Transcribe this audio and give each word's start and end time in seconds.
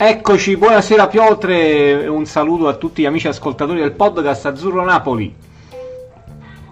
Eccoci, 0.00 0.56
buonasera 0.56 1.08
Piotre, 1.08 2.06
un 2.06 2.24
saluto 2.24 2.68
a 2.68 2.74
tutti 2.74 3.02
gli 3.02 3.06
amici 3.06 3.26
ascoltatori 3.26 3.80
del 3.80 3.90
podcast 3.90 4.46
Azzurro 4.46 4.84
Napoli. 4.84 5.34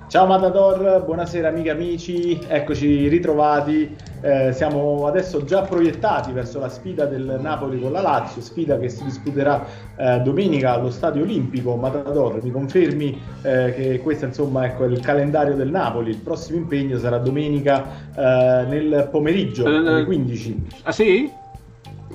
Ciao 0.07 0.27
Matador, 0.27 1.03
buonasera 1.05 1.49
amiche 1.49 1.71
e 1.71 1.73
amici, 1.73 2.39
eccoci 2.47 3.09
ritrovati, 3.09 3.97
eh, 4.21 4.53
siamo 4.53 5.09
adesso 5.09 5.43
già 5.43 5.63
proiettati 5.63 6.31
verso 6.31 6.61
la 6.61 6.69
sfida 6.69 7.05
del 7.07 7.41
Napoli 7.43 7.81
con 7.81 7.91
la 7.91 8.01
Lazio, 8.01 8.41
sfida 8.41 8.79
che 8.79 8.89
si 8.89 9.03
disputerà 9.03 9.67
eh, 9.97 10.21
domenica 10.21 10.75
allo 10.75 10.93
Stadio 10.93 11.25
Olimpico. 11.25 11.75
Matador, 11.75 12.41
mi 12.45 12.53
confermi 12.53 13.21
eh, 13.43 13.75
che 13.75 14.01
questo 14.05 14.27
insomma 14.27 14.67
ecco, 14.67 14.85
è 14.85 14.87
il 14.87 15.01
calendario 15.01 15.57
del 15.57 15.71
Napoli, 15.71 16.11
il 16.11 16.19
prossimo 16.19 16.59
impegno 16.59 16.97
sarà 16.97 17.19
domenica 17.19 17.85
eh, 18.15 18.67
nel 18.69 19.09
pomeriggio, 19.11 19.67
alle 19.67 20.05
15. 20.05 20.67
Ah 20.85 20.93
sì? 20.93 21.45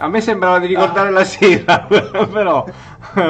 A 0.02 0.08
me 0.08 0.20
sembrava 0.20 0.58
di 0.58 0.66
ricordare 0.66 1.10
ah. 1.10 1.12
la 1.12 1.24
sera, 1.24 1.86
però 1.88 2.66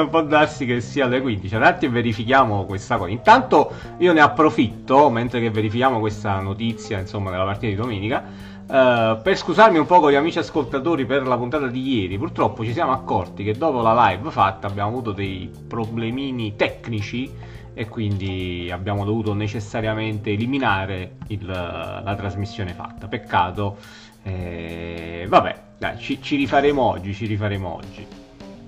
può 0.08 0.22
darsi 0.22 0.64
che 0.64 0.80
sia 0.80 1.04
alle 1.04 1.20
15. 1.20 1.54
Un 1.54 1.62
attimo 1.64 1.92
verifichiamo 1.92 2.64
questa 2.64 2.96
cosa. 2.96 3.10
Intanto 3.10 3.72
io 3.98 4.14
ne 4.14 4.20
approfitto, 4.20 5.10
mentre 5.10 5.40
che 5.40 5.50
verifichiamo 5.50 6.00
questa 6.00 6.40
notizia, 6.40 6.98
insomma, 6.98 7.30
della 7.30 7.44
partita 7.44 7.66
di 7.66 7.74
domenica, 7.74 8.24
uh, 8.66 9.20
per 9.20 9.36
scusarmi 9.36 9.76
un 9.76 9.84
po' 9.84 10.00
con 10.00 10.12
gli 10.12 10.14
amici 10.14 10.38
ascoltatori 10.38 11.04
per 11.04 11.26
la 11.26 11.36
puntata 11.36 11.66
di 11.66 12.00
ieri. 12.00 12.16
Purtroppo 12.16 12.64
ci 12.64 12.72
siamo 12.72 12.92
accorti 12.92 13.44
che 13.44 13.52
dopo 13.52 13.82
la 13.82 14.08
live 14.08 14.30
fatta 14.30 14.66
abbiamo 14.66 14.88
avuto 14.88 15.12
dei 15.12 15.50
problemini 15.68 16.56
tecnici 16.56 17.30
e 17.74 17.88
quindi 17.88 18.70
abbiamo 18.72 19.04
dovuto 19.04 19.34
necessariamente 19.34 20.30
eliminare 20.30 21.16
il, 21.28 21.46
la 21.46 22.14
trasmissione 22.16 22.72
fatta. 22.72 23.08
Peccato. 23.08 23.76
Eh, 24.22 25.26
vabbè, 25.28 25.56
dai, 25.78 25.98
ci, 25.98 26.20
ci, 26.22 26.36
rifaremo 26.36 26.82
oggi, 26.82 27.14
ci 27.14 27.26
rifaremo 27.26 27.74
oggi. 27.74 28.06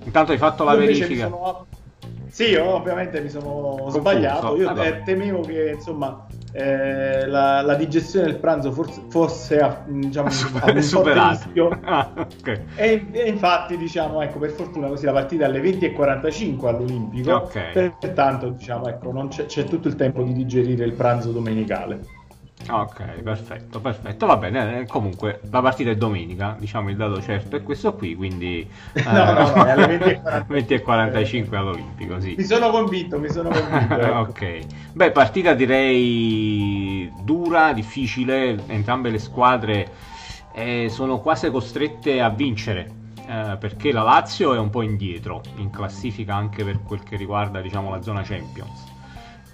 Intanto 0.03 0.31
hai 0.31 0.37
fatto 0.37 0.63
la 0.63 0.75
verifica. 0.75 1.29
Sono... 1.29 1.65
Sì, 2.29 2.53
ovviamente 2.55 3.21
mi 3.21 3.29
sono 3.29 3.87
sbagliato. 3.89 4.57
Io 4.57 4.75
eh, 4.81 5.01
temevo 5.05 5.39
che 5.41 5.71
insomma 5.75 6.27
eh, 6.51 7.27
la, 7.27 7.61
la, 7.61 7.75
digestione 7.75 8.25
del 8.25 8.37
pranzo 8.37 8.71
forse, 8.71 9.01
fosse 9.09 9.59
a, 9.59 9.83
diciamo, 9.85 10.27
a 10.27 10.71
un 10.71 10.81
superata. 10.81 11.49
Ah, 11.83 12.11
okay. 12.15 12.65
e, 12.75 13.05
e, 13.11 13.29
infatti, 13.29 13.77
diciamo, 13.77 14.21
ecco, 14.21 14.39
per 14.39 14.51
fortuna 14.51 14.87
così 14.87 15.05
la 15.05 15.11
partita 15.11 15.45
alle 15.45 15.61
20.45 15.61 16.65
all'Olimpico. 16.65 17.35
Okay. 17.43 17.93
Pertanto, 17.99 18.49
diciamo, 18.49 18.87
ecco, 18.87 19.11
non 19.11 19.29
c'è, 19.29 19.45
c'è 19.45 19.63
tutto 19.65 19.87
il 19.87 19.95
tempo 19.95 20.23
di 20.23 20.33
digerire 20.33 20.85
il 20.85 20.93
pranzo 20.93 21.31
domenicale. 21.31 22.14
Ok, 22.69 23.21
perfetto, 23.21 23.79
perfetto. 23.79 24.25
Va 24.25 24.37
bene, 24.37 24.79
eh, 24.79 24.85
comunque 24.87 25.39
la 25.51 25.61
partita 25.61 25.91
è 25.91 25.95
domenica, 25.95 26.55
diciamo 26.57 26.89
il 26.89 26.95
dato 26.95 27.21
certo 27.21 27.55
è 27.55 27.63
questo 27.63 27.93
qui, 27.93 28.15
quindi 28.15 28.67
no, 28.93 29.01
eh, 29.01 29.03
no, 29.03 29.33
no, 29.33 29.53
alle 29.61 29.97
20.45 30.47 31.55
all'Olimpico, 31.55 32.19
sì. 32.19 32.35
Mi 32.37 32.43
sono 32.43 32.71
convinto, 32.71 33.19
mi 33.19 33.29
sono 33.29 33.49
convinto. 33.49 33.93
Ecco. 33.93 34.17
ok. 34.19 34.59
Beh, 34.93 35.11
partita 35.11 35.53
direi 35.53 37.11
dura, 37.21 37.73
difficile, 37.73 38.57
entrambe 38.67 39.09
le 39.09 39.19
squadre 39.19 39.91
eh, 40.53 40.87
sono 40.89 41.19
quasi 41.19 41.51
costrette 41.51 42.21
a 42.21 42.29
vincere. 42.29 43.03
Eh, 43.27 43.57
perché 43.59 43.91
la 43.91 44.03
Lazio 44.03 44.53
è 44.53 44.59
un 44.59 44.69
po' 44.69 44.83
indietro 44.83 45.41
in 45.55 45.71
classifica 45.71 46.35
anche 46.35 46.63
per 46.63 46.81
quel 46.83 47.01
che 47.01 47.15
riguarda 47.15 47.59
diciamo, 47.59 47.89
la 47.89 47.99
zona 48.03 48.21
Champions 48.21 48.93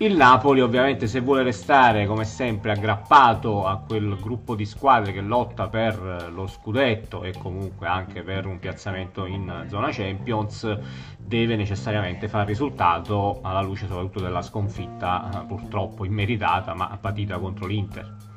il 0.01 0.15
Napoli 0.15 0.61
ovviamente 0.61 1.05
se 1.05 1.19
vuole 1.19 1.43
restare 1.43 2.07
come 2.07 2.25
sempre 2.25 2.71
aggrappato 2.71 3.67
a 3.67 3.77
quel 3.77 4.17
gruppo 4.19 4.55
di 4.55 4.65
squadre 4.65 5.11
che 5.11 5.21
lotta 5.21 5.67
per 5.67 6.31
lo 6.33 6.47
scudetto 6.47 7.21
e 7.21 7.35
comunque 7.37 7.85
anche 7.85 8.23
per 8.23 8.47
un 8.47 8.57
piazzamento 8.57 9.27
in 9.27 9.65
zona 9.69 9.89
Champions 9.91 10.75
deve 11.19 11.55
necessariamente 11.55 12.27
fare 12.27 12.45
risultato 12.45 13.41
alla 13.43 13.61
luce 13.61 13.85
soprattutto 13.85 14.21
della 14.21 14.41
sconfitta 14.41 15.43
eh, 15.43 15.45
purtroppo 15.45 16.03
immeritata 16.03 16.73
ma 16.73 16.97
patita 16.99 17.37
contro 17.37 17.67
l'Inter. 17.67 18.30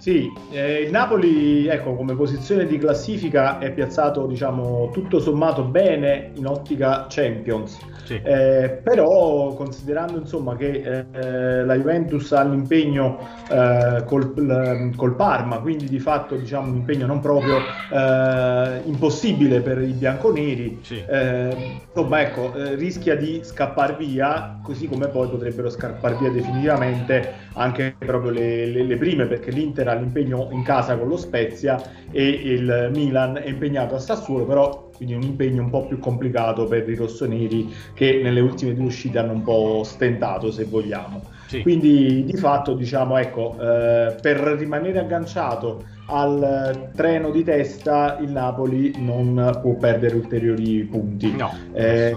Sì, 0.00 0.32
eh, 0.50 0.80
il 0.80 0.90
Napoli, 0.90 1.66
ecco, 1.66 1.94
come 1.94 2.14
posizione 2.14 2.66
di 2.66 2.78
classifica 2.78 3.58
è 3.58 3.70
piazzato, 3.70 4.24
diciamo, 4.24 4.88
tutto 4.94 5.20
sommato 5.20 5.62
bene 5.62 6.30
in 6.36 6.46
ottica 6.46 7.04
Champions. 7.06 7.78
Sì. 8.04 8.18
Eh, 8.24 8.80
però 8.82 9.52
considerando 9.54 10.18
insomma 10.18 10.56
che 10.56 11.04
eh, 11.12 11.64
la 11.64 11.74
Juventus 11.74 12.32
ha 12.32 12.42
l'impegno 12.42 13.18
eh, 13.48 14.02
col, 14.06 14.92
col, 14.96 15.14
Parma, 15.14 15.58
quindi 15.58 15.86
di 15.86 15.98
fatto 15.98 16.34
diciamo 16.34 16.70
un 16.70 16.76
impegno 16.76 17.06
non 17.06 17.20
proprio 17.20 17.58
eh, 17.58 18.80
impossibile 18.86 19.60
per 19.60 19.82
i 19.82 19.92
bianconeri, 19.92 20.78
sì. 20.82 21.04
Eh, 21.06 21.80
insomma 21.86 22.22
ecco, 22.22 22.52
rischia 22.74 23.16
di 23.16 23.40
scappare 23.44 23.94
via, 23.98 24.58
così 24.62 24.88
come 24.88 25.08
poi 25.08 25.28
potrebbero 25.28 25.68
scappare 25.68 26.16
via 26.18 26.30
definitivamente 26.30 27.48
anche 27.54 27.94
proprio 27.98 28.30
le, 28.30 28.66
le, 28.66 28.82
le 28.84 28.96
prime, 28.96 29.26
perché 29.26 29.50
l'Inter 29.50 29.88
ha 29.90 29.94
l'impegno 29.94 30.48
in 30.52 30.62
casa 30.62 30.96
con 30.96 31.08
lo 31.08 31.16
Spezia 31.16 31.80
e 32.10 32.22
il 32.22 32.90
Milan 32.94 33.36
è 33.36 33.48
impegnato 33.48 33.94
a 33.94 33.98
Sassuolo, 33.98 34.44
però 34.44 34.88
quindi 34.96 35.14
un 35.14 35.22
impegno 35.22 35.62
un 35.62 35.70
po' 35.70 35.86
più 35.86 35.98
complicato 35.98 36.66
per 36.66 36.86
i 36.88 36.94
rossoneri 36.94 37.74
che 37.94 38.20
nelle 38.22 38.40
ultime 38.40 38.74
due 38.74 38.84
uscite 38.84 39.18
hanno 39.18 39.32
un 39.32 39.42
po' 39.42 39.82
stentato, 39.82 40.50
se 40.50 40.64
vogliamo. 40.64 41.22
Sì. 41.46 41.62
Quindi 41.62 42.24
di 42.24 42.36
fatto, 42.36 42.74
diciamo, 42.74 43.16
ecco, 43.16 43.56
eh, 43.58 44.14
per 44.20 44.36
rimanere 44.36 44.98
agganciato 44.98 45.84
al 46.06 46.90
treno 46.94 47.30
di 47.30 47.42
testa, 47.42 48.18
il 48.20 48.30
Napoli 48.30 48.92
non 48.98 49.58
può 49.62 49.74
perdere 49.74 50.16
ulteriori 50.16 50.84
punti. 50.84 51.34
No, 51.34 51.50
eh, 51.72 52.14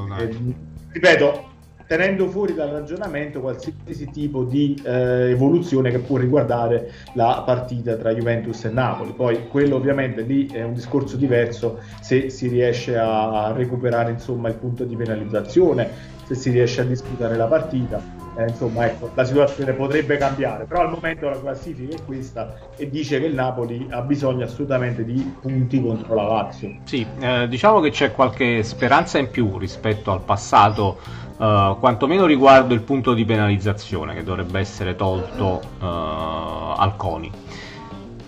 ripeto, 0.92 1.52
tenendo 1.88 2.28
fuori 2.28 2.54
dal 2.54 2.70
ragionamento 2.70 3.42
qualsiasi 3.42 4.10
tipo 4.12 4.44
di 4.44 4.82
eh, 4.84 5.30
evoluzione 5.32 5.92
che 5.92 6.00
può 6.00 6.18
riguardare 6.18 6.92
la 7.14 7.44
partita 7.46 7.96
tra 7.96 8.14
Juventus 8.14 8.66
e 8.66 8.70
Napoli. 8.70 9.12
Poi 9.12 9.48
quello 9.48 9.76
ovviamente 9.76 10.22
lì 10.22 10.48
è 10.48 10.64
un 10.64 10.74
discorso 10.74 11.18
diverso 11.18 11.80
se 12.00 12.30
si 12.30 12.48
riesce 12.48 12.98
a 12.98 13.52
recuperare 13.56 14.12
insomma, 14.12 14.50
il 14.50 14.56
punto 14.56 14.84
di 14.84 14.96
penalizzazione, 14.96 15.90
se 16.26 16.36
si 16.36 16.52
riesce 16.52 16.82
a 16.82 16.86
disputare 16.86 17.36
la 17.36 17.48
partita. 17.48 18.22
Eh, 18.36 18.48
insomma, 18.48 18.88
ecco, 18.88 19.12
la 19.14 19.26
situazione 19.26 19.74
potrebbe 19.74 20.18
cambiare, 20.18 20.66
però 20.66 20.82
al 20.82 20.90
momento 20.90 21.30
la 21.30 21.40
classifica 21.40 21.96
è 21.96 22.00
questa 22.04 22.56
e 22.76 22.90
dice 22.90 23.20
che 23.20 23.28
il 23.28 23.36
Napoli 23.36 23.86
ha 23.92 24.02
bisogno 24.02 24.46
assolutamente 24.46 25.06
di 25.06 25.36
punti 25.40 25.80
contro 25.80 26.16
la 26.16 26.24
Lazio. 26.24 26.78
Sì, 26.86 27.06
eh, 27.20 27.48
diciamo 27.48 27.80
che 27.80 27.92
c'è 27.92 28.12
qualche 28.12 28.64
speranza 28.64 29.20
in 29.20 29.30
più 29.30 29.60
rispetto 29.60 30.12
al 30.12 30.22
passato 30.22 30.98
Uh, 31.36 31.80
quantomeno 31.80 32.26
riguardo 32.26 32.76
il 32.76 32.82
punto 32.82 33.14
di 33.14 33.26
penalizzazione 33.26 34.14
che 34.14 34.24
dovrebbe 34.24 34.60
essere 34.60 34.96
tolto 34.96 35.62
uh, 35.80 35.84
al 35.84 36.94
CONI. 36.96 37.32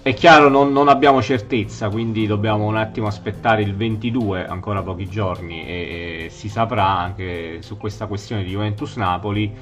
È 0.06 0.14
chiaro, 0.14 0.50
non, 0.50 0.72
non, 0.72 0.88
abbiamo 0.88 1.20
certezza, 1.22 1.90
quindi 1.90 2.28
dobbiamo 2.28 2.66
un 2.66 2.76
attimo 2.78 3.08
aspettare 3.08 3.64
il 3.64 3.76
22, 3.76 4.46
ancora 4.46 4.84
pochi 4.84 5.08
giorni, 5.08 5.66
e, 5.66 6.26
e 6.26 6.30
si 6.30 6.48
saprà 6.48 6.96
anche 6.96 7.64
su 7.64 7.76
questa 7.78 8.06
questione 8.06 8.44
di 8.44 8.52
Juventus-Napoli. 8.52 9.54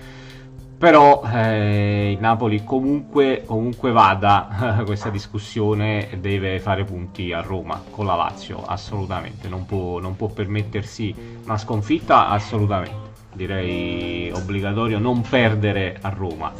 Però 0.77 1.23
eh, 1.33 2.11
il 2.11 2.19
Napoli 2.19 2.65
comunque, 2.65 3.43
comunque 3.45 3.91
vada 3.93 4.81
questa 4.83 5.09
discussione 5.09 6.09
deve 6.19 6.59
fare 6.59 6.83
punti 6.83 7.31
a 7.31 7.39
Roma 7.39 7.81
con 7.89 8.05
la 8.05 8.15
Lazio, 8.15 8.65
assolutamente, 8.65 9.47
non 9.47 9.65
può, 9.65 10.01
non 10.01 10.17
può 10.17 10.27
permettersi 10.27 11.15
una 11.45 11.57
sconfitta, 11.57 12.27
assolutamente 12.27 13.02
direi 13.33 14.31
obbligatorio 14.31 14.99
non 14.99 15.21
perdere 15.21 15.97
a 16.01 16.09
Roma. 16.09 16.51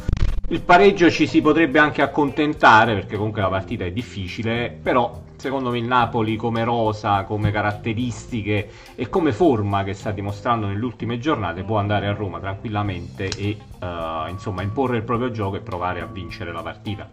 Il 0.48 0.60
pareggio 0.60 1.10
ci 1.10 1.26
si 1.26 1.40
potrebbe 1.40 1.78
anche 1.78 2.02
accontentare 2.02 2.94
perché 2.94 3.16
comunque 3.16 3.40
la 3.40 3.48
partita 3.48 3.84
è 3.84 3.90
difficile, 3.90 4.76
però 4.82 5.22
secondo 5.36 5.70
me 5.70 5.78
il 5.78 5.84
Napoli 5.84 6.36
come 6.36 6.64
rosa, 6.64 7.24
come 7.24 7.50
caratteristiche 7.50 8.68
e 8.94 9.08
come 9.08 9.32
forma 9.32 9.84
che 9.84 9.94
sta 9.94 10.10
dimostrando 10.10 10.66
nelle 10.66 10.84
ultime 10.84 11.18
giornate 11.18 11.62
può 11.62 11.78
andare 11.78 12.06
a 12.08 12.12
Roma 12.12 12.40
tranquillamente 12.40 13.28
e 13.36 13.56
uh, 13.80 14.28
insomma 14.28 14.62
imporre 14.62 14.98
il 14.98 15.02
proprio 15.02 15.30
gioco 15.30 15.56
e 15.56 15.60
provare 15.60 16.00
a 16.02 16.06
vincere 16.06 16.52
la 16.52 16.62
partita. 16.62 17.08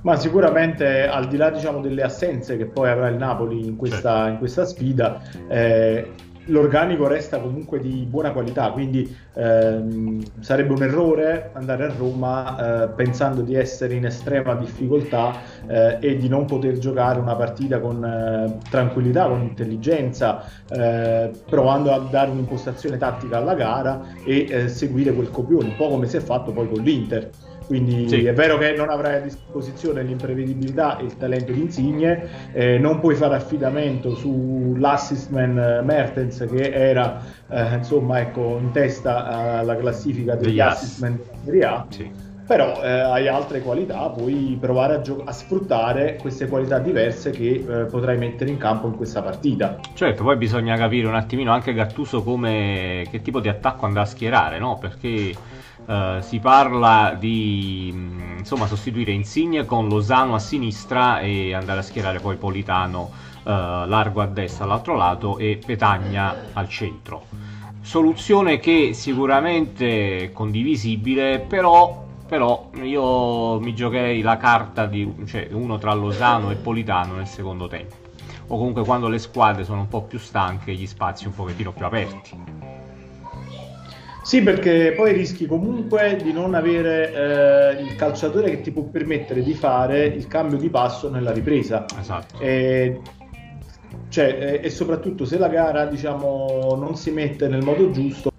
Ma 0.00 0.16
sicuramente 0.16 1.08
al 1.08 1.26
di 1.26 1.36
là 1.36 1.50
diciamo, 1.50 1.80
delle 1.80 2.02
assenze 2.02 2.56
che 2.56 2.66
poi 2.66 2.88
avrà 2.88 3.08
il 3.08 3.16
Napoli 3.16 3.66
in 3.66 3.76
questa, 3.76 4.14
certo. 4.14 4.30
in 4.30 4.38
questa 4.38 4.64
sfida, 4.64 5.20
eh, 5.48 6.12
l'organico 6.48 7.06
resta 7.06 7.38
comunque 7.38 7.80
di 7.80 8.06
buona 8.08 8.32
qualità, 8.32 8.70
quindi 8.70 9.16
ehm, 9.34 10.22
sarebbe 10.40 10.72
un 10.72 10.82
errore 10.82 11.50
andare 11.54 11.84
a 11.84 11.92
Roma 11.96 12.84
eh, 12.84 12.88
pensando 12.88 13.42
di 13.42 13.54
essere 13.54 13.94
in 13.94 14.04
estrema 14.06 14.54
difficoltà 14.54 15.34
eh, 15.66 15.98
e 16.00 16.16
di 16.16 16.28
non 16.28 16.44
poter 16.44 16.78
giocare 16.78 17.18
una 17.18 17.34
partita 17.34 17.80
con 17.80 18.04
eh, 18.04 18.58
tranquillità, 18.68 19.26
con 19.26 19.42
intelligenza, 19.42 20.44
eh, 20.68 21.30
provando 21.48 21.92
a 21.92 21.98
dare 22.10 22.30
un'impostazione 22.30 22.98
tattica 22.98 23.38
alla 23.38 23.54
gara 23.54 24.02
e 24.24 24.46
eh, 24.48 24.68
seguire 24.68 25.12
quel 25.12 25.30
copione, 25.30 25.68
un 25.68 25.76
po' 25.76 25.88
come 25.88 26.06
si 26.06 26.16
è 26.16 26.20
fatto 26.20 26.52
poi 26.52 26.68
con 26.68 26.82
l'Inter. 26.82 27.30
Quindi 27.68 28.08
sì. 28.08 28.24
è 28.24 28.32
vero 28.32 28.56
che 28.56 28.72
non 28.72 28.88
avrai 28.88 29.16
a 29.16 29.20
disposizione 29.20 30.02
l'imprevedibilità 30.02 30.96
e 30.96 31.04
il 31.04 31.18
talento 31.18 31.52
di 31.52 31.60
Insigne, 31.60 32.50
eh, 32.52 32.78
non 32.78 32.98
puoi 32.98 33.14
fare 33.14 33.34
affidamento 33.34 34.14
sull'assistman 34.14 35.58
eh, 35.58 35.82
Mertens 35.82 36.46
che 36.50 36.72
era 36.72 37.22
eh, 37.46 37.74
insomma 37.74 38.20
ecco, 38.20 38.56
in 38.58 38.70
testa 38.72 39.58
alla 39.58 39.76
classifica 39.76 40.34
degli 40.34 40.58
assistman 40.58 41.20
Serie 41.44 41.64
A. 41.66 41.86
Sì 41.90 42.26
però 42.48 42.82
eh, 42.82 42.88
hai 42.88 43.28
altre 43.28 43.60
qualità, 43.60 44.08
puoi 44.08 44.56
provare 44.58 44.94
a, 44.94 45.00
gio- 45.02 45.22
a, 45.22 45.32
sfruttare 45.32 46.16
queste 46.18 46.48
qualità 46.48 46.78
diverse 46.78 47.30
che 47.30 47.62
eh, 47.68 47.84
potrai 47.84 48.16
mettere 48.16 48.48
in 48.48 48.56
campo 48.56 48.86
in 48.86 48.96
questa 48.96 49.20
partita. 49.20 49.78
Certo, 49.92 50.22
poi 50.24 50.38
bisogna 50.38 50.74
capire 50.78 51.06
un 51.06 51.14
attimino 51.14 51.52
anche 51.52 51.74
Gattuso 51.74 52.22
come, 52.22 53.06
che 53.10 53.20
tipo 53.20 53.40
di 53.40 53.48
attacco 53.48 53.84
andrà 53.84 54.00
a 54.00 54.06
schierare, 54.06 54.58
no? 54.58 54.78
Perché 54.78 55.34
eh, 55.88 56.18
si 56.20 56.38
parla 56.38 57.16
di 57.18 57.90
mm, 57.94 58.38
insomma, 58.38 58.66
sostituire 58.66 59.12
Insigne 59.12 59.64
con 59.64 59.88
Lozano 59.88 60.34
a 60.34 60.38
sinistra 60.38 61.20
e 61.20 61.54
andare 61.54 61.80
a 61.80 61.82
schierare 61.82 62.20
poi 62.20 62.36
Politano 62.36 63.10
eh, 63.44 63.50
largo 63.50 64.20
a 64.20 64.26
destra 64.26 64.64
all'altro 64.64 64.94
lato 64.96 65.38
e 65.38 65.58
Petagna 65.64 66.34
al 66.52 66.68
centro. 66.68 67.24
Soluzione 67.80 68.58
che 68.58 68.92
sicuramente 68.92 70.18
è 70.18 70.32
condivisibile, 70.32 71.38
però 71.38 72.04
però 72.28 72.68
io 72.82 73.58
mi 73.58 73.74
giocherei 73.74 74.20
la 74.20 74.36
carta 74.36 74.84
di 74.84 75.10
cioè, 75.24 75.48
uno 75.52 75.78
tra 75.78 75.94
Lozano 75.94 76.50
e 76.50 76.56
Politano 76.56 77.14
nel 77.14 77.26
secondo 77.26 77.68
tempo 77.68 77.96
o 78.48 78.56
comunque 78.56 78.84
quando 78.84 79.08
le 79.08 79.18
squadre 79.18 79.64
sono 79.64 79.80
un 79.80 79.88
po' 79.88 80.02
più 80.02 80.18
stanche 80.18 80.74
gli 80.74 80.86
spazi 80.86 81.26
un 81.26 81.34
pochettino 81.34 81.72
più 81.72 81.86
aperti 81.86 82.47
sì 84.28 84.42
perché 84.42 84.92
poi 84.94 85.14
rischi 85.14 85.46
comunque 85.46 86.20
di 86.22 86.34
non 86.34 86.52
avere 86.52 87.78
eh, 87.78 87.82
il 87.82 87.96
calciatore 87.96 88.50
che 88.50 88.60
ti 88.60 88.70
può 88.70 88.82
permettere 88.82 89.42
di 89.42 89.54
fare 89.54 90.04
il 90.04 90.26
cambio 90.28 90.58
di 90.58 90.68
passo 90.68 91.08
nella 91.08 91.32
ripresa 91.32 91.86
esatto 91.98 92.38
e, 92.38 93.00
cioè, 94.10 94.60
e 94.62 94.68
soprattutto 94.68 95.24
se 95.24 95.38
la 95.38 95.48
gara 95.48 95.86
diciamo 95.86 96.76
non 96.78 96.94
si 96.94 97.10
mette 97.10 97.48
nel 97.48 97.62
modo 97.62 97.90
giusto 97.90 98.30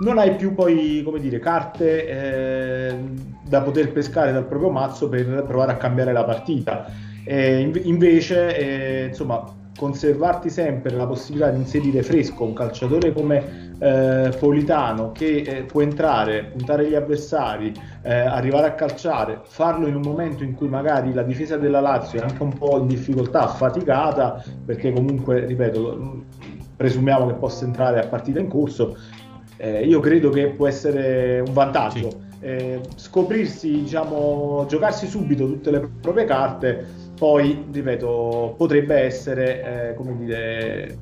non 0.00 0.18
hai 0.18 0.34
più 0.34 0.52
poi, 0.52 1.00
come 1.02 1.20
dire, 1.20 1.38
carte 1.38 2.06
eh, 2.06 2.98
da 3.42 3.62
poter 3.62 3.92
pescare 3.92 4.30
dal 4.30 4.44
proprio 4.44 4.68
mazzo 4.68 5.08
per 5.08 5.42
provare 5.46 5.72
a 5.72 5.76
cambiare 5.78 6.12
la 6.12 6.22
partita. 6.22 6.84
E 7.24 7.72
invece, 7.84 8.54
eh, 8.58 9.06
insomma, 9.06 9.42
conservarti 9.78 10.50
sempre 10.50 10.90
la 10.90 11.06
possibilità 11.06 11.50
di 11.50 11.58
inserire 11.58 12.02
fresco 12.02 12.42
un 12.42 12.52
calciatore 12.52 13.12
come 13.12 13.76
eh, 13.78 14.34
Politano 14.36 15.12
che 15.12 15.36
eh, 15.36 15.62
può 15.62 15.82
entrare, 15.82 16.46
puntare 16.46 16.88
gli 16.88 16.96
avversari, 16.96 17.72
eh, 18.02 18.12
arrivare 18.12 18.66
a 18.66 18.72
calciare, 18.72 19.40
farlo 19.44 19.86
in 19.86 19.94
un 19.94 20.02
momento 20.02 20.42
in 20.42 20.54
cui 20.54 20.68
magari 20.68 21.14
la 21.14 21.22
difesa 21.22 21.56
della 21.56 21.80
Lazio 21.80 22.18
è 22.18 22.22
anche 22.22 22.42
un 22.42 22.52
po' 22.58 22.78
in 22.78 22.88
difficoltà, 22.88 23.44
affaticata, 23.44 24.42
perché 24.66 24.92
comunque, 24.92 25.46
ripeto, 25.46 26.24
presumiamo 26.76 27.28
che 27.28 27.34
possa 27.34 27.64
entrare 27.64 28.00
a 28.00 28.06
partita 28.08 28.40
in 28.40 28.48
corso 28.48 28.96
eh, 29.58 29.84
io 29.84 30.00
credo 30.00 30.30
che 30.30 30.48
può 30.48 30.66
essere 30.66 31.40
un 31.40 31.52
vantaggio. 31.52 32.10
Sì. 32.10 32.26
Eh, 32.40 32.80
scoprirsi, 32.94 33.82
diciamo, 33.82 34.64
giocarsi 34.68 35.08
subito 35.08 35.46
tutte 35.46 35.70
le 35.72 35.88
proprie 36.00 36.24
carte, 36.24 36.86
poi, 37.18 37.66
ripeto, 37.70 38.54
potrebbe 38.56 38.94
essere, 38.96 39.90
eh, 39.90 39.94
come 39.94 40.16
dire, 40.16 40.98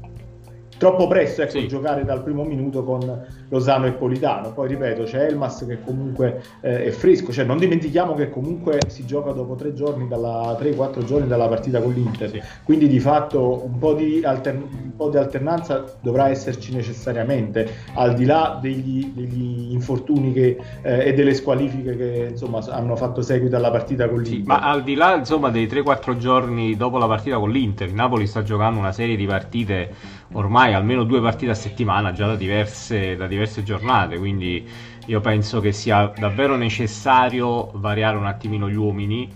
troppo 0.79 1.07
presto 1.07 1.43
ecco, 1.43 1.59
sì. 1.59 1.69
giocare 1.69 2.05
dal 2.05 2.23
primo 2.23 2.45
minuto 2.45 2.85
con 2.85 3.25
Lozano 3.49 3.87
e 3.87 3.93
Politano. 3.93 4.53
Poi 4.53 4.69
ripeto, 4.69 5.05
c'è 5.05 5.25
Elmas 5.25 5.65
che 5.67 5.81
comunque 5.83 6.43
eh, 6.61 6.85
è 6.85 6.91
fresco, 6.91 7.33
cioè 7.33 7.45
non 7.45 7.59
dimentichiamo 7.59 8.15
che 8.15 8.31
comunque 8.31 8.81
si 8.89 9.07
gioca 9.07 9.33
dopo 9.33 9.55
tre 9.55 9.73
giorni, 9.75 10.09
dalla, 10.09 10.57
3-4 10.61 11.05
giorni 11.05 11.27
dalla 11.27 11.49
partita 11.49 11.81
con 11.81 11.93
l'Inter, 11.93 12.31
sì. 12.31 12.43
quindi 12.65 12.89
di 12.89 13.01
fatto 13.01 13.65
un 13.65 13.79
po' 13.79 13.95
di, 13.95 14.23
alter, 14.25 14.55
un 14.55 14.97
po' 14.97 15.11
di, 15.11 15.17
alternanza 15.17 15.85
dovrà 16.01 16.29
esserci 16.29 16.75
necessariamente, 16.75 17.69
al 17.95 18.15
di 18.15 18.25
là 18.25 18.59
degli, 18.61 19.13
degli 19.15 19.73
infortuni 19.73 20.33
che, 20.33 20.59
eh, 20.83 21.09
e 21.09 21.15
delle 21.15 21.35
squalifiche 21.35 21.97
che 21.97 22.27
insomma 22.31 22.61
hanno 22.69 22.97
fatto 22.97 23.23
seguito 23.23 23.57
alla 23.57 23.71
partita 23.71 24.09
con 24.09 24.21
l'Inter. 24.21 24.41
Sì, 24.41 24.47
ma 24.47 24.61
al 24.61 24.83
di 24.83 24.95
là 24.95 25.15
insomma 25.15 25.51
dei 25.51 25.67
3-4 25.67 26.17
giorni 26.17 26.77
dopo 26.77 26.99
la 26.99 27.07
partita 27.07 27.39
con 27.39 27.51
l'Inter, 27.51 27.93
Napoli 27.93 28.27
sta 28.27 28.43
giocando 28.43 28.79
una 28.79 28.93
serie 28.93 29.17
di 29.17 29.27
partite 29.27 30.16
ormai 30.33 30.75
almeno 30.75 31.05
due 31.05 31.21
partite 31.21 31.53
a 31.53 31.55
settimana 31.55 32.13
già 32.13 32.27
da 32.27 32.37
diverse, 32.37 33.17
da 33.17 33.27
diverse 33.27 33.63
giornate, 33.63 34.19
quindi 34.19 34.69
io 35.07 35.21
penso 35.21 35.61
che 35.61 35.73
sia 35.73 36.13
davvero 36.17 36.57
necessario 36.57 37.71
variare 37.75 38.17
un 38.17 38.27
attimino 38.27 38.69
gli 38.69 38.75
uomini, 38.75 39.33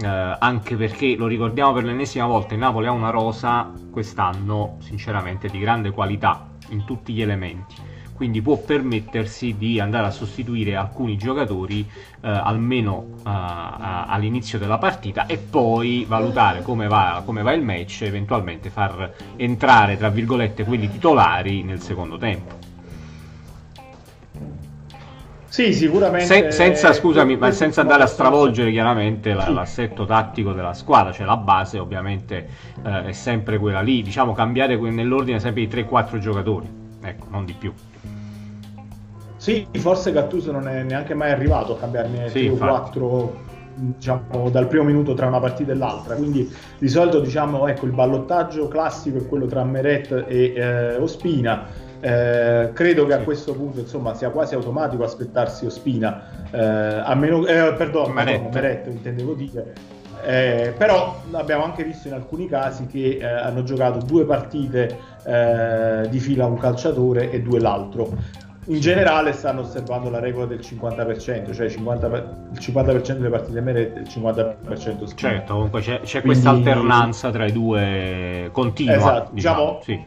eh, 0.00 0.06
anche 0.06 0.76
perché 0.76 1.16
lo 1.16 1.26
ricordiamo 1.26 1.72
per 1.72 1.84
l'ennesima 1.84 2.26
volta, 2.26 2.54
il 2.54 2.60
Napoli 2.60 2.86
ha 2.86 2.92
una 2.92 3.10
rosa 3.10 3.72
quest'anno 3.90 4.76
sinceramente 4.80 5.48
di 5.48 5.58
grande 5.58 5.90
qualità 5.90 6.48
in 6.70 6.84
tutti 6.84 7.12
gli 7.12 7.22
elementi 7.22 7.92
quindi 8.14 8.40
può 8.40 8.56
permettersi 8.56 9.56
di 9.58 9.80
andare 9.80 10.06
a 10.06 10.10
sostituire 10.10 10.76
alcuni 10.76 11.16
giocatori 11.16 11.80
eh, 11.80 12.28
almeno 12.28 13.06
eh, 13.18 13.22
all'inizio 13.24 14.58
della 14.58 14.78
partita 14.78 15.26
e 15.26 15.36
poi 15.36 16.04
valutare 16.06 16.62
come 16.62 16.86
va, 16.86 17.22
come 17.24 17.42
va 17.42 17.52
il 17.52 17.62
match 17.62 18.02
e 18.02 18.06
eventualmente 18.06 18.70
far 18.70 19.12
entrare 19.36 19.96
tra 19.96 20.08
virgolette 20.08 20.64
quelli 20.64 20.90
titolari 20.90 21.62
nel 21.62 21.80
secondo 21.80 22.16
tempo. 22.16 22.72
Sì, 25.54 25.72
sicuramente. 25.72 26.26
Se, 26.26 26.50
senza, 26.50 26.92
scusami, 26.92 27.36
ma 27.36 27.52
senza 27.52 27.80
andare 27.80 28.02
a 28.02 28.06
stravolgere 28.06 28.72
chiaramente 28.72 29.34
la, 29.34 29.48
l'assetto 29.50 30.04
tattico 30.04 30.52
della 30.52 30.74
squadra, 30.74 31.12
cioè 31.12 31.24
la 31.26 31.36
base 31.36 31.78
ovviamente 31.78 32.48
eh, 32.84 33.04
è 33.04 33.12
sempre 33.12 33.58
quella 33.58 33.80
lì, 33.80 34.02
diciamo 34.02 34.32
cambiare 34.32 34.76
nell'ordine 34.76 35.38
sempre 35.38 35.62
i 35.62 35.68
3-4 35.68 36.18
giocatori, 36.18 36.68
ecco, 37.00 37.26
non 37.30 37.44
di 37.44 37.52
più. 37.52 37.72
Sì, 39.44 39.68
forse 39.72 40.10
Gattuso 40.10 40.52
non 40.52 40.66
è 40.68 40.82
neanche 40.84 41.12
mai 41.12 41.30
arrivato 41.30 41.74
a 41.74 41.76
cambiarne 41.76 42.30
sì, 42.30 42.46
3 42.46 42.48
o 42.48 42.56
4 42.56 43.32
diciamo, 43.74 44.48
dal 44.48 44.66
primo 44.68 44.84
minuto 44.84 45.12
tra 45.12 45.26
una 45.26 45.38
partita 45.38 45.72
e 45.72 45.74
l'altra. 45.74 46.14
Quindi 46.14 46.50
di 46.78 46.88
solito 46.88 47.20
diciamo, 47.20 47.68
ecco, 47.68 47.84
il 47.84 47.92
ballottaggio 47.92 48.68
classico 48.68 49.18
è 49.18 49.26
quello 49.26 49.44
tra 49.44 49.62
Meret 49.62 50.24
e 50.26 50.54
eh, 50.56 50.96
Ospina. 50.96 51.66
Eh, 52.00 52.70
credo 52.72 53.04
che 53.04 53.12
a 53.12 53.18
questo 53.18 53.52
punto 53.52 53.80
insomma, 53.80 54.14
sia 54.14 54.30
quasi 54.30 54.54
automatico 54.54 55.04
aspettarsi 55.04 55.66
Ospina, 55.66 56.22
eh, 56.50 56.58
a 57.04 57.14
meno, 57.14 57.44
eh, 57.46 57.74
perdono, 57.74 58.14
Meret. 58.14 58.50
Meret 58.50 58.86
intendevo 58.86 59.34
dire. 59.34 59.74
Eh, 60.24 60.72
però 60.74 61.20
abbiamo 61.32 61.64
anche 61.64 61.84
visto 61.84 62.08
in 62.08 62.14
alcuni 62.14 62.48
casi 62.48 62.86
che 62.86 63.18
eh, 63.20 63.26
hanno 63.26 63.62
giocato 63.62 63.98
due 63.98 64.24
partite 64.24 64.98
eh, 65.22 66.08
di 66.08 66.18
fila 66.18 66.46
un 66.46 66.56
calciatore 66.56 67.30
e 67.30 67.42
due 67.42 67.60
l'altro 67.60 68.42
in 68.66 68.80
generale 68.80 69.32
stanno 69.32 69.60
osservando 69.60 70.10
la 70.10 70.20
regola 70.20 70.46
del 70.46 70.60
50%, 70.60 71.52
cioè 71.52 71.68
50 71.68 72.06
il 72.06 72.58
50% 72.58 73.12
delle 73.12 73.28
partite 73.28 73.60
merette 73.60 73.98
e 73.98 74.02
il 74.02 74.08
50% 74.08 75.04
schifo. 75.04 75.14
Certo, 75.14 75.52
comunque 75.54 75.80
c'è, 75.80 76.00
c'è 76.00 76.20
Quindi... 76.20 76.40
questa 76.40 76.50
alternanza 76.50 77.30
tra 77.30 77.46
i 77.46 77.52
due 77.52 78.48
continua. 78.52 78.94
Esatto, 78.94 79.30
diciamo, 79.32 79.80
diciamo 79.80 79.82
sì. 79.82 80.06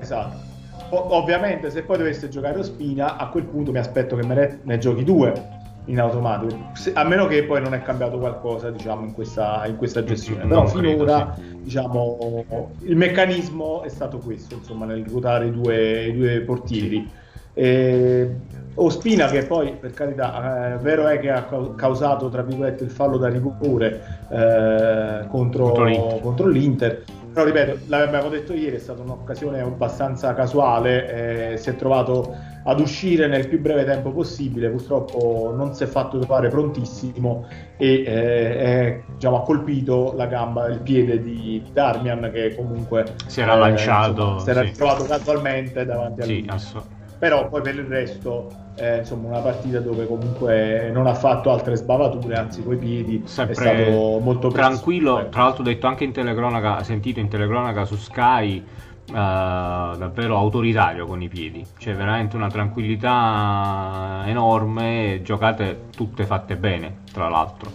Esatto. 0.00 0.46
O- 0.90 1.14
ovviamente 1.16 1.70
se 1.70 1.82
poi 1.82 1.98
dovesse 1.98 2.28
giocare 2.28 2.58
Ospina, 2.58 3.16
a 3.16 3.28
quel 3.28 3.44
punto 3.44 3.70
mi 3.70 3.78
aspetto 3.78 4.16
che 4.16 4.26
Meret 4.26 4.60
ne 4.64 4.78
giochi 4.78 5.04
due 5.04 5.56
in 5.84 6.00
automatico, 6.00 6.70
se, 6.74 6.92
a 6.92 7.04
meno 7.04 7.26
che 7.26 7.44
poi 7.44 7.62
non 7.62 7.72
è 7.72 7.80
cambiato 7.82 8.18
qualcosa 8.18 8.70
diciamo, 8.70 9.06
in, 9.06 9.12
questa, 9.12 9.64
in 9.66 9.76
questa 9.76 10.04
gestione. 10.04 10.46
Però 10.46 10.66
finora 10.66 11.34
sì. 11.34 11.60
diciamo, 11.62 12.44
il 12.80 12.96
meccanismo 12.96 13.82
è 13.82 13.88
stato 13.88 14.18
questo, 14.18 14.56
insomma, 14.56 14.84
nel 14.84 15.04
ruotare 15.06 15.46
i 15.46 15.50
due, 15.50 16.06
i 16.06 16.14
due 16.14 16.40
portieri. 16.40 17.10
Eh, 17.58 18.36
Ospina 18.80 19.26
che 19.26 19.44
poi 19.44 19.72
per 19.72 19.92
carità 19.92 20.74
eh, 20.74 20.78
vero 20.78 21.08
è 21.08 21.18
che 21.18 21.30
ha 21.30 21.44
causato 21.76 22.28
tra 22.28 22.42
virgolette 22.42 22.84
il 22.84 22.90
fallo 22.90 23.16
da 23.16 23.28
rigore 23.28 24.00
eh, 24.30 25.26
contro, 25.28 25.64
contro, 25.64 25.84
l'Inter. 25.84 26.20
contro, 26.20 26.46
l'Inter. 26.46 27.02
però 27.32 27.44
ripeto 27.44 27.78
l'abbiamo 27.86 28.28
detto 28.28 28.52
ieri 28.52 28.76
è 28.76 28.78
stata 28.78 29.02
un'occasione 29.02 29.60
abbastanza 29.60 30.32
casuale 30.32 31.52
eh, 31.52 31.56
si 31.56 31.70
è 31.70 31.74
trovato 31.74 32.32
ad 32.62 32.78
uscire 32.78 33.26
nel 33.26 33.48
più 33.48 33.60
breve 33.60 33.84
tempo 33.84 34.12
possibile 34.12 34.68
purtroppo 34.68 35.52
non 35.56 35.74
si 35.74 35.82
è 35.82 35.86
fatto 35.86 36.18
trovare 36.18 36.48
prontissimo 36.48 37.48
e 37.76 38.04
eh, 38.06 39.02
diciamo, 39.14 39.38
ha 39.38 39.42
colpito 39.42 40.12
la 40.16 40.26
gamba 40.26 40.68
il 40.68 40.78
piede 40.78 41.20
di, 41.20 41.62
di 41.64 41.70
Darmian 41.72 42.30
che 42.32 42.54
comunque 42.54 43.14
si 43.26 43.40
era 43.40 43.56
lanciato 43.56 44.34
insomma, 44.34 44.38
si 44.38 44.50
era 44.50 44.64
sì. 44.64 44.72
trovato 44.72 45.02
casualmente 45.04 45.84
davanti 45.84 46.20
a 46.20 46.26
lui 46.26 46.44
assolutamente 46.46 46.97
però 47.18 47.48
poi 47.48 47.62
per 47.62 47.74
il 47.74 47.84
resto 47.84 48.50
eh, 48.76 48.98
insomma 48.98 49.28
una 49.28 49.40
partita 49.40 49.80
dove 49.80 50.06
comunque 50.06 50.90
non 50.92 51.06
ha 51.06 51.14
fatto 51.14 51.50
altre 51.50 51.76
sbavature 51.76 52.36
anzi 52.36 52.62
coi 52.62 52.76
piedi 52.76 53.22
Sempre 53.24 53.54
è 53.54 53.56
stato 53.56 54.18
molto 54.20 54.48
tranquillo 54.48 55.14
preciso. 55.14 55.32
tra 55.32 55.42
l'altro 55.42 55.62
detto 55.62 55.86
anche 55.86 56.04
in 56.04 56.12
telecronaca 56.12 56.82
sentito 56.84 57.20
in 57.20 57.28
telecronaca 57.28 57.84
su 57.84 57.96
Sky 57.96 58.64
davvero 59.10 60.36
autoritario 60.36 61.06
con 61.06 61.22
i 61.22 61.28
piedi, 61.28 61.64
c'è 61.78 61.94
veramente 61.94 62.36
una 62.36 62.48
tranquillità 62.48 64.22
enorme, 64.26 65.20
giocate 65.22 65.84
tutte 65.96 66.26
fatte 66.26 66.56
bene, 66.56 66.98
tra 67.12 67.28
l'altro. 67.28 67.70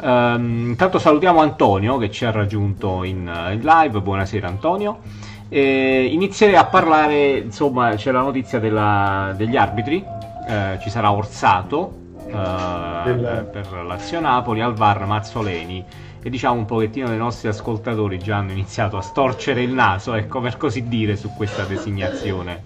Um, 0.00 0.68
intanto 0.68 1.00
salutiamo 1.00 1.40
Antonio 1.40 1.96
che 1.96 2.10
ci 2.10 2.24
ha 2.24 2.30
raggiunto 2.30 3.02
in, 3.02 3.28
in 3.52 3.60
live. 3.60 4.00
Buonasera 4.00 4.46
Antonio. 4.46 5.00
E 5.48 6.04
inizierei 6.12 6.56
a 6.56 6.66
parlare, 6.66 7.38
insomma, 7.38 7.94
c'è 7.94 8.10
la 8.10 8.20
notizia 8.20 8.58
della, 8.58 9.32
degli 9.36 9.56
arbitri. 9.56 10.04
Eh, 10.46 10.78
ci 10.80 10.90
sarà 10.90 11.12
Orsato 11.12 12.06
eh, 12.26 13.02
Del... 13.04 13.48
per 13.50 13.72
Lazio 13.86 14.20
Napoli, 14.20 14.60
al 14.60 14.74
VAR 14.74 15.06
Mazzoleni. 15.06 15.84
E 16.20 16.30
diciamo 16.30 16.58
un 16.58 16.64
pochettino 16.64 17.08
dei 17.08 17.16
nostri 17.16 17.48
ascoltatori 17.48 18.18
già 18.18 18.36
hanno 18.36 18.50
iniziato 18.50 18.96
a 18.96 19.00
storcere 19.00 19.62
il 19.62 19.72
naso, 19.72 20.14
ecco 20.14 20.40
per 20.40 20.56
così 20.56 20.88
dire, 20.88 21.16
su 21.16 21.32
questa 21.34 21.64
designazione. 21.64 22.62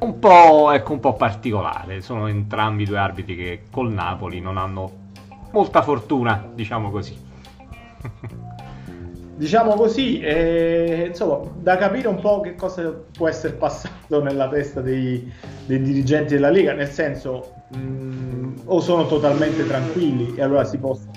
Un 0.00 0.18
po', 0.18 0.70
ecco, 0.70 0.92
un 0.92 1.00
po' 1.00 1.14
particolare. 1.14 2.02
Sono 2.02 2.26
entrambi 2.26 2.84
due 2.84 2.98
arbitri 2.98 3.36
che 3.36 3.62
col 3.70 3.90
Napoli 3.90 4.40
non 4.40 4.58
hanno 4.58 4.90
molta 5.50 5.82
fortuna, 5.82 6.46
diciamo 6.54 6.90
così. 6.90 7.16
diciamo 9.36 9.74
così, 9.74 10.20
eh, 10.20 11.06
insomma, 11.08 11.40
da 11.56 11.76
capire 11.76 12.08
un 12.08 12.20
po' 12.20 12.40
che 12.40 12.54
cosa 12.54 12.94
può 13.16 13.28
essere 13.28 13.54
passato 13.54 14.22
nella 14.22 14.48
testa 14.48 14.80
dei, 14.80 15.30
dei 15.66 15.80
dirigenti 15.80 16.34
della 16.34 16.50
Lega, 16.50 16.72
nel 16.72 16.88
senso, 16.88 17.54
mh, 17.68 17.78
mm, 17.78 18.54
o 18.66 18.80
sono 18.80 19.06
totalmente 19.06 19.66
tranquilli 19.66 20.34
e 20.36 20.42
allora 20.42 20.64
si 20.64 20.78
possono 20.78 21.12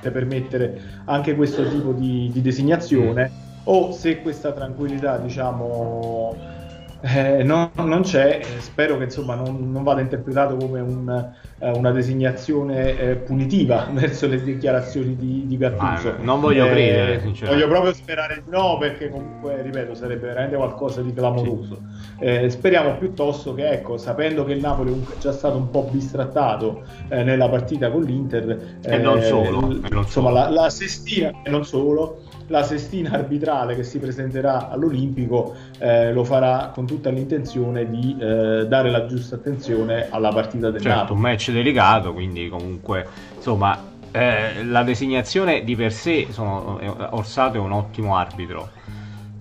permettere 0.00 0.80
anche 1.04 1.34
questo 1.34 1.68
tipo 1.68 1.92
di, 1.92 2.30
di 2.32 2.40
designazione, 2.40 3.30
o 3.64 3.92
se 3.92 4.22
questa 4.22 4.52
tranquillità, 4.52 5.18
diciamo 5.18 6.54
eh, 7.00 7.42
no, 7.42 7.72
non 7.76 8.02
c'è, 8.02 8.40
spero 8.58 8.96
che 8.96 9.04
insomma, 9.04 9.34
non, 9.34 9.70
non, 9.70 9.82
vada 9.82 10.00
interpretato 10.00 10.56
come 10.56 10.80
un, 10.80 11.32
eh, 11.58 11.70
una 11.70 11.90
designazione 11.90 12.98
eh, 12.98 13.16
punitiva 13.16 13.88
verso 13.92 14.26
le 14.26 14.42
dichiarazioni 14.42 15.14
di, 15.14 15.46
di 15.46 15.56
Gattuso. 15.58 16.08
Ah, 16.08 16.16
non 16.22 16.40
voglio 16.40 16.66
credere, 16.66 17.20
sinceramente. 17.20 17.64
Voglio 17.64 17.68
proprio 17.68 17.92
sperare 17.92 18.42
di 18.42 18.50
no, 18.50 18.78
perché 18.78 19.10
comunque, 19.10 19.60
ripeto, 19.60 19.94
sarebbe 19.94 20.28
veramente 20.28 20.56
qualcosa 20.56 21.02
di 21.02 21.12
clamoroso. 21.12 21.82
Sì. 22.18 22.24
Eh, 22.24 22.50
speriamo 22.50 22.96
piuttosto 22.96 23.52
che, 23.52 23.68
ecco, 23.68 23.98
sapendo 23.98 24.44
che 24.44 24.52
il 24.52 24.60
Napoli 24.60 25.06
è 25.10 25.18
già 25.18 25.32
stato 25.32 25.58
un 25.58 25.68
po' 25.68 25.84
bistrattato 25.84 26.82
eh, 27.08 27.22
nella 27.22 27.48
partita 27.48 27.90
con 27.90 28.02
l'Inter, 28.02 28.78
e 28.82 28.96
non 28.96 29.20
solo, 29.20 29.60
l- 29.68 29.80
non 29.90 30.02
insomma, 30.02 30.06
solo. 30.06 30.30
La, 30.30 30.48
la 30.48 30.70
sestina, 30.70 31.30
e 31.42 31.50
non 31.50 31.64
solo, 31.64 32.22
la 32.48 32.62
sestina 32.62 33.12
arbitrale 33.12 33.74
che 33.74 33.82
si 33.82 33.98
presenterà 33.98 34.68
all'Olimpico 34.68 35.54
eh, 35.78 36.12
lo 36.12 36.24
farà 36.24 36.70
con 36.72 36.86
tutta 36.86 37.10
l'intenzione 37.10 37.88
di 37.88 38.16
eh, 38.18 38.66
dare 38.68 38.90
la 38.90 39.06
giusta 39.06 39.36
attenzione 39.36 40.08
alla 40.10 40.30
partita 40.30 40.70
del 40.70 40.80
certo, 40.80 40.98
Napoli. 40.98 41.14
un 41.14 41.20
match 41.20 41.50
delicato, 41.50 42.12
quindi 42.12 42.48
comunque 42.48 43.06
insomma 43.34 43.94
eh, 44.12 44.64
la 44.64 44.82
designazione 44.82 45.62
di 45.64 45.76
per 45.76 45.92
sé, 45.92 46.28
sono, 46.30 46.80
Orsato 47.10 47.56
è 47.56 47.60
un 47.60 47.72
ottimo 47.72 48.16
arbitro. 48.16 48.70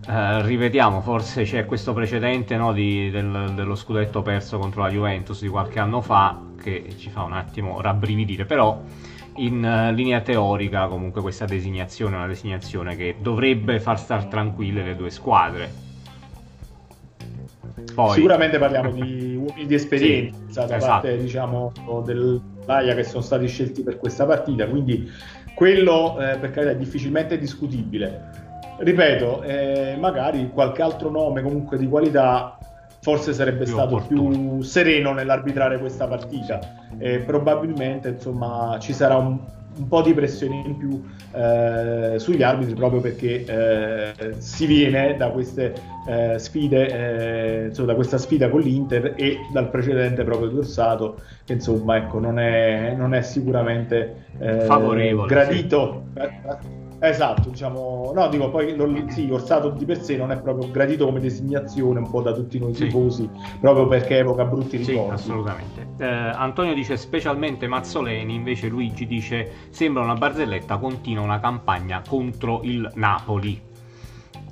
Eh, 0.07 0.41
rivediamo, 0.43 1.01
forse 1.01 1.43
c'è 1.43 1.65
questo 1.65 1.93
precedente 1.93 2.57
no, 2.57 2.73
di, 2.73 3.09
del, 3.09 3.53
dello 3.55 3.75
scudetto 3.75 4.21
perso 4.21 4.59
contro 4.59 4.81
la 4.81 4.89
Juventus 4.89 5.41
di 5.41 5.47
qualche 5.47 5.79
anno 5.79 6.01
fa 6.01 6.39
che 6.61 6.93
ci 6.97 7.09
fa 7.09 7.23
un 7.23 7.33
attimo 7.33 7.79
rabbrividire, 7.81 8.45
però 8.45 8.81
in 9.37 9.63
uh, 9.63 9.93
linea 9.93 10.21
teorica 10.21 10.87
comunque 10.87 11.21
questa 11.21 11.45
designazione 11.45 12.15
è 12.15 12.17
una 12.17 12.27
designazione 12.27 12.95
che 12.95 13.15
dovrebbe 13.19 13.79
far 13.79 13.99
star 13.99 14.25
tranquille 14.25 14.83
le 14.83 14.95
due 14.95 15.09
squadre. 15.09 15.83
Poi... 17.93 18.13
Sicuramente 18.13 18.57
parliamo 18.57 18.91
di 18.91 19.35
uomini 19.39 19.67
di 19.67 19.73
esperienza 19.73 20.61
sì, 20.63 20.67
da 20.67 20.75
esatto. 20.77 20.85
parte 20.85 21.17
diciamo, 21.17 21.71
dell'AIA 22.03 22.95
che 22.95 23.03
sono 23.03 23.21
stati 23.21 23.47
scelti 23.47 23.83
per 23.83 23.97
questa 23.97 24.25
partita, 24.25 24.67
quindi 24.67 25.09
quello 25.53 26.19
eh, 26.19 26.37
per 26.37 26.51
carità 26.51 26.71
è 26.71 26.77
difficilmente 26.77 27.37
discutibile. 27.37 28.43
Ripeto, 28.77 29.41
eh, 29.43 29.95
magari 29.97 30.49
qualche 30.49 30.81
altro 30.81 31.09
nome 31.09 31.41
comunque 31.41 31.77
di 31.77 31.87
qualità 31.87 32.57
forse 33.05 33.33
sarebbe 33.33 33.65
più 33.65 33.73
stato 33.73 33.97
opportuno. 33.97 34.29
più 34.29 34.61
sereno 34.63 35.13
nell'arbitrare 35.13 35.77
questa 35.77 36.07
partita. 36.07 36.59
E 36.97 37.19
probabilmente 37.19 38.09
insomma 38.09 38.77
ci 38.79 38.93
sarà 38.93 39.15
un, 39.15 39.37
un 39.77 39.87
po' 39.87 40.01
di 40.01 40.11
pressione 40.15 40.63
in 40.65 40.75
più 40.75 41.03
eh, 41.31 42.15
sugli 42.17 42.41
arbitri 42.41 42.73
proprio 42.73 43.01
perché 43.01 43.45
eh, 43.45 44.33
si 44.39 44.65
viene 44.65 45.15
da 45.17 45.29
queste 45.29 45.75
eh, 46.07 46.39
sfide 46.39 46.87
eh, 46.87 47.65
insomma, 47.67 47.89
da 47.89 47.95
questa 47.95 48.17
sfida 48.17 48.49
con 48.49 48.61
l'Inter 48.61 49.13
e 49.15 49.37
dal 49.53 49.69
precedente 49.69 50.23
proprio 50.23 50.49
di 50.49 50.57
Orsato 50.57 51.19
che 51.43 51.53
insomma 51.53 51.97
ecco 51.97 52.17
non 52.17 52.39
è, 52.39 52.95
non 52.97 53.13
è 53.13 53.21
sicuramente 53.21 54.25
eh, 54.39 54.61
favorevole 54.61 55.27
gradito. 55.27 56.05
sì 56.15 56.84
Esatto, 56.99 57.49
diciamo, 57.49 58.11
no, 58.15 58.29
dico 58.29 58.49
poi 58.49 58.75
non, 58.75 59.09
sì, 59.09 59.29
Orsato 59.29 59.69
di 59.69 59.85
per 59.85 60.01
sé 60.01 60.15
non 60.15 60.31
è 60.31 60.39
proprio 60.39 60.71
gradito 60.71 61.05
come 61.05 61.19
designazione 61.19 61.99
un 61.99 62.09
po' 62.09 62.21
da 62.21 62.31
tutti 62.31 62.57
noi 62.57 62.73
sì. 62.73 62.85
tifosi, 62.85 63.29
proprio 63.59 63.87
perché 63.87 64.19
evoca 64.19 64.45
brutti 64.45 64.77
ricordi. 64.77 65.17
Sì, 65.17 65.23
assolutamente. 65.23 65.87
Eh, 65.97 66.05
Antonio 66.05 66.73
dice 66.73 66.95
specialmente 66.95 67.67
Mazzoleni, 67.67 68.33
invece 68.33 68.67
Luigi 68.67 69.05
dice 69.05 69.51
sembra 69.69 70.03
una 70.03 70.15
barzelletta, 70.15 70.77
continua 70.77 71.23
una 71.23 71.39
campagna 71.39 72.01
contro 72.07 72.61
il 72.63 72.89
Napoli. 72.95 73.61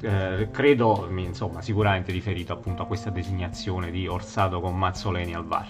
Eh, 0.01 0.49
credo, 0.51 1.07
insomma, 1.15 1.61
sicuramente 1.61 2.11
riferito 2.11 2.51
appunto 2.51 2.83
a 2.83 2.85
questa 2.85 3.09
designazione 3.09 3.89
di 3.89 4.05
Orsato 4.05 4.59
con 4.59 4.77
Mazzoleni 4.77 5.33
al 5.33 5.45
VAR. 5.45 5.67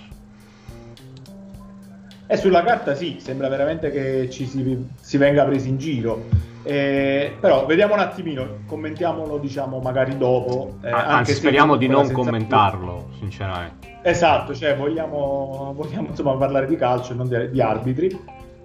E 2.26 2.38
sulla 2.38 2.64
carta 2.64 2.96
sì, 2.96 3.18
sembra 3.20 3.48
veramente 3.48 3.92
che 3.92 4.28
ci 4.32 4.48
si, 4.48 4.88
si 5.00 5.18
venga 5.18 5.46
presi 5.46 5.70
in 5.70 5.78
giro 5.78 6.52
eh, 6.64 7.36
però 7.40 7.66
vediamo 7.66 7.94
un 7.94 8.00
attimino, 8.00 8.60
commentiamolo 8.66 9.38
diciamo 9.38 9.80
magari 9.80 10.18
dopo. 10.18 10.78
Eh, 10.82 10.90
Anzi, 10.90 11.34
speriamo 11.34 11.76
di 11.76 11.88
non 11.88 12.12
commentarlo, 12.12 13.08
più. 13.10 13.18
sinceramente. 13.20 14.00
Esatto, 14.02 14.54
cioè 14.54 14.76
vogliamo, 14.76 15.74
vogliamo 15.76 16.08
insomma 16.10 16.36
parlare 16.36 16.68
di 16.68 16.76
calcio 16.76 17.14
e 17.14 17.16
non 17.16 17.28
di, 17.28 17.52
di 17.52 17.62
arbitri. 17.62 18.20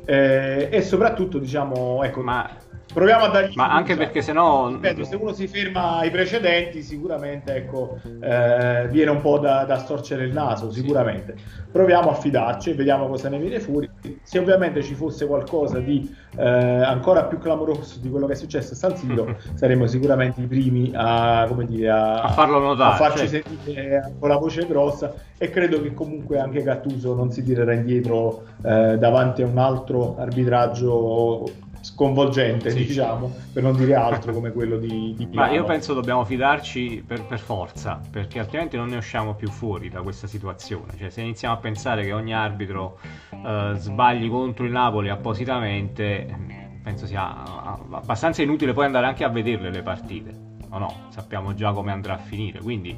Eh, 0.04 0.68
e 0.70 0.82
soprattutto 0.82 1.38
diciamo, 1.38 2.02
ecco, 2.02 2.22
ma 2.22 2.48
proviamo 2.92 3.24
a 3.24 3.28
dargli 3.28 3.54
ma 3.54 3.72
anche 3.72 3.96
perché 3.96 4.22
se 4.22 4.32
no 4.32 4.68
Ripeto, 4.68 5.04
se 5.04 5.16
uno 5.16 5.32
si 5.32 5.46
ferma 5.46 5.98
ai 5.98 6.10
precedenti 6.10 6.82
sicuramente 6.82 7.54
ecco, 7.54 7.98
eh, 8.20 8.88
viene 8.90 9.10
un 9.10 9.20
po' 9.20 9.38
da, 9.38 9.64
da, 9.64 9.78
storcere 9.78 10.24
il 10.24 10.32
naso 10.32 10.70
sicuramente. 10.70 11.34
Proviamo 11.70 12.10
a 12.10 12.14
fidarci 12.14 12.72
vediamo 12.72 13.06
cosa 13.06 13.28
ne 13.28 13.38
viene 13.38 13.60
fuori. 13.60 13.88
Se 14.22 14.38
ovviamente 14.38 14.82
ci 14.82 14.94
fosse 14.94 15.26
qualcosa 15.26 15.78
di 15.78 16.14
eh, 16.36 16.46
ancora 16.46 17.24
più 17.24 17.38
clamoroso 17.38 17.98
di 18.00 18.08
quello 18.08 18.26
che 18.26 18.32
è 18.32 18.36
successo 18.36 18.72
a 18.72 18.76
San 18.76 18.96
Siro 18.96 19.36
saremmo 19.54 19.86
sicuramente 19.86 20.40
i 20.40 20.46
primi 20.46 20.90
a, 20.94 21.48
dire, 21.66 21.88
a, 21.90 22.22
a 22.22 22.28
farlo 22.28 22.58
notare 22.58 22.94
a 22.94 22.96
farci 22.96 23.28
cioè. 23.28 23.42
sentire 23.42 24.12
con 24.18 24.28
la 24.28 24.36
voce 24.36 24.66
grossa. 24.66 25.14
E 25.40 25.50
credo 25.50 25.80
che 25.80 25.94
comunque 25.94 26.38
anche 26.40 26.62
Gattuso 26.62 27.14
non 27.14 27.30
si 27.30 27.44
tirerà 27.44 27.72
indietro 27.72 28.44
eh, 28.64 28.96
davanti 28.98 29.42
a 29.42 29.46
un 29.46 29.58
altro 29.58 30.16
arbitraggio 30.18 31.66
sconvolgente, 31.80 32.70
sì. 32.70 32.86
diciamo, 32.86 33.34
per 33.52 33.62
non 33.62 33.76
dire 33.76 33.94
altro 33.94 34.32
come 34.32 34.52
quello 34.52 34.76
di, 34.76 35.14
di 35.16 35.28
Ma 35.32 35.50
io 35.50 35.64
penso 35.64 35.94
dobbiamo 35.94 36.24
fidarci 36.24 37.04
per, 37.06 37.24
per, 37.24 37.38
forza, 37.38 38.00
perché 38.10 38.38
altrimenti 38.38 38.76
non 38.76 38.88
ne 38.88 38.96
usciamo 38.96 39.34
più 39.34 39.48
fuori 39.48 39.88
da 39.88 40.02
questa 40.02 40.26
situazione. 40.26 40.92
Cioè, 40.98 41.10
se 41.10 41.20
iniziamo 41.20 41.54
a 41.54 41.58
pensare 41.58 42.04
che 42.04 42.12
ogni 42.12 42.34
arbitro 42.34 42.98
uh, 43.30 43.74
sbagli 43.74 44.28
contro 44.28 44.64
il 44.64 44.72
Napoli 44.72 45.08
appositamente, 45.08 46.26
penso 46.82 47.06
sia 47.06 47.44
abbastanza 47.90 48.42
inutile 48.42 48.72
poi 48.72 48.86
andare 48.86 49.06
anche 49.06 49.24
a 49.24 49.28
vederle 49.28 49.70
le 49.70 49.82
partite. 49.82 50.46
No, 50.70 50.78
no, 50.78 50.94
sappiamo 51.08 51.54
già 51.54 51.72
come 51.72 51.92
andrà 51.92 52.14
a 52.14 52.18
finire, 52.18 52.60
quindi 52.60 52.96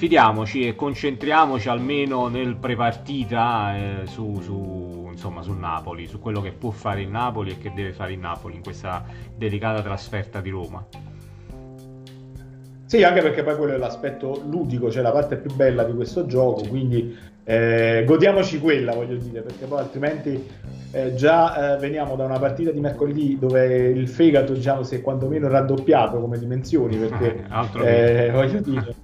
fidiamoci 0.00 0.66
e 0.66 0.74
concentriamoci 0.74 1.68
almeno 1.68 2.28
nel 2.28 2.56
prepartita 2.56 3.76
eh, 3.76 4.06
su, 4.06 4.40
su, 4.40 4.99
insomma, 5.20 5.42
sul 5.42 5.58
Napoli, 5.58 6.06
su 6.06 6.18
quello 6.18 6.40
che 6.40 6.52
può 6.52 6.70
fare 6.70 7.02
il 7.02 7.08
Napoli 7.08 7.50
e 7.50 7.58
che 7.58 7.70
deve 7.74 7.92
fare 7.92 8.12
il 8.12 8.18
Napoli 8.18 8.54
in 8.54 8.62
questa 8.62 9.04
delicata 9.36 9.82
trasferta 9.82 10.40
di 10.40 10.48
Roma. 10.48 10.84
Sì, 12.86 13.02
anche 13.04 13.20
perché 13.20 13.44
poi 13.44 13.56
quello 13.56 13.74
è 13.74 13.76
l'aspetto 13.76 14.42
ludico, 14.48 14.90
cioè 14.90 15.02
la 15.02 15.12
parte 15.12 15.36
più 15.36 15.54
bella 15.54 15.84
di 15.84 15.92
questo 15.92 16.26
gioco, 16.26 16.66
quindi 16.66 17.16
eh, 17.44 18.02
godiamoci 18.06 18.58
quella, 18.58 18.94
voglio 18.94 19.16
dire, 19.16 19.42
perché 19.42 19.66
poi 19.66 19.78
altrimenti 19.78 20.48
eh, 20.90 21.14
già 21.14 21.74
eh, 21.74 21.78
veniamo 21.78 22.16
da 22.16 22.24
una 22.24 22.38
partita 22.38 22.70
di 22.70 22.80
mercoledì 22.80 23.38
dove 23.38 23.90
il 23.90 24.08
fegato, 24.08 24.54
diciamo, 24.54 24.82
si 24.82 24.96
è 24.96 25.02
quantomeno 25.02 25.48
raddoppiato 25.48 26.18
come 26.18 26.38
dimensioni, 26.38 26.96
perché, 26.96 27.44
eh, 27.84 28.30
voglio 28.32 28.60
dire 28.60 28.94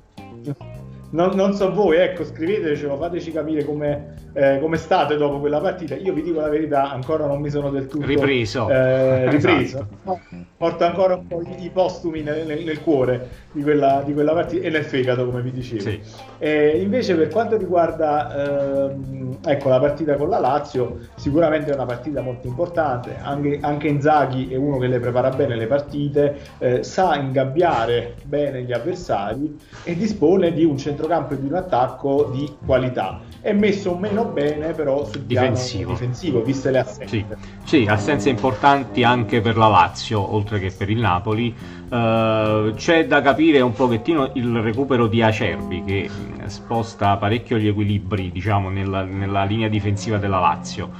non, 1.16 1.34
non, 1.34 1.54
so 1.54 1.72
voi, 1.72 1.96
ecco, 1.96 2.24
scrivetecelo, 2.24 2.98
fateci 2.98 3.32
capire 3.32 3.64
come, 3.64 4.14
eh, 4.34 4.58
come, 4.60 4.76
state 4.76 5.16
dopo 5.16 5.40
quella 5.40 5.60
partita. 5.60 5.94
Io 5.94 6.12
vi 6.12 6.22
dico 6.22 6.40
la 6.40 6.50
verità, 6.50 6.90
ancora 6.90 7.26
non 7.26 7.40
mi 7.40 7.48
sono 7.48 7.70
del 7.70 7.86
tutto 7.86 8.04
ripreso. 8.04 8.68
Eh, 8.68 9.30
ripreso. 9.30 9.86
Esatto. 10.04 10.20
Porto 10.58 10.84
ancora 10.84 11.14
un 11.14 11.26
po' 11.26 11.40
i, 11.40 11.64
i 11.64 11.70
postumi 11.70 12.20
nel, 12.20 12.46
nel, 12.46 12.62
nel 12.62 12.82
cuore 12.82 13.28
di 13.52 13.62
quella, 13.62 14.02
di 14.04 14.12
quella, 14.12 14.34
partita 14.34 14.66
e 14.66 14.70
nel 14.70 14.84
fegato, 14.84 15.24
come 15.24 15.40
vi 15.40 15.52
dicevo. 15.52 15.80
Sì. 15.80 16.00
Eh, 16.38 16.82
invece, 16.82 17.14
per 17.14 17.28
quanto 17.28 17.56
riguarda 17.56 18.90
ehm, 18.90 19.38
ecco, 19.42 19.68
la 19.70 19.80
partita 19.80 20.16
con 20.16 20.28
la 20.28 20.38
Lazio, 20.38 20.98
sicuramente 21.14 21.70
è 21.70 21.74
una 21.74 21.86
partita 21.86 22.20
molto 22.20 22.46
importante. 22.46 23.16
Anche, 23.22 23.58
anche 23.62 23.88
Inzaghi 23.88 24.52
è 24.52 24.56
uno 24.56 24.76
che 24.76 24.86
le 24.86 25.00
prepara 25.00 25.30
bene 25.30 25.56
le 25.56 25.66
partite, 25.66 26.36
eh, 26.58 26.82
sa 26.82 27.16
ingabbiare 27.16 28.16
bene 28.24 28.62
gli 28.62 28.72
avversari 28.72 29.56
e 29.82 29.96
dispone 29.96 30.52
di 30.52 30.64
un 30.64 30.76
centro 30.76 31.05
centrocampo 31.06 31.34
e 31.34 31.40
di 31.40 31.46
un 31.46 31.54
attacco 31.54 32.30
di 32.32 32.56
qualità. 32.64 33.20
È 33.40 33.52
messo 33.52 33.96
meno 33.96 34.24
bene 34.24 34.72
però 34.72 35.04
sul 35.04 35.22
difensivo, 35.22 35.92
difensivo 35.92 36.42
viste 36.42 36.70
le 36.70 36.78
assenze. 36.80 37.06
Sì. 37.06 37.24
sì, 37.64 37.86
assenze 37.88 38.28
importanti 38.28 39.04
anche 39.04 39.40
per 39.40 39.56
la 39.56 39.68
Lazio, 39.68 40.34
oltre 40.34 40.58
che 40.58 40.72
per 40.76 40.90
il 40.90 40.98
Napoli. 40.98 41.54
Uh, 41.86 42.74
c'è 42.74 43.06
da 43.06 43.22
capire 43.22 43.60
un 43.60 43.72
pochettino 43.72 44.32
il 44.34 44.56
recupero 44.58 45.06
di 45.06 45.22
Acerbi 45.22 45.84
che 45.84 46.10
sposta 46.46 47.16
parecchio 47.16 47.58
gli 47.58 47.68
equilibri 47.68 48.32
diciamo, 48.32 48.70
nella, 48.70 49.04
nella 49.04 49.44
linea 49.44 49.68
difensiva 49.68 50.18
della 50.18 50.40
Lazio 50.40 50.90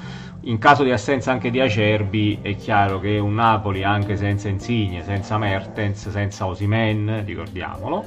in 0.47 0.59
caso 0.59 0.85
di 0.85 0.93
assenza 0.93 1.33
anche 1.33 1.51
di 1.51 1.61
Acerbi 1.61 2.39
è 2.41 2.55
chiaro 2.55 3.01
che 3.01 3.19
un 3.19 3.35
Napoli 3.35 3.83
anche 3.83 4.17
senza 4.17 4.49
Insigne, 4.49 5.03
senza 5.03 5.39
Mertens, 5.39 6.09
senza 6.09 6.47
Osimen, 6.47 7.25
ricordiamolo, 7.25 8.05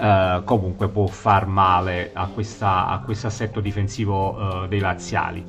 eh, 0.00 0.40
comunque 0.44 0.88
può 0.88 1.06
far 1.06 1.46
male 1.46 2.10
a, 2.14 2.26
questa, 2.26 2.86
a 2.86 3.00
questo 3.00 3.26
assetto 3.26 3.60
difensivo 3.60 4.64
eh, 4.64 4.68
dei 4.68 4.80
laziali. 4.80 5.44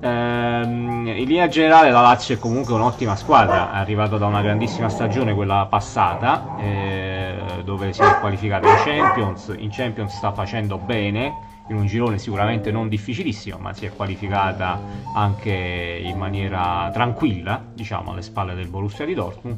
Ehm, 0.00 1.06
in 1.06 1.26
linea 1.26 1.48
generale 1.48 1.90
la 1.90 2.00
Lazio 2.00 2.34
è 2.34 2.38
comunque 2.38 2.74
un'ottima 2.74 3.16
squadra, 3.16 3.72
è 3.72 3.76
arrivata 3.78 4.16
da 4.16 4.26
una 4.26 4.42
grandissima 4.42 4.88
stagione, 4.88 5.34
quella 5.34 5.66
passata, 5.68 6.56
eh, 6.58 7.36
dove 7.64 7.92
si 7.92 8.02
è 8.02 8.18
qualificata 8.20 8.68
in 8.68 8.76
Champions, 8.84 9.54
in 9.56 9.70
Champions 9.70 10.14
sta 10.14 10.32
facendo 10.32 10.78
bene, 10.78 11.52
in 11.68 11.76
un 11.76 11.86
girone 11.86 12.18
sicuramente 12.18 12.70
non 12.70 12.88
difficilissimo, 12.88 13.56
ma 13.58 13.72
si 13.72 13.86
è 13.86 13.92
qualificata 13.94 14.78
anche 15.14 16.00
in 16.02 16.18
maniera 16.18 16.90
tranquilla, 16.92 17.62
diciamo, 17.72 18.12
alle 18.12 18.22
spalle 18.22 18.54
del 18.54 18.68
Borussia 18.68 19.06
di 19.06 19.14
Dortmund. 19.14 19.56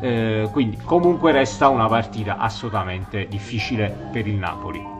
Eh, 0.00 0.48
quindi 0.52 0.76
comunque 0.76 1.32
resta 1.32 1.68
una 1.68 1.86
partita 1.86 2.36
assolutamente 2.38 3.26
difficile 3.28 3.94
per 4.12 4.26
il 4.26 4.36
Napoli. 4.36 4.94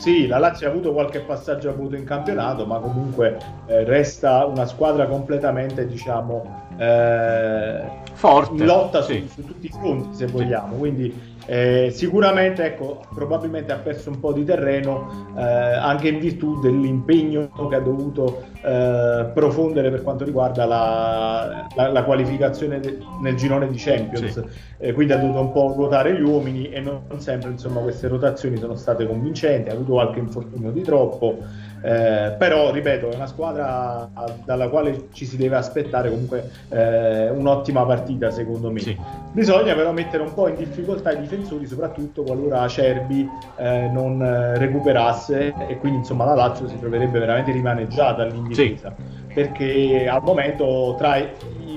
Sì, 0.00 0.26
la 0.26 0.38
Lazio 0.38 0.66
ha 0.66 0.70
avuto 0.70 0.94
qualche 0.94 1.20
passaggio 1.20 1.68
avuto 1.68 1.94
in 1.94 2.04
campionato, 2.04 2.64
ma 2.64 2.78
comunque 2.78 3.36
eh, 3.66 3.84
resta 3.84 4.46
una 4.46 4.64
squadra 4.64 5.06
completamente, 5.06 5.86
diciamo, 5.86 6.68
eh, 6.78 7.82
forte. 8.14 8.64
Lotta 8.64 9.02
sì. 9.02 9.26
su, 9.28 9.42
su, 9.42 9.46
tutti 9.46 9.66
i 9.66 9.68
fronti, 9.68 10.16
se 10.16 10.26
vogliamo. 10.26 10.76
Quindi 10.76 11.14
eh, 11.50 11.90
sicuramente 11.90 12.64
ecco, 12.64 13.00
probabilmente 13.12 13.72
ha 13.72 13.78
perso 13.78 14.08
un 14.08 14.20
po' 14.20 14.32
di 14.32 14.44
terreno 14.44 15.32
eh, 15.36 15.42
anche 15.42 16.06
in 16.06 16.20
virtù 16.20 16.60
dell'impegno 16.60 17.50
che 17.68 17.74
ha 17.74 17.80
dovuto 17.80 18.44
eh, 18.62 19.30
profondere 19.34 19.90
per 19.90 20.04
quanto 20.04 20.24
riguarda 20.24 20.64
la, 20.64 21.66
la, 21.74 21.88
la 21.90 22.04
qualificazione 22.04 22.78
de, 22.78 22.98
nel 23.20 23.34
girone 23.34 23.68
di 23.68 23.76
Champions. 23.76 24.32
Sì. 24.32 24.44
Eh, 24.78 24.92
quindi 24.92 25.12
ha 25.12 25.16
dovuto 25.16 25.40
un 25.40 25.50
po' 25.50 25.72
ruotare 25.74 26.14
gli 26.14 26.22
uomini 26.22 26.70
e 26.70 26.78
non, 26.78 27.00
non 27.08 27.20
sempre 27.20 27.50
insomma, 27.50 27.80
queste 27.80 28.06
rotazioni 28.06 28.56
sono 28.56 28.76
state 28.76 29.04
convincenti, 29.04 29.70
ha 29.70 29.72
avuto 29.72 29.94
qualche 29.94 30.20
infortunio 30.20 30.70
di 30.70 30.82
troppo. 30.82 31.38
Eh, 31.82 32.34
però 32.36 32.70
ripeto 32.70 33.10
è 33.10 33.14
una 33.14 33.26
squadra 33.26 34.10
dalla 34.44 34.68
quale 34.68 35.08
ci 35.12 35.24
si 35.24 35.38
deve 35.38 35.56
aspettare 35.56 36.10
comunque 36.10 36.50
eh, 36.68 37.30
un'ottima 37.30 37.86
partita 37.86 38.30
secondo 38.30 38.70
me 38.70 38.80
sì. 38.80 38.94
bisogna 39.32 39.74
però 39.74 39.90
mettere 39.90 40.22
un 40.22 40.34
po' 40.34 40.48
in 40.48 40.56
difficoltà 40.56 41.12
i 41.12 41.20
difensori 41.20 41.66
soprattutto 41.66 42.22
qualora 42.22 42.60
Acerbi 42.60 43.26
eh, 43.56 43.88
non 43.90 44.22
eh, 44.22 44.58
recuperasse 44.58 45.54
e 45.68 45.78
quindi 45.78 46.00
insomma 46.00 46.26
la 46.26 46.34
Lazio 46.34 46.68
si 46.68 46.78
troverebbe 46.78 47.18
veramente 47.18 47.50
rimaneggiata 47.50 48.24
all'indifesa 48.24 48.94
sì. 48.94 49.32
perché 49.32 50.06
al 50.06 50.22
momento 50.22 50.94
tra 50.98 51.16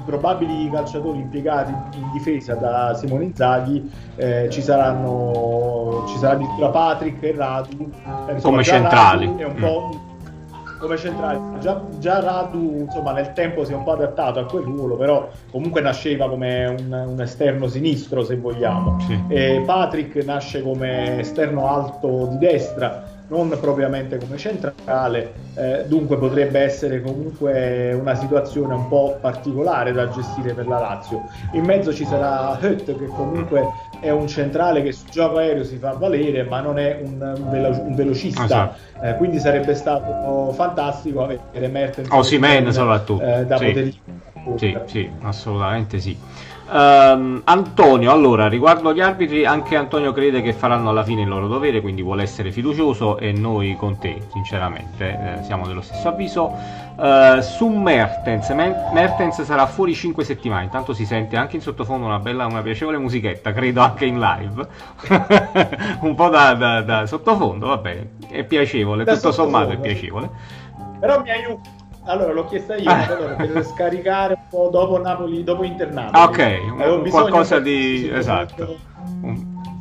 probabili 0.06 0.70
calciatori 0.70 1.20
impiegati 1.20 1.72
in 1.72 2.12
difesa 2.12 2.56
da 2.56 2.94
Simone 2.96 3.26
Inzaghi 3.26 3.92
eh, 4.16 4.48
ci 4.50 4.62
saranno 4.62 6.06
ci 6.08 6.18
sarà 6.18 6.34
addirittura 6.34 6.70
Patrick 6.70 7.24
e 7.24 7.34
Radu 7.36 7.90
eh, 8.28 8.42
come 8.42 8.64
centrali 8.64 9.26
Radu 9.26 9.38
è 9.38 9.46
un 9.46 9.56
po' 9.56 9.92
mm 9.96 10.12
come 10.84 10.98
centrale. 10.98 11.40
Già, 11.60 11.82
già, 12.00 12.20
Radu 12.20 12.80
insomma, 12.80 13.14
nel 13.14 13.32
tempo 13.32 13.64
si 13.64 13.72
è 13.72 13.76
un 13.76 13.84
po' 13.84 13.94
adattato 13.94 14.40
a 14.40 14.46
quel 14.46 14.64
ruolo, 14.64 14.98
però 14.98 15.30
comunque 15.50 15.80
nasceva 15.80 16.28
come 16.28 16.66
un, 16.66 17.06
un 17.08 17.22
esterno 17.22 17.68
sinistro, 17.68 18.24
se 18.24 18.36
vogliamo. 18.36 19.00
Sì. 19.00 19.24
Patrick 19.66 20.24
nasce 20.26 20.62
come 20.62 21.20
esterno 21.20 21.68
alto 21.68 22.28
di 22.32 22.38
destra 22.38 23.13
non 23.28 23.58
propriamente 23.60 24.18
come 24.18 24.38
centrale, 24.38 25.34
eh, 25.56 25.86
dunque 25.88 26.18
potrebbe 26.18 26.60
essere 26.60 27.02
comunque 27.02 27.94
una 27.94 28.16
situazione 28.16 28.74
un 28.74 28.88
po' 28.88 29.18
particolare 29.22 29.92
da 29.92 30.10
gestire 30.10 30.54
per 30.54 30.68
la 30.68 30.80
Lazio. 30.80 31.24
In 31.54 31.64
mezzo 31.64 31.94
ci 31.94 32.06
sarà 32.06 32.58
Hutt 32.62 32.86
che 32.86 33.08
comunque 33.08 33.66
è 34.00 34.10
un 34.10 34.28
centrale 34.28 34.84
che 34.84 34.92
sul 34.92 35.10
gioco 35.10 35.38
aereo 35.38 35.64
si 35.64 35.78
fa 35.78 35.92
valere, 35.94 36.44
ma 36.44 36.60
non 36.60 36.78
è 36.78 37.00
un, 37.02 37.22
un, 37.22 37.50
velo- 37.50 37.82
un 37.82 37.96
velocista, 37.96 38.44
esatto. 38.44 39.06
eh, 39.06 39.16
quindi 39.16 39.40
sarebbe 39.40 39.74
stato 39.74 40.52
fantastico 40.52 41.24
avere 41.24 41.68
Mertens 41.68 42.10
Osimen 42.12 42.72
soprattutto 42.74 43.24
eh, 43.24 43.46
da 43.46 43.58
sì. 43.58 43.66
poter 43.66 43.92
sì, 44.58 44.78
sì, 44.86 45.10
assolutamente 45.22 46.00
sì. 46.00 46.18
Um, 46.66 47.42
Antonio, 47.44 48.12
allora, 48.12 48.48
riguardo 48.48 48.94
gli 48.94 49.02
arbitri, 49.02 49.46
anche 49.46 49.76
Antonio 49.76 50.14
crede 50.14 50.42
che 50.42 50.54
faranno 50.54 50.90
alla 50.90 51.04
fine 51.04 51.22
il 51.22 51.28
loro 51.28 51.48
dovere, 51.48 51.82
quindi 51.82 52.02
vuole 52.02 52.24
essere 52.24 52.52
fiducioso 52.52 53.18
e 53.18 53.34
noi 53.34 53.76
con 53.76 53.98
te, 54.00 54.22
sinceramente, 54.32 55.40
eh, 55.40 55.44
siamo 55.44 55.68
dello 55.68 55.82
stesso 55.82 56.08
avviso. 56.08 56.82
Uh, 56.96 57.42
su 57.42 57.68
Mertens, 57.68 58.50
Mertens 58.50 59.42
sarà 59.42 59.66
fuori 59.66 59.94
5 59.94 60.24
settimane, 60.24 60.64
intanto 60.64 60.94
si 60.94 61.06
sente 61.06 61.36
anche 61.36 61.56
in 61.58 61.62
sottofondo 61.62 62.06
una 62.06 62.20
bella, 62.20 62.46
una 62.46 62.62
piacevole 62.62 62.98
musichetta, 62.98 63.52
credo 63.52 63.82
anche 63.82 64.06
in 64.06 64.20
live, 64.20 64.68
un 66.02 66.16
po' 66.16 66.30
da, 66.30 66.54
da, 66.54 66.82
da, 66.82 67.06
sottofondo, 67.06 67.68
va 67.68 67.78
bene, 67.78 68.12
è 68.30 68.44
piacevole, 68.44 69.06
tutto 69.06 69.32
sommato 69.32 69.72
è 69.72 69.78
piacevole. 69.78 70.30
Però 71.00 71.20
mi 71.22 71.30
aiuta 71.30 71.82
allora 72.06 72.34
l'ho 72.34 72.46
chiesta 72.46 72.76
io 72.76 72.90
allora, 72.90 73.36
per 73.36 73.64
scaricare 73.66 74.34
un 74.34 74.48
po' 74.50 74.70
dopo 74.70 75.00
Napoli, 75.00 75.44
dopo 75.44 75.64
Inter 75.64 75.92
Napoli. 75.94 76.24
Ok, 76.24 77.02
un, 77.02 77.10
qualcosa 77.10 77.60
di 77.60 78.10
esatto. 78.12 78.78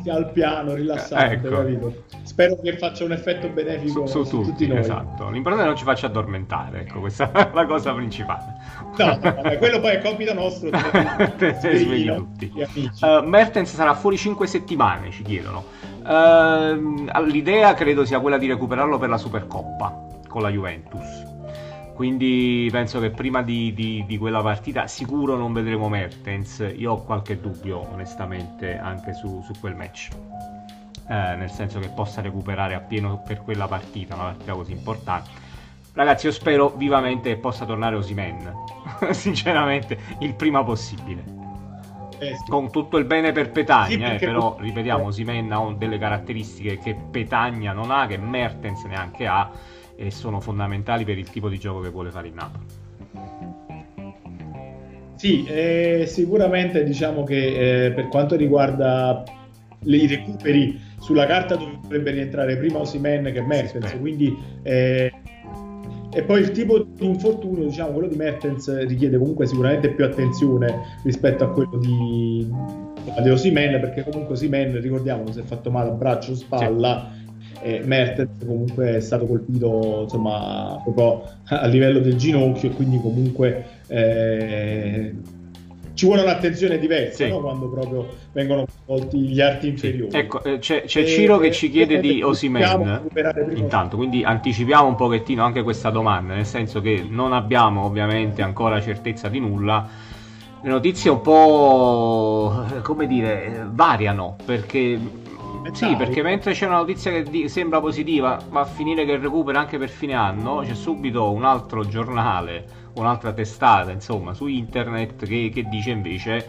Sia 0.03 0.15
al 0.15 0.33
piano, 0.33 0.75
rilassante, 0.75 1.35
ecco. 1.35 1.57
capito? 1.57 2.05
Spero 2.23 2.59
che 2.61 2.77
faccia 2.77 3.05
un 3.05 3.13
effetto 3.13 3.49
benefico 3.49 4.07
su, 4.07 4.25
su, 4.25 4.25
su 4.25 4.37
tutti, 4.39 4.51
tutti, 4.51 4.67
noi. 4.67 4.79
Esatto, 4.79 5.31
l'importante 5.31 5.59
è 5.59 5.63
che 5.63 5.69
non 5.69 5.77
ci 5.77 5.85
faccia 5.85 6.07
addormentare, 6.07 6.81
ecco, 6.81 7.01
questa 7.01 7.31
è 7.31 7.51
la 7.55 7.67
cosa 7.67 7.93
principale. 7.93 8.55
No, 8.97 9.19
vabbè, 9.21 9.59
quello 9.59 9.81
poi 9.81 9.95
è 9.95 10.01
compito 10.01 10.35
nostro. 10.35 10.71
svegli 11.61 12.13
tutti. 12.13 12.53
Uh, 13.01 13.25
Mertens 13.25 13.73
sarà 13.75 13.95
fuori 13.95 14.17
5 14.17 14.47
settimane, 14.47 15.11
ci 15.11 15.23
chiedono. 15.23 15.65
Uh, 16.03 17.23
l'idea 17.27 17.75
credo 17.75 18.05
sia 18.05 18.19
quella 18.19 18.39
di 18.39 18.49
recuperarlo 18.49 18.99
per 18.99 19.09
la 19.09 19.19
Supercoppa 19.19 20.09
con 20.27 20.43
la 20.43 20.49
Juventus 20.49 21.32
quindi 21.95 22.69
penso 22.71 23.01
che 23.01 23.11
prima 23.11 23.43
di, 23.43 23.73
di, 23.75 24.05
di, 24.07 24.19
quella 24.19 24.41
partita 24.41 24.87
sicuro 24.87 25.37
non 25.37 25.53
vedremo 25.53 25.89
Mertens. 25.89 26.73
Io 26.77 26.93
ho 26.93 27.03
qualche 27.05 27.41
dubbio, 27.41 27.87
onestamente, 27.93 28.79
anche 28.79 29.13
su, 29.13 29.43
su 29.43 29.53
quel 29.61 29.75
match. 29.75 30.09
Eh, 31.09 31.37
nel 31.37 31.51
senso 31.51 31.79
che 31.79 31.89
possa 31.89 32.21
recuperare 32.21 32.75
appieno 32.75 33.23
per 33.27 33.43
quella 33.43 33.67
partita, 33.67 34.15
una 34.15 34.25
partita 34.25 34.53
così 34.55 34.73
importante. 34.73 35.31
Ragazzi, 35.93 36.27
io 36.27 36.33
spero 36.33 36.71
vivamente 36.71 37.35
che 37.35 37.37
possa 37.37 37.67
tornare 37.67 37.97
Osimen. 37.97 38.53
Sinceramente, 39.11 39.99
il 40.21 40.35
prima 40.35 40.65
possibile. 40.65 41.23
Eh 42.19 42.37
sì. 42.37 42.45
Con 42.49 42.71
tutto 42.71 42.97
il 42.99 43.05
bene 43.05 43.33
per 43.33 43.51
Petagna, 43.51 44.11
sì, 44.11 44.15
eh, 44.15 44.19
però 44.19 44.57
ripetiamo, 44.59 45.07
Osimen 45.07 45.53
ha 45.53 45.75
delle 45.77 45.99
caratteristiche 45.99 46.79
che 46.79 46.95
Petagna 46.95 47.73
non 47.73 47.91
ha, 47.91 48.07
che 48.07 48.17
Mertens 48.17 48.85
neanche 48.85 49.27
ha 49.27 49.51
e 49.97 50.11
sono 50.11 50.41
fondamentali 50.41 51.05
per 51.05 51.19
il 51.19 51.31
tipo 51.31 51.49
di 51.49 51.59
gioco 51.59 51.81
che 51.81 51.91
vuole 51.91 52.11
fare 52.11 52.29
il 52.29 52.35
Napoli. 52.35 52.65
Sì, 55.17 55.45
eh, 55.45 56.05
sicuramente 56.09 56.83
diciamo 56.83 57.23
che 57.23 57.87
eh, 57.87 57.93
per 57.93 58.09
quanto 58.09 58.35
riguarda 58.35 59.23
i 59.85 60.07
recuperi 60.07 60.81
sulla 60.99 61.27
carta 61.27 61.57
dovrebbe 61.57 62.11
rientrare 62.11 62.57
prima 62.57 62.81
Osimen 62.81 63.31
che 63.33 63.41
Mertens, 63.41 63.97
quindi 64.01 64.37
eh, 64.63 65.13
e 66.15 66.23
poi 66.25 66.41
il 66.41 66.51
tipo 66.51 66.79
di 66.81 67.07
infortunio, 67.07 67.65
diciamo 67.65 67.93
quello 67.93 68.09
di 68.09 68.17
Mertens 68.17 68.85
richiede 68.87 69.17
comunque 69.17 69.47
sicuramente 69.47 69.91
più 69.91 70.05
attenzione 70.05 70.99
rispetto 71.05 71.45
a 71.45 71.51
quello 71.51 71.79
di, 71.79 72.47
di 73.23 73.31
Osimen 73.31 73.81
perché 73.81 74.05
comunque 74.05 74.35
Osimen 74.35 74.79
ricordiamo 74.81 75.31
si 75.33 75.41
è 75.41 75.43
fatto 75.43 75.71
male 75.71 75.89
a 75.89 75.93
braccio 75.93 76.35
spalla 76.35 77.11
sì. 77.15 77.22
E 77.63 77.83
Mertens 77.85 78.45
comunque 78.45 78.97
è 78.97 79.01
stato 79.01 79.27
colpito 79.27 80.01
insomma 80.03 80.81
proprio 80.83 81.23
a 81.47 81.67
livello 81.67 82.01
del 82.01 82.17
ginocchio 82.17 82.71
e 82.71 82.73
quindi 82.73 83.01
comunque 83.01 83.65
eh, 83.87 85.15
ci 85.95 86.07
vuole 86.07 86.23
un'attenzione 86.23 86.79
diversa 86.79 87.25
sì. 87.25 87.31
no? 87.31 87.41
quando 87.41 87.69
proprio 87.69 88.09
vengono 88.33 88.67
tolti 88.87 89.19
gli 89.19 89.41
arti 89.41 89.69
inferiori. 89.69 90.17
Ecco, 90.17 90.43
eh, 90.43 90.59
c'è, 90.59 90.85
c'è 90.85 91.05
Ciro 91.05 91.39
che 91.39 91.53
ci 91.53 91.71
chiede 91.71 92.01
di 92.01 92.23
Osimen. 92.23 93.03
Intanto, 93.55 93.97
quindi 93.97 94.25
anticipiamo 94.25 94.89
un 94.89 94.95
pochettino 94.95 95.45
anche 95.45 95.63
questa 95.63 95.91
domanda, 95.91 96.35
nel 96.35 96.47
senso 96.47 96.81
che 96.81 97.05
non 97.07 97.33
abbiamo 97.33 97.85
ovviamente 97.85 98.43
ancora 98.43 98.81
certezza 98.81 99.29
di 99.29 99.39
nulla. 99.39 99.87
Le 100.65 100.69
notizie 100.69 101.11
un 101.11 101.21
po' 101.21 102.65
come 102.83 103.07
dire 103.07 103.67
variano 103.71 104.37
perché 104.45 104.99
sì, 105.73 105.95
perché 105.97 106.23
mentre 106.23 106.53
c'è 106.53 106.67
una 106.67 106.79
notizia 106.79 107.11
che 107.11 107.23
di- 107.23 107.49
sembra 107.49 107.81
positiva, 107.81 108.39
va 108.51 108.61
a 108.61 108.65
finire 108.65 109.05
che 109.05 109.17
recupera 109.17 109.61
anche 109.61 109.79
per 109.79 109.89
fine 109.89 110.15
anno, 110.15 110.63
c'è 110.65 110.75
subito 110.75 111.31
un 111.31 111.45
altro 111.45 111.87
giornale 111.87 112.81
un'altra 112.95 113.33
testata 113.33 113.91
insomma 113.91 114.35
su 114.35 114.47
internet 114.47 115.25
che, 115.25 115.51
che, 115.53 115.69
dice 115.69 115.91
invece 115.91 116.49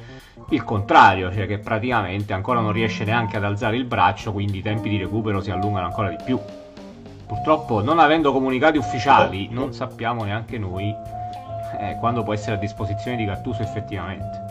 il 0.49 0.63
contrario, 0.63 1.31
cioè 1.31 1.47
che 1.47 1.59
praticamente 1.59 2.33
ancora 2.33 2.59
non 2.59 2.71
riesce 2.71 3.03
neanche 3.05 3.37
ad 3.37 3.43
alzare 3.43 3.77
il 3.77 3.85
braccio, 3.85 4.31
quindi 4.31 4.57
i 4.57 4.61
tempi 4.61 4.89
di 4.89 4.97
recupero 4.97 5.41
si 5.41 5.51
allungano 5.51 5.85
ancora 5.85 6.09
di 6.09 6.17
più. 6.23 6.39
Purtroppo, 7.25 7.81
non 7.81 7.99
avendo 7.99 8.31
comunicati 8.31 8.77
ufficiali, 8.77 9.47
non 9.49 9.73
sappiamo 9.73 10.23
neanche 10.23 10.57
noi 10.57 10.93
eh, 11.79 11.95
quando 11.99 12.23
può 12.23 12.33
essere 12.33 12.57
a 12.57 12.59
disposizione 12.59 13.15
di 13.17 13.25
Gattuso 13.25 13.61
effettivamente. 13.61 14.42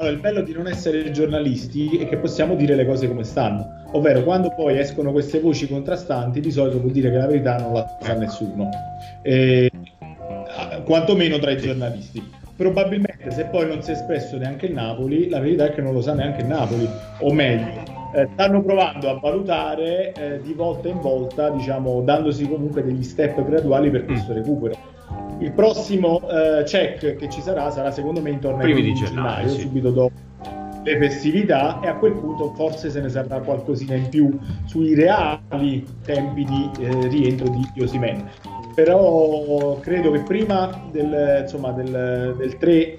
Allora, 0.00 0.14
il 0.14 0.20
bello 0.22 0.40
di 0.40 0.54
non 0.54 0.66
essere 0.66 1.10
giornalisti 1.10 1.98
è 1.98 2.08
che 2.08 2.16
possiamo 2.16 2.54
dire 2.54 2.74
le 2.74 2.86
cose 2.86 3.06
come 3.06 3.22
stanno, 3.22 3.82
ovvero 3.92 4.22
quando 4.22 4.48
poi 4.48 4.78
escono 4.78 5.12
queste 5.12 5.40
voci 5.40 5.68
contrastanti, 5.68 6.40
di 6.40 6.50
solito 6.50 6.80
vuol 6.80 6.92
dire 6.92 7.10
che 7.10 7.18
la 7.18 7.26
verità 7.26 7.58
non 7.58 7.74
la 7.74 7.86
sa 8.00 8.14
nessuno. 8.14 8.70
E 9.20 9.70
quantomeno 10.84 11.38
tra 11.38 11.50
i 11.50 11.58
giornalisti. 11.58 12.26
Probabilmente 12.56 13.30
se 13.30 13.44
poi 13.44 13.66
non 13.66 13.82
si 13.82 13.90
è 13.90 13.92
espresso 13.92 14.38
neanche 14.38 14.66
il 14.66 14.72
Napoli, 14.72 15.28
la 15.28 15.38
verità 15.38 15.66
è 15.66 15.74
che 15.74 15.82
non 15.82 15.92
lo 15.92 16.00
sa 16.00 16.14
neanche 16.14 16.40
il 16.40 16.46
Napoli, 16.46 16.88
o 17.18 17.30
meglio, 17.34 17.82
eh, 18.14 18.26
stanno 18.32 18.62
provando 18.62 19.10
a 19.10 19.18
valutare 19.18 20.12
eh, 20.12 20.40
di 20.40 20.54
volta 20.54 20.88
in 20.88 20.98
volta, 20.98 21.50
diciamo, 21.50 22.00
dandosi 22.00 22.48
comunque 22.48 22.82
degli 22.82 23.04
step 23.04 23.44
graduali 23.44 23.90
per 23.90 24.06
questo 24.06 24.32
mm. 24.32 24.34
recupero. 24.34 24.74
Il 25.40 25.52
prossimo 25.52 26.20
eh, 26.28 26.62
check 26.64 27.16
che 27.16 27.28
ci 27.28 27.40
sarà 27.40 27.70
sarà 27.70 27.90
secondo 27.90 28.20
me 28.20 28.30
intorno 28.30 28.62
al 28.62 28.72
di 28.72 28.94
gennaio, 28.94 29.48
sì. 29.48 29.60
subito 29.60 29.90
dopo 29.90 30.28
le 30.82 30.98
festività 30.98 31.80
e 31.80 31.88
a 31.88 31.96
quel 31.96 32.12
punto 32.12 32.54
forse 32.54 32.88
se 32.88 33.00
ne 33.00 33.08
saprà 33.10 33.40
qualcosina 33.40 33.94
in 33.94 34.08
più 34.08 34.38
sui 34.64 34.94
reali 34.94 35.86
tempi 36.02 36.44
di 36.44 36.70
eh, 36.80 37.08
rientro 37.08 37.48
di 37.48 37.82
Osimen 37.82 38.30
però 38.74 39.78
credo 39.80 40.10
che 40.12 40.20
prima 40.20 40.88
del, 40.90 41.40
insomma, 41.42 41.72
del, 41.72 42.34
del 42.36 42.56
3 42.56 42.96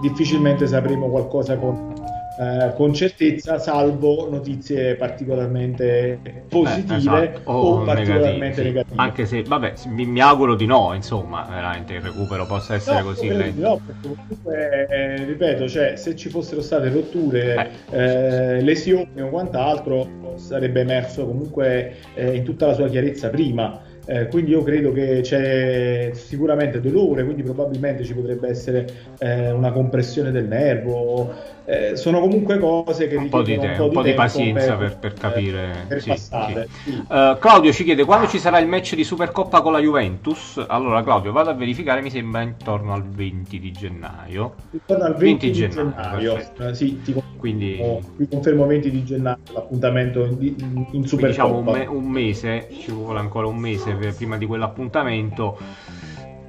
difficilmente 0.00 0.66
sapremo 0.66 1.08
qualcosa 1.08 1.56
con, 1.56 1.92
eh, 2.38 2.72
con 2.74 2.92
certezza, 2.92 3.58
salvo 3.58 4.28
notizie 4.30 4.94
particolarmente 4.96 6.44
positive 6.48 6.94
eh, 6.94 6.96
esatto. 6.98 7.50
o, 7.50 7.80
o 7.80 7.84
particolarmente 7.84 8.62
negative, 8.62 8.64
negative. 8.64 9.00
Anche 9.00 9.26
se, 9.26 9.42
vabbè, 9.42 9.72
mi, 9.86 10.04
mi, 10.04 10.20
auguro 10.20 10.54
di 10.54 10.66
no, 10.66 10.92
insomma, 10.94 11.46
veramente 11.48 11.94
il 11.94 12.02
recupero 12.02 12.46
possa 12.46 12.74
essere 12.74 13.00
no, 13.00 13.06
così 13.06 13.28
lento. 13.28 13.60
No, 13.60 13.80
perché 13.84 14.08
comunque, 14.08 14.86
eh, 14.88 15.24
ripeto, 15.24 15.68
cioè, 15.68 15.96
se 15.96 16.14
ci 16.14 16.28
fossero 16.28 16.60
state 16.60 16.90
rotture, 16.90 17.70
eh. 17.90 17.98
eh 17.98 18.60
lesioni 18.60 19.22
o 19.22 19.28
quant'altro, 19.28 20.34
sarebbe 20.36 20.80
emerso 20.80 21.26
comunque 21.26 21.96
eh, 22.14 22.34
in 22.34 22.44
tutta 22.44 22.66
la 22.66 22.74
sua 22.74 22.88
chiarezza 22.88 23.30
prima. 23.30 23.80
Eh, 24.08 24.28
quindi 24.28 24.52
io 24.52 24.62
credo 24.62 24.92
che 24.92 25.20
c'è 25.22 26.12
sicuramente 26.14 26.80
dolore, 26.80 27.24
quindi 27.24 27.42
probabilmente 27.42 28.04
ci 28.04 28.14
potrebbe 28.14 28.48
essere 28.48 28.86
eh, 29.18 29.50
una 29.50 29.72
compressione 29.72 30.30
del 30.30 30.46
nervo. 30.46 31.34
Eh, 31.64 31.96
sono 31.96 32.20
comunque 32.20 32.60
cose 32.60 33.08
che 33.08 33.16
un 33.16 33.28
po' 33.28 33.42
di, 33.42 33.58
te- 33.58 33.66
un 33.66 33.76
po', 33.76 33.84
un 33.86 33.92
po 33.92 34.02
di, 34.02 34.14
pazienza 34.14 34.76
per, 34.76 34.96
per, 34.96 34.98
per 34.98 35.12
capire. 35.14 35.84
Per 35.88 36.00
sì, 36.00 36.08
passare, 36.10 36.68
sì. 36.84 36.92
Sì. 36.92 37.04
Uh, 37.08 37.36
Claudio 37.40 37.72
ci 37.72 37.82
chiede 37.82 38.04
quando 38.04 38.28
ci 38.28 38.38
sarà 38.38 38.60
il 38.60 38.68
match 38.68 38.94
di 38.94 39.02
Supercoppa 39.02 39.60
con 39.60 39.72
la 39.72 39.80
Juventus. 39.80 40.64
Allora, 40.68 41.02
Claudio, 41.02 41.32
vado 41.32 41.50
a 41.50 41.54
verificare, 41.54 42.00
mi 42.00 42.10
sembra 42.10 42.42
intorno 42.42 42.92
al 42.92 43.02
20 43.02 43.58
di 43.58 43.72
gennaio. 43.72 44.54
Intorno 44.70 45.02
al 45.02 45.16
20, 45.16 45.46
20 45.46 45.50
di 45.50 45.68
gennaio, 45.68 46.38
gennaio. 46.38 46.74
sì, 46.74 47.02
ti 47.02 47.12
quindi 47.36 47.80
vi 48.16 48.28
confermo 48.28 48.66
20 48.66 48.90
di 48.90 49.04
gennaio 49.04 49.38
l'appuntamento 49.52 50.24
in, 50.24 50.86
in 50.90 51.06
Supercoppa. 51.06 51.26
Diciamo 51.26 51.58
un, 51.58 51.64
me- 51.64 51.86
un 51.86 52.04
mese, 52.08 52.68
ci 52.80 52.90
vuole 52.90 53.18
ancora 53.18 53.46
un 53.46 53.56
mese 53.56 53.94
prima 53.96 54.36
di 54.36 54.46
quell'appuntamento. 54.46 55.58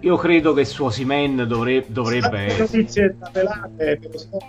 Io 0.01 0.15
credo 0.15 0.53
che 0.53 0.63
su 0.63 0.83
Osimen 0.85 1.45
dovre- 1.47 1.85
dovrebbe 1.87 2.41
essere. 2.41 2.59
notizie 2.59 3.17
pelate, 3.31 3.99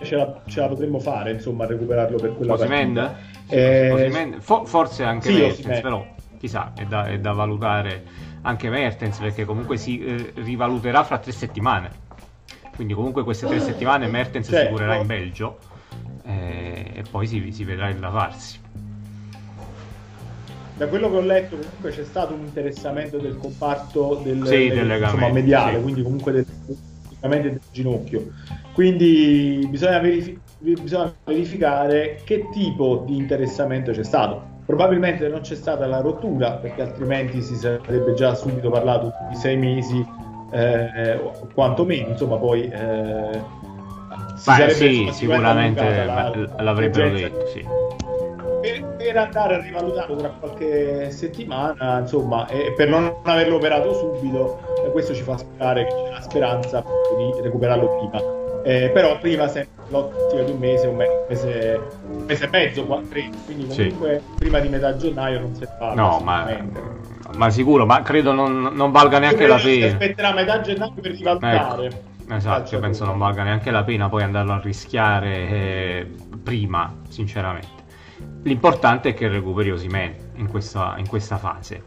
ce 0.03 0.17
la, 0.17 0.43
ce 0.47 0.61
la 0.61 0.69
potremmo 0.69 1.01
fare, 1.01 1.33
insomma, 1.33 1.65
a 1.65 1.69
recuperarlo 1.69 2.19
per 2.19 2.37
quella 2.37 2.53
Osimen? 2.53 3.17
Eh... 3.49 3.91
Osimen? 3.91 4.41
For- 4.41 4.67
forse 4.67 5.05
anche 5.05 5.31
sì, 5.31 5.41
Mertens, 5.41 5.81
però 5.81 6.07
chissà, 6.39 6.73
è 6.77 6.85
da, 6.85 7.07
è 7.07 7.19
da, 7.19 7.33
valutare 7.33 8.05
anche 8.43 8.69
Mertens 8.69 9.19
perché 9.19 9.45
comunque 9.45 9.79
si 9.79 10.05
eh, 10.05 10.33
rivaluterà 10.35 11.03
fra 11.03 11.19
tre 11.19 11.33
settimane. 11.33 12.07
Quindi 12.75 12.93
comunque 12.93 13.25
queste 13.25 13.47
tre 13.47 13.59
settimane 13.59 14.07
Mertens 14.07 14.49
cioè, 14.49 14.65
si 14.65 14.69
curerà 14.69 14.97
in 14.97 15.07
Belgio 15.07 15.59
eh, 16.25 16.91
e 16.95 17.03
poi 17.11 17.27
si, 17.27 17.51
si 17.53 17.65
vedrà 17.65 17.89
il 17.89 17.97
da 17.97 18.11
farsi 18.11 18.61
da 20.79 20.87
quello 20.87 21.11
che 21.11 21.17
ho 21.17 21.21
letto 21.21 21.57
comunque 21.57 21.91
c'è 21.91 22.05
stato 22.05 22.35
un 22.35 22.45
interessamento 22.45 23.19
del 23.19 23.37
comparto 23.37 24.21
del, 24.23 24.47
sì, 24.47 24.69
del, 24.69 24.89
insomma, 24.89 25.29
mediale, 25.29 25.77
sì. 25.77 25.83
quindi 25.83 26.03
comunque 26.03 26.33
del, 26.33 26.47
del 27.21 27.61
ginocchio. 27.73 28.29
Quindi 28.73 29.67
bisogna, 29.69 29.99
verifi- 29.99 30.39
bisogna, 30.59 31.13
verificare 31.25 32.21
che 32.25 32.49
tipo 32.53 33.03
di 33.05 33.17
interessamento 33.17 33.91
c'è 33.91 34.05
stato. 34.05 34.57
Probabilmente 34.65 35.27
non 35.27 35.41
c'è 35.41 35.57
stata 35.57 35.85
la 35.87 36.01
rottura, 36.01 36.53
perché 36.53 36.83
altrimenti 36.83 37.43
si 37.43 37.57
sarebbe 37.57 38.15
già 38.15 38.37
subito 38.37 38.71
parlato 38.71 39.13
di 39.29 39.35
sei 39.35 39.57
mesi, 39.57 40.07
eh, 40.53 41.21
quantomeno, 41.55 42.11
insomma, 42.11 42.37
poi 42.37 42.69
eh, 42.69 43.43
si 44.37 44.55
Beh, 44.57 44.71
sì, 44.71 45.09
sicuramente 45.11 46.05
la, 46.05 46.33
l'avrebbero 46.59 47.11
detto, 47.11 47.47
sì 47.47 47.88
per, 48.99 49.17
andare 49.17 49.55
a 49.55 49.61
rivalutare 49.61 50.17
tra 50.17 50.29
qualche 50.29 51.11
settimana, 51.11 52.01
insomma, 52.01 52.47
e 52.49 52.75
per 52.77 52.89
non 52.89 53.21
averlo 53.23 53.57
operato 53.57 53.95
subito, 53.95 54.61
eh, 54.85 54.91
questo 54.91 55.15
ci 55.15 55.23
fa 55.23 55.39
sperare 55.39 55.87
che 55.87 55.95
c'è 55.95 56.11
la 56.11 56.21
speranza 56.21 56.85
di 57.17 57.41
recuperarlo 57.41 57.97
prima. 57.97 58.37
Eh, 58.65 58.91
però 58.91 59.19
prima 59.19 59.47
sempre 59.47 59.85
l'ottica 59.89 60.43
di 60.43 60.51
un 60.51 60.59
mese, 60.59 60.87
un 60.89 60.97
mese, 60.97 61.81
un 62.11 62.25
mese 62.25 62.45
e 62.45 62.49
mezzo, 62.49 62.85
tre, 63.09 63.31
quindi 63.45 63.67
comunque 63.67 64.23
sì. 64.23 64.35
prima 64.37 64.59
di 64.59 64.69
metà 64.69 64.97
gennaio 64.97 65.41
non 65.41 65.55
si 65.55 65.65
fa. 65.79 65.95
No, 65.95 66.21
ma, 66.23 66.47
ma, 67.37 67.51
sicuro, 67.51 67.87
ma 67.87 68.03
credo 68.03 68.33
non, 68.33 68.71
non 68.75 68.91
valga 68.91 69.21
neanche 69.21 69.47
la 69.47 69.57
pena. 69.57 69.63
Si 69.63 69.83
aspetterà 69.85 70.33
metà 70.35 70.61
gennaio 70.61 70.93
per 71.01 71.13
rivalutare. 71.13 71.87
Ecco. 71.87 72.35
Esatto, 72.35 72.75
io 72.75 72.81
penso 72.81 73.07
non 73.07 73.17
valga 73.17 73.43
neanche 73.43 73.71
la 73.71 73.85
pena 73.85 74.11
poi 74.11 74.23
andarlo 74.23 74.53
a 74.53 74.61
rischiare 74.63 75.49
eh, 75.49 76.07
prima, 76.43 76.95
sinceramente. 77.09 77.78
L'importante 78.43 79.11
è 79.11 79.15
che 79.15 79.29
recuperi 79.29 79.71
Osimen 79.71 80.15
in 80.37 80.49
questa, 80.49 80.95
in 80.97 81.07
questa 81.07 81.37
fase. 81.37 81.83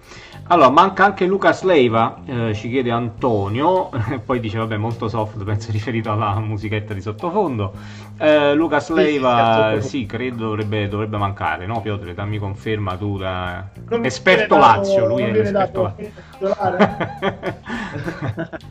Allora, 0.48 0.70
manca 0.70 1.06
anche 1.06 1.26
Lucas 1.26 1.64
Leiva, 1.64 2.22
eh, 2.26 2.54
ci 2.54 2.70
chiede 2.70 2.92
Antonio, 2.92 3.90
poi 4.26 4.40
dice 4.40 4.58
vabbè 4.58 4.78
molto 4.78 5.08
soft, 5.08 5.42
penso 5.46 5.72
riferito 5.72 6.12
alla 6.12 6.40
musichetta 6.40 6.94
di 6.94 7.02
sottofondo. 7.02 7.74
Eh, 8.18 8.54
Lucas 8.54 8.90
Leiva, 8.90 9.78
sì, 9.80 9.88
sì, 9.88 10.06
credo 10.06 10.46
dovrebbe, 10.46 10.88
dovrebbe, 10.88 11.18
mancare, 11.18 11.66
no 11.66 11.82
Piotr? 11.82 12.14
Dammi 12.14 12.38
conferma 12.38 12.96
tu 12.96 13.18
da... 13.18 13.70
Esperto 14.02 14.58
Lazio, 14.58 15.08
lui 15.08 15.24
è 15.24 15.32
l'esperto 15.32 15.82
Lazio. 15.82 16.12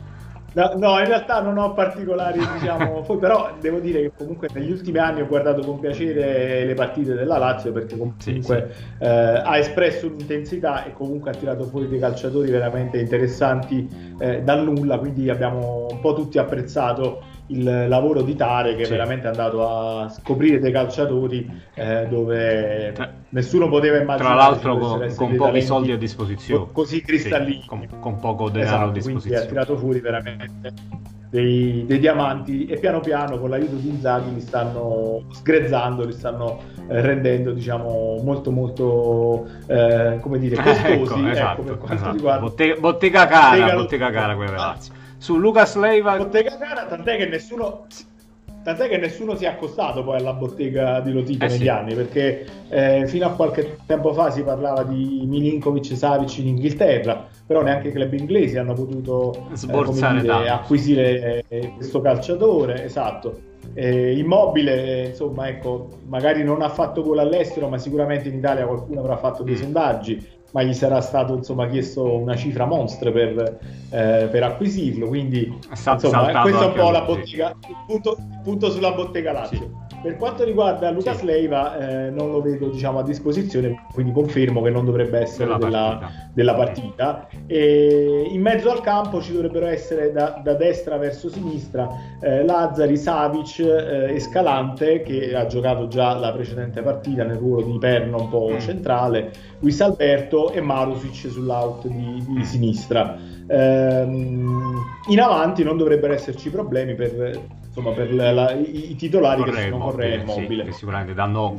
No, 0.53 0.73
no, 0.75 0.99
in 0.99 1.05
realtà 1.05 1.41
non 1.41 1.57
ho 1.57 1.73
particolari, 1.73 2.39
diciamo, 2.59 3.01
però 3.17 3.55
devo 3.59 3.79
dire 3.79 4.01
che 4.01 4.11
comunque 4.17 4.49
negli 4.53 4.71
ultimi 4.71 4.97
anni 4.97 5.21
ho 5.21 5.27
guardato 5.27 5.61
con 5.61 5.79
piacere 5.79 6.65
le 6.65 6.73
partite 6.73 7.13
della 7.13 7.37
Lazio 7.37 7.71
perché 7.71 7.97
comunque 7.97 8.21
sì, 8.21 8.41
sì. 8.41 8.51
Eh, 8.99 9.07
ha 9.07 9.57
espresso 9.57 10.07
un'intensità 10.07 10.83
e 10.85 10.91
comunque 10.91 11.31
ha 11.31 11.33
tirato 11.33 11.63
fuori 11.65 11.87
dei 11.87 11.99
calciatori 11.99 12.51
veramente 12.51 12.99
interessanti 12.99 13.87
eh, 14.19 14.41
dal 14.41 14.63
nulla, 14.63 14.97
quindi 14.97 15.29
abbiamo 15.29 15.87
un 15.89 15.99
po' 16.01 16.13
tutti 16.13 16.37
apprezzato 16.37 17.30
il 17.51 17.87
lavoro 17.87 18.21
di 18.21 18.35
Tare 18.35 18.75
che 18.75 18.85
sì. 18.85 18.91
veramente 18.91 19.27
è 19.27 19.29
andato 19.29 19.67
a 19.67 20.09
scoprire 20.09 20.59
dei 20.59 20.71
calciatori 20.71 21.49
eh, 21.73 22.07
dove 22.09 22.91
tra, 22.93 23.11
nessuno 23.29 23.67
poteva 23.69 23.97
immaginare 23.97 24.35
tra 24.35 24.49
l'altro 24.49 24.77
con, 24.77 25.13
con 25.15 25.35
pochi 25.35 25.61
soldi 25.61 25.91
a 25.91 25.97
disposizione 25.97 26.67
così 26.71 27.01
cristallini 27.01 27.61
sì, 27.61 27.67
con, 27.67 27.87
con, 27.99 28.19
poco 28.19 28.49
denaro 28.49 28.75
esatto, 28.75 28.89
a 28.89 28.93
disposizione 28.93 29.43
ha 29.43 29.47
tirato 29.47 29.77
fuori 29.77 29.99
veramente 29.99 30.73
dei, 31.29 31.85
dei, 31.85 31.99
diamanti 31.99 32.65
e 32.65 32.77
piano 32.77 32.99
piano 32.99 33.39
con 33.39 33.49
l'aiuto 33.49 33.75
di 33.75 33.87
Inzaghi 33.87 34.33
li 34.33 34.41
stanno 34.41 35.23
sgrezzando, 35.31 36.03
li 36.03 36.11
stanno 36.11 36.59
eh, 36.89 36.99
rendendo 36.99 37.51
diciamo 37.53 38.19
molto 38.21 38.51
molto 38.51 39.47
eh, 39.67 40.17
come 40.19 40.39
dire 40.39 40.57
costosi 40.61 40.89
ecco, 40.89 41.65
ecco, 41.71 41.87
esatto, 41.87 42.15
esatto. 42.17 42.39
bottega, 42.39 42.75
bottega 42.79 43.27
cara, 43.27 43.73
bottega, 43.73 44.09
cara 44.11 44.35
quella 44.35 44.55
Lazio. 44.55 44.93
Su 45.21 45.37
Lucas 45.37 45.75
Leiva 45.75 46.17
bottega 46.17 46.57
cara, 46.57 46.87
tant'è 46.87 47.15
che 47.15 47.27
nessuno 47.27 47.85
Tant'è 48.63 48.87
che 48.89 48.97
nessuno 48.97 49.35
si 49.35 49.45
è 49.45 49.47
accostato 49.47 50.03
poi 50.03 50.17
alla 50.17 50.33
bottega 50.33 50.99
di 50.99 51.11
Lotito 51.11 51.45
eh 51.45 51.47
negli 51.47 51.61
sì. 51.61 51.67
anni, 51.67 51.95
perché 51.95 52.45
eh, 52.69 53.07
fino 53.07 53.25
a 53.25 53.31
qualche 53.31 53.77
tempo 53.87 54.13
fa 54.13 54.29
si 54.29 54.43
parlava 54.43 54.83
di 54.83 55.23
Milinkovic 55.25 55.91
e 55.91 55.95
Savic 55.95 56.37
in 56.37 56.47
Inghilterra, 56.47 57.27
però 57.45 57.63
neanche 57.63 57.87
i 57.87 57.91
club 57.91 58.13
inglesi 58.13 58.57
hanno 58.57 58.73
potuto 58.73 59.47
eh, 59.51 60.11
dire, 60.11 60.49
acquisire 60.49 61.43
eh, 61.47 61.73
questo 61.75 62.01
calciatore. 62.01 62.83
Esatto. 62.83 63.49
Eh, 63.73 64.17
immobile, 64.17 65.07
insomma, 65.07 65.47
ecco, 65.47 65.87
magari 66.07 66.43
non 66.43 66.61
ha 66.61 66.69
fatto 66.69 67.01
gol 67.01 67.19
all'estero, 67.19 67.67
ma 67.67 67.79
sicuramente 67.79 68.27
in 68.27 68.35
Italia 68.35 68.65
qualcuno 68.65 68.99
avrà 68.99 69.17
fatto 69.17 69.41
dei 69.41 69.55
mm. 69.55 69.57
sondaggi 69.57 70.27
ma 70.51 70.63
gli 70.63 70.73
sarà 70.73 71.01
stato 71.01 71.35
insomma, 71.35 71.67
chiesto 71.67 72.17
una 72.17 72.35
cifra 72.35 72.65
monstra 72.65 73.11
per, 73.11 73.59
eh, 73.89 74.27
per 74.29 74.43
acquisirlo. 74.43 75.07
Quindi, 75.07 75.51
insomma, 75.69 76.41
questa 76.41 76.63
è 76.63 76.67
un 76.67 76.73
po' 76.73 76.89
la 76.91 77.01
bottega, 77.01 77.55
il 77.67 77.75
punto, 77.87 78.17
il 78.19 78.39
punto 78.43 78.71
sulla 78.71 78.91
bottega 78.91 79.31
Lazio. 79.31 79.57
Sì. 79.57 79.89
Per 80.01 80.17
quanto 80.17 80.43
riguarda 80.43 80.89
Lucas 80.89 81.17
sì. 81.17 81.25
Leiva, 81.25 81.77
eh, 81.77 82.09
non 82.09 82.31
lo 82.31 82.41
vedo 82.41 82.69
diciamo, 82.69 82.99
a 82.99 83.03
disposizione, 83.03 83.85
quindi 83.93 84.11
confermo 84.11 84.63
che 84.63 84.71
non 84.71 84.83
dovrebbe 84.83 85.19
essere 85.19 85.55
della, 85.57 85.99
partita. 85.99 86.29
Della 86.33 86.55
partita. 86.55 87.27
in 87.47 88.41
mezzo 88.41 88.71
al 88.71 88.81
campo 88.81 89.21
ci 89.21 89.31
dovrebbero 89.31 89.67
essere 89.67 90.11
da, 90.11 90.41
da 90.43 90.55
destra 90.55 90.97
verso 90.97 91.29
sinistra 91.29 91.87
eh, 92.19 92.43
Lazzari, 92.43 92.97
Savic 92.97 93.59
eh, 93.59 94.15
Escalante, 94.15 95.03
che 95.03 95.35
ha 95.35 95.45
giocato 95.45 95.87
già 95.87 96.15
la 96.15 96.31
precedente 96.31 96.81
partita 96.81 97.23
nel 97.23 97.37
ruolo 97.37 97.61
di 97.61 97.77
perno 97.77 98.21
un 98.21 98.29
po' 98.29 98.49
mm. 98.53 98.57
centrale, 98.57 99.31
Luis 99.59 99.79
Alberto 99.81 100.40
e 100.49 100.61
Marusic 100.61 101.29
sull'out 101.29 101.87
di, 101.87 102.23
di 102.25 102.39
mm. 102.39 102.41
sinistra. 102.41 103.17
Ehm, 103.47 104.75
in 105.09 105.19
avanti 105.19 105.63
non 105.63 105.77
dovrebbero 105.77 106.13
esserci 106.13 106.49
problemi 106.49 106.95
per 106.95 107.59
insomma, 107.71 107.91
per 107.91 108.13
la, 108.13 108.31
la, 108.31 108.51
i, 108.51 108.91
i, 108.91 108.95
titolari 108.95 109.43
Correa 109.43 109.63
che 109.63 109.69
sono 109.69 109.83
Correa 109.85 110.13
e 110.15 110.23
Mobile. 110.23 110.63
Sì, 110.63 110.69
che 110.69 110.75
sicuramente 110.75 111.13
danno, 111.13 111.57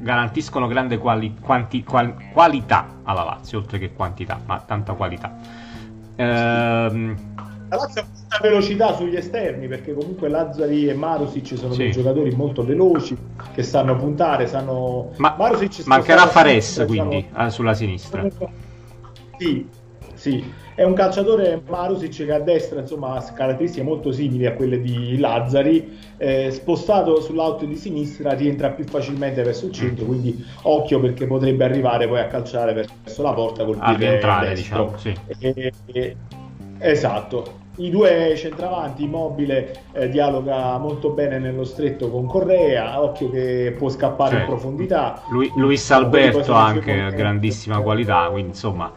garantiscono 0.00 0.66
grande 0.66 0.98
quali, 0.98 1.34
quanti, 1.40 1.84
qual, 1.84 2.14
qualità 2.32 3.00
alla 3.04 3.22
Lazio, 3.22 3.58
oltre 3.58 3.78
che 3.78 3.92
quantità, 3.92 4.40
ma 4.44 4.60
tanta 4.60 4.94
qualità. 4.94 5.36
Ehm... 6.16 7.16
La 7.68 7.76
Lazio 7.76 8.00
ha 8.02 8.06
molta 8.06 8.38
velocità 8.42 8.94
sugli 8.94 9.16
esterni 9.16 9.68
perché 9.68 9.94
comunque 9.94 10.28
Lazzari 10.28 10.88
e 10.88 10.94
Marusic 10.94 11.56
sono 11.56 11.72
sì. 11.72 11.78
dei 11.78 11.90
giocatori 11.92 12.30
molto 12.34 12.64
veloci 12.64 13.16
che 13.54 13.62
sanno 13.62 13.96
puntare, 13.96 14.46
sanno... 14.46 15.12
Ma 15.16 15.34
Marusic 15.38 15.86
mancherà 15.86 16.26
Fares 16.26 16.84
quindi 16.86 17.26
diciamo... 17.28 17.50
sulla 17.50 17.74
sinistra. 17.74 18.26
Sì, 19.38 19.66
sì 20.14 20.62
è 20.74 20.82
un 20.82 20.94
calciatore 20.94 21.62
Marusic 21.68 22.24
che 22.24 22.32
a 22.32 22.40
destra 22.40 22.80
insomma, 22.80 23.14
ha 23.14 23.22
caratteristiche 23.32 23.84
molto 23.84 24.10
simili 24.10 24.46
a 24.46 24.54
quelle 24.54 24.80
di 24.80 25.18
Lazzari, 25.18 25.96
eh, 26.16 26.50
spostato 26.50 27.20
sull'auto 27.20 27.64
di 27.64 27.76
sinistra 27.76 28.32
rientra 28.32 28.70
più 28.70 28.84
facilmente 28.84 29.42
verso 29.42 29.66
il 29.66 29.72
centro, 29.72 30.04
quindi 30.04 30.44
occhio 30.62 30.98
perché 30.98 31.26
potrebbe 31.26 31.64
arrivare 31.64 32.08
poi 32.08 32.20
a 32.20 32.26
calciare 32.26 32.72
verso 32.72 33.22
la 33.22 33.32
porta 33.32 33.64
col 33.64 33.78
piede 33.78 34.54
diciamo, 34.54 34.96
sì. 34.96 35.14
e, 35.38 35.72
e, 35.86 36.16
esatto. 36.90 37.62
I 37.76 37.90
due 37.90 38.34
centravanti, 38.36 39.02
Immobile 39.02 39.80
eh, 39.92 40.08
dialoga 40.08 40.78
molto 40.78 41.10
bene 41.10 41.38
nello 41.38 41.64
stretto 41.64 42.08
con 42.08 42.26
Correa, 42.26 43.02
occhio 43.02 43.30
che 43.30 43.74
può 43.76 43.88
scappare 43.88 44.30
cioè, 44.30 44.40
in 44.40 44.46
profondità. 44.46 45.22
Lui, 45.30 45.50
Luis 45.56 45.90
Alberto 45.90 46.52
anche 46.52 47.12
grandissima 47.14 47.80
qualità, 47.80 48.28
quindi 48.30 48.50
insomma 48.50 48.92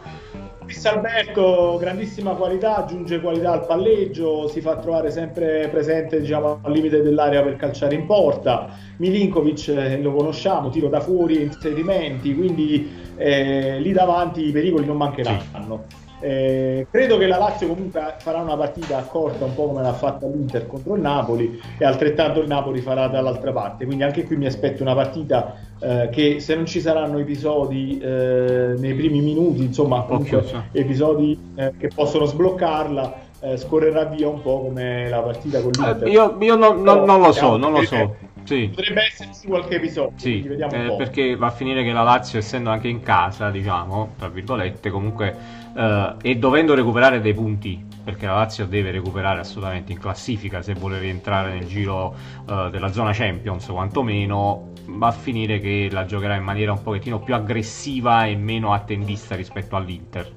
Luis 0.68 0.86
Alberto, 0.86 1.78
grandissima 1.80 2.34
qualità, 2.34 2.84
aggiunge 2.84 3.22
qualità 3.22 3.54
al 3.54 3.66
palleggio, 3.66 4.50
si 4.50 4.60
fa 4.60 4.76
trovare 4.76 5.12
sempre 5.12 5.70
presente 5.70 6.20
diciamo, 6.20 6.60
al 6.62 6.72
limite 6.74 7.02
dell'area 7.02 7.42
per 7.42 7.56
calciare 7.56 7.96
in 7.96 8.06
porta. 8.06 8.68
Milinkovic 8.98 9.70
eh, 9.70 10.02
lo 10.02 10.12
conosciamo, 10.12 10.70
tiro 10.70 10.90
da 10.90 11.00
fuori, 11.00 11.42
inserimenti, 11.42 12.36
quindi 12.36 13.14
eh, 13.16 13.80
lì 13.80 13.94
davanti 13.94 14.46
i 14.46 14.52
pericoli 14.52 14.86
non 14.86 14.98
mancheranno. 14.98 15.86
Sì. 15.88 16.07
Eh, 16.20 16.88
credo 16.90 17.18
che 17.18 17.28
la 17.28 17.38
Lazio 17.38 17.68
comunque 17.68 18.16
farà 18.20 18.40
una 18.40 18.58
partita 18.58 18.98
accorta 18.98 19.46
un 19.46 19.54
po' 19.54 19.68
come 19.68 19.84
l'ha 19.84 19.94
fatta 19.94 20.26
l'Inter 20.26 20.66
contro 20.66 20.96
il 20.96 21.02
Napoli 21.02 21.62
e 21.78 21.86
altrettanto 21.86 22.40
il 22.40 22.48
Napoli 22.48 22.82
farà 22.82 23.08
dall'altra 23.08 23.52
parte. 23.52 23.86
Quindi 23.86 24.04
anche 24.04 24.24
qui 24.24 24.36
mi 24.36 24.48
aspetto 24.48 24.82
una 24.82 24.96
partita 24.96 25.56
eh, 25.80 26.10
che 26.12 26.40
se 26.40 26.56
non 26.56 26.66
ci 26.66 26.82
saranno 26.82 27.20
episodi 27.20 28.00
eh, 28.00 28.74
nei 28.78 28.94
primi 28.96 29.22
minuti 29.22 29.64
insomma 29.64 30.02
comunque 30.04 30.44
episodi 30.72 31.52
eh, 31.56 31.74
che 31.78 31.90
possono 31.94 32.26
sbloccarla 32.26 33.26
eh, 33.42 33.58
scorrerà 33.58 34.06
via 34.06 34.28
un 34.28 34.42
po' 34.42 34.62
come 34.62 35.08
la 35.08 35.22
partita 35.22 35.62
con 35.62 35.72
l'Inter. 35.72 36.08
io, 36.08 36.36
io 36.40 36.56
non, 36.56 36.82
non, 36.82 37.04
non 37.04 37.22
lo 37.22 37.32
so 37.32 37.58
non 37.58 37.74
lo 37.74 37.84
so 37.84 38.16
sì. 38.48 38.72
Potrebbe 38.74 39.04
esserci 39.04 39.46
qualche 39.46 39.76
episodio. 39.76 40.18
Sì, 40.18 40.42
eh, 40.42 40.96
perché 40.98 41.36
va 41.36 41.48
a 41.48 41.52
finire 41.52 41.84
che 41.84 41.92
la 41.92 42.04
Lazio, 42.04 42.40
essendo 42.40 42.70
anche 42.70 42.88
in 42.88 43.02
casa, 43.02 43.52
diciamo, 43.52 44.14
tra 44.18 44.30
virgolette, 44.30 44.90
comunque, 44.90 45.36
eh, 45.76 46.16
e 46.22 46.36
dovendo 46.38 46.74
recuperare 46.74 47.20
dei 47.20 47.34
punti, 47.34 47.84
perché 48.02 48.26
la 48.26 48.36
Lazio 48.36 48.66
deve 48.66 48.92
recuperare 48.92 49.42
assolutamente 49.42 49.92
in 49.92 50.00
classifica 50.00 50.62
se 50.62 50.74
vuole 50.76 50.98
rientrare 50.98 51.52
nel 51.52 51.68
giro 51.68 52.16
eh, 52.50 52.70
della 52.72 52.92
zona 52.94 53.12
Champions, 53.12 53.66
quantomeno, 53.66 54.72
va 54.86 55.08
a 55.08 55.12
finire 55.12 55.60
che 55.60 55.90
la 55.92 56.06
giocherà 56.06 56.36
in 56.36 56.44
maniera 56.44 56.72
un 56.72 56.82
pochettino 56.82 57.20
più 57.20 57.36
aggressiva 57.36 58.26
e 58.26 58.38
meno 58.38 58.72
attendista 58.72 59.36
rispetto 59.36 59.76
all'Inter. 59.76 60.32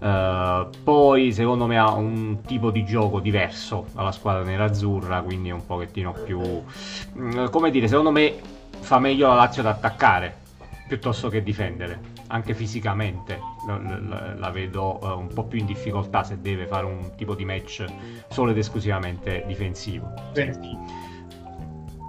Uh, 0.00 0.68
poi 0.84 1.32
secondo 1.32 1.66
me 1.66 1.76
ha 1.76 1.92
un 1.92 2.42
tipo 2.42 2.70
di 2.70 2.84
gioco 2.84 3.18
diverso 3.18 3.86
dalla 3.92 4.12
squadra 4.12 4.44
nerazzurra, 4.44 5.22
quindi 5.22 5.48
è 5.48 5.52
un 5.52 5.66
pochettino 5.66 6.12
più... 6.12 6.40
Mm, 7.18 7.46
come 7.46 7.70
dire, 7.70 7.88
secondo 7.88 8.12
me 8.12 8.34
fa 8.80 8.98
meglio 8.98 9.26
la 9.26 9.34
Lazio 9.34 9.62
ad 9.62 9.68
attaccare 9.68 10.46
piuttosto 10.86 11.28
che 11.28 11.42
difendere, 11.42 12.00
anche 12.28 12.54
fisicamente 12.54 13.38
la, 13.66 13.78
la, 13.78 14.34
la 14.34 14.50
vedo 14.50 14.98
uh, 15.02 15.18
un 15.18 15.28
po' 15.28 15.44
più 15.44 15.58
in 15.58 15.66
difficoltà 15.66 16.24
se 16.24 16.40
deve 16.40 16.66
fare 16.66 16.86
un 16.86 17.10
tipo 17.16 17.34
di 17.34 17.44
match 17.44 17.84
solo 18.28 18.52
ed 18.52 18.58
esclusivamente 18.58 19.44
difensivo. 19.46 20.10
Sì. 20.32 20.50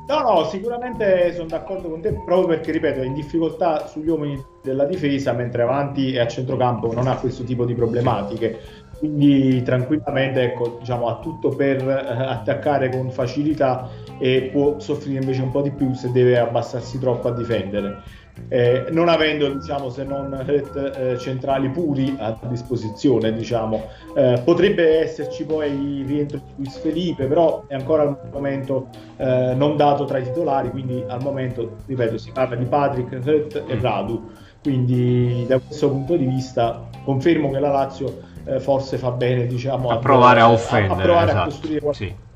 No, 0.10 0.22
no, 0.22 0.43
sicuramente 0.45 1.32
sono 1.36 1.45
d'accordo 1.45 1.88
con 1.88 2.02
te, 2.02 2.12
proprio 2.26 2.48
perché, 2.48 2.72
ripeto, 2.72 3.02
è 3.02 3.06
in 3.06 3.13
difficoltà 3.13 3.86
sugli 3.86 4.10
uomini 4.10 4.43
della 4.63 4.86
difesa, 4.86 5.34
mentre 5.34 5.62
avanti 5.62 6.13
e 6.13 6.19
a 6.19 6.26
centrocampo 6.26 6.91
non 6.91 7.06
ha 7.06 7.17
questo 7.17 7.43
tipo 7.43 7.63
di 7.63 7.76
problematiche. 7.76 8.60
Quindi 8.98 9.62
tranquillamente 9.62 10.41
ecco, 10.41 10.78
diciamo, 10.80 11.08
ha 11.10 11.19
tutto 11.19 11.50
per 11.50 11.88
eh, 11.88 12.24
attaccare 12.26 12.89
con 12.89 13.12
facilità 13.12 13.88
e 14.17 14.50
può 14.52 14.80
soffrire 14.80 15.19
invece 15.19 15.43
un 15.43 15.52
po' 15.52 15.62
di 15.62 15.72
più 15.72 15.93
se 15.93 16.12
deve 16.12 16.39
abbassarsi 16.39 16.98
troppo 16.98 17.28
a 17.28 17.32
difendere 17.36 18.02
eh, 18.47 18.86
non 18.91 19.10
avendo 19.10 19.52
diciamo, 19.54 19.89
se 19.89 20.04
non 20.04 20.34
eh, 20.47 21.17
centrali 21.19 21.69
puri 21.69 22.15
a 22.17 22.38
disposizione. 22.43 23.34
Diciamo. 23.34 23.88
Eh, 24.15 24.41
potrebbe 24.43 25.02
esserci 25.02 25.45
poi 25.45 25.99
il 25.99 26.06
rientro 26.06 26.38
di 26.38 26.52
Luis 26.58 26.78
Felipe, 26.78 27.25
però 27.25 27.63
è 27.67 27.75
ancora 27.75 28.04
al 28.04 28.17
momento 28.32 28.88
eh, 29.17 29.54
non 29.56 29.75
dato 29.78 30.06
tra 30.06 30.17
i 30.17 30.23
titolari, 30.23 30.69
quindi 30.69 31.04
al 31.08 31.21
momento, 31.21 31.78
ripeto, 31.86 32.17
si 32.17 32.32
parla 32.32 32.56
di 32.56 32.65
Patrick 32.65 33.23
Ret 33.23 33.63
e 33.67 33.75
mm. 33.75 33.82
Radu. 33.82 34.30
Quindi 34.62 35.45
da 35.47 35.60
questo 35.60 35.89
punto 35.89 36.17
di 36.17 36.25
vista 36.25 36.88
confermo 37.06 37.49
che 37.49 37.60
la 37.60 37.69
Lazio 37.69 38.21
eh, 38.45 38.60
forse 38.60 38.97
fa 38.97 39.12
bene 39.12 39.47
diciamo, 39.47 39.89
a, 39.89 39.95
a, 39.95 39.97
provare 39.99 40.41
a 40.41 40.52
offendere, 40.52 40.93
a, 40.93 40.97
a 40.97 41.02
provare 41.02 41.30
esatto. 41.30 41.41
a 41.41 41.45
costruire 41.45 41.80
qualcosa. 41.80 42.06
Sì 42.06 42.28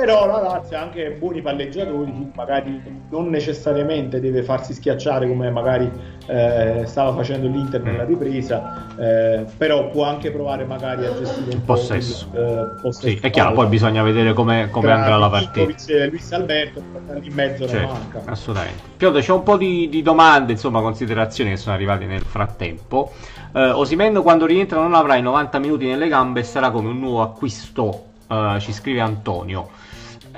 però 0.00 0.26
la 0.26 0.40
Lazio 0.40 0.78
ha 0.78 0.80
anche 0.80 1.10
buoni 1.10 1.42
palleggiatori, 1.42 2.32
magari 2.34 2.80
non 3.10 3.28
necessariamente 3.28 4.18
deve 4.18 4.42
farsi 4.42 4.72
schiacciare 4.72 5.28
come 5.28 5.50
magari 5.50 5.92
eh, 6.26 6.84
stava 6.86 7.12
facendo 7.12 7.48
l'Inter 7.48 7.82
nella 7.82 8.04
mm. 8.04 8.08
ripresa, 8.08 8.86
eh, 8.98 9.44
però 9.58 9.90
può 9.90 10.04
anche 10.04 10.30
provare 10.30 10.64
magari 10.64 11.04
a 11.04 11.14
gestire 11.14 11.54
un 11.54 11.64
possesso. 11.66 12.28
Po 12.30 12.38
il, 12.38 12.44
eh, 12.44 12.80
possesso 12.80 13.08
sì, 13.08 13.18
è 13.20 13.28
chiaro, 13.28 13.52
poi 13.52 13.66
bisogna 13.66 14.02
vedere 14.02 14.32
come, 14.32 14.68
come 14.70 14.90
andrà 14.90 15.18
la 15.18 15.28
partita. 15.28 16.06
Luis 16.06 16.32
Alberto, 16.32 16.82
in 17.20 17.34
mezzo 17.34 17.68
certo, 17.68 17.92
manca. 17.92 18.22
Assolutamente. 18.24 18.82
Piotr, 18.96 19.18
c'è 19.20 19.32
un 19.32 19.42
po' 19.42 19.58
di, 19.58 19.90
di, 19.90 20.00
domande, 20.00 20.52
insomma, 20.52 20.80
considerazioni 20.80 21.50
che 21.50 21.56
sono 21.58 21.74
arrivate 21.74 22.06
nel 22.06 22.22
frattempo. 22.22 23.12
Eh, 23.52 23.68
Osimendo 23.68 24.22
quando 24.22 24.46
rientra 24.46 24.80
non 24.80 24.94
avrà 24.94 25.16
i 25.16 25.22
90 25.22 25.58
minuti 25.58 25.84
nelle 25.84 26.08
gambe 26.08 26.40
e 26.40 26.44
sarà 26.44 26.70
come 26.70 26.88
un 26.88 26.98
nuovo 26.98 27.20
acquisto, 27.20 28.04
uh, 28.28 28.58
ci 28.58 28.72
scrive 28.72 29.00
Antonio. 29.00 29.68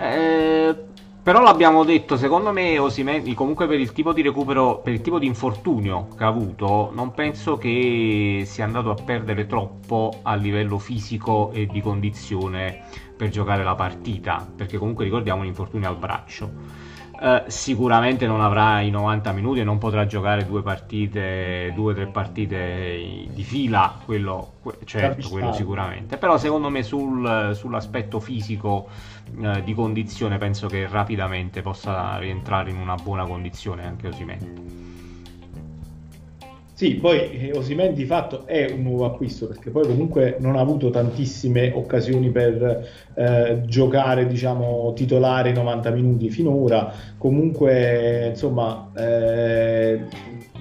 Eh, 0.02 0.76
Però 1.22 1.40
l'abbiamo 1.40 1.84
detto, 1.84 2.16
secondo 2.16 2.50
me 2.50 2.76
Osimendi, 2.78 3.32
comunque 3.34 3.68
per 3.68 3.78
il 3.78 3.92
tipo 3.92 4.12
di 4.12 4.22
recupero, 4.22 4.80
per 4.80 4.92
il 4.92 5.00
tipo 5.00 5.20
di 5.20 5.26
infortunio 5.26 6.08
che 6.16 6.24
ha 6.24 6.26
avuto, 6.26 6.90
non 6.92 7.12
penso 7.12 7.56
che 7.58 8.42
sia 8.44 8.64
andato 8.64 8.90
a 8.90 8.96
perdere 8.96 9.46
troppo 9.46 10.18
a 10.22 10.34
livello 10.34 10.78
fisico 10.78 11.52
e 11.52 11.66
di 11.66 11.80
condizione 11.80 12.82
per 13.16 13.28
giocare 13.28 13.62
la 13.62 13.76
partita, 13.76 14.44
perché 14.56 14.78
comunque 14.78 15.04
ricordiamo 15.04 15.42
un 15.42 15.46
infortunio 15.46 15.88
al 15.88 15.96
braccio. 15.96 16.50
Uh, 17.22 17.44
sicuramente 17.46 18.26
non 18.26 18.40
avrà 18.40 18.80
i 18.80 18.90
90 18.90 19.30
minuti 19.30 19.60
e 19.60 19.62
non 19.62 19.78
potrà 19.78 20.06
giocare 20.06 20.44
due 20.44 20.60
partite, 20.60 21.70
due 21.72 21.92
o 21.92 21.94
tre 21.94 22.06
partite 22.06 23.28
di 23.32 23.42
fila, 23.44 23.96
quello, 24.04 24.54
certo, 24.84 25.28
quello 25.28 25.52
sicuramente. 25.52 26.16
Però 26.16 26.36
secondo 26.36 26.68
me 26.68 26.82
sul, 26.82 27.52
sull'aspetto 27.54 28.18
fisico 28.18 28.88
uh, 29.36 29.60
di 29.62 29.72
condizione 29.72 30.36
penso 30.38 30.66
che 30.66 30.88
rapidamente 30.88 31.62
possa 31.62 32.18
rientrare 32.18 32.70
in 32.70 32.78
una 32.78 32.96
buona 32.96 33.24
condizione 33.24 33.86
anche 33.86 34.08
Osimendi. 34.08 34.91
Sì, 36.82 36.96
poi 36.96 37.30
eh, 37.30 37.52
Osimen 37.52 37.94
di 37.94 38.04
fatto 38.04 38.44
è 38.44 38.68
un 38.72 38.82
nuovo 38.82 39.04
acquisto 39.04 39.46
perché 39.46 39.70
poi 39.70 39.86
comunque 39.86 40.36
non 40.40 40.56
ha 40.56 40.60
avuto 40.60 40.90
tantissime 40.90 41.70
occasioni 41.72 42.32
per 42.32 42.88
eh, 43.14 43.62
giocare, 43.66 44.26
diciamo, 44.26 44.92
titolare 44.92 45.52
90 45.52 45.90
minuti 45.92 46.28
finora. 46.28 46.92
Comunque, 47.16 48.30
insomma, 48.30 48.90
eh, 48.96 50.08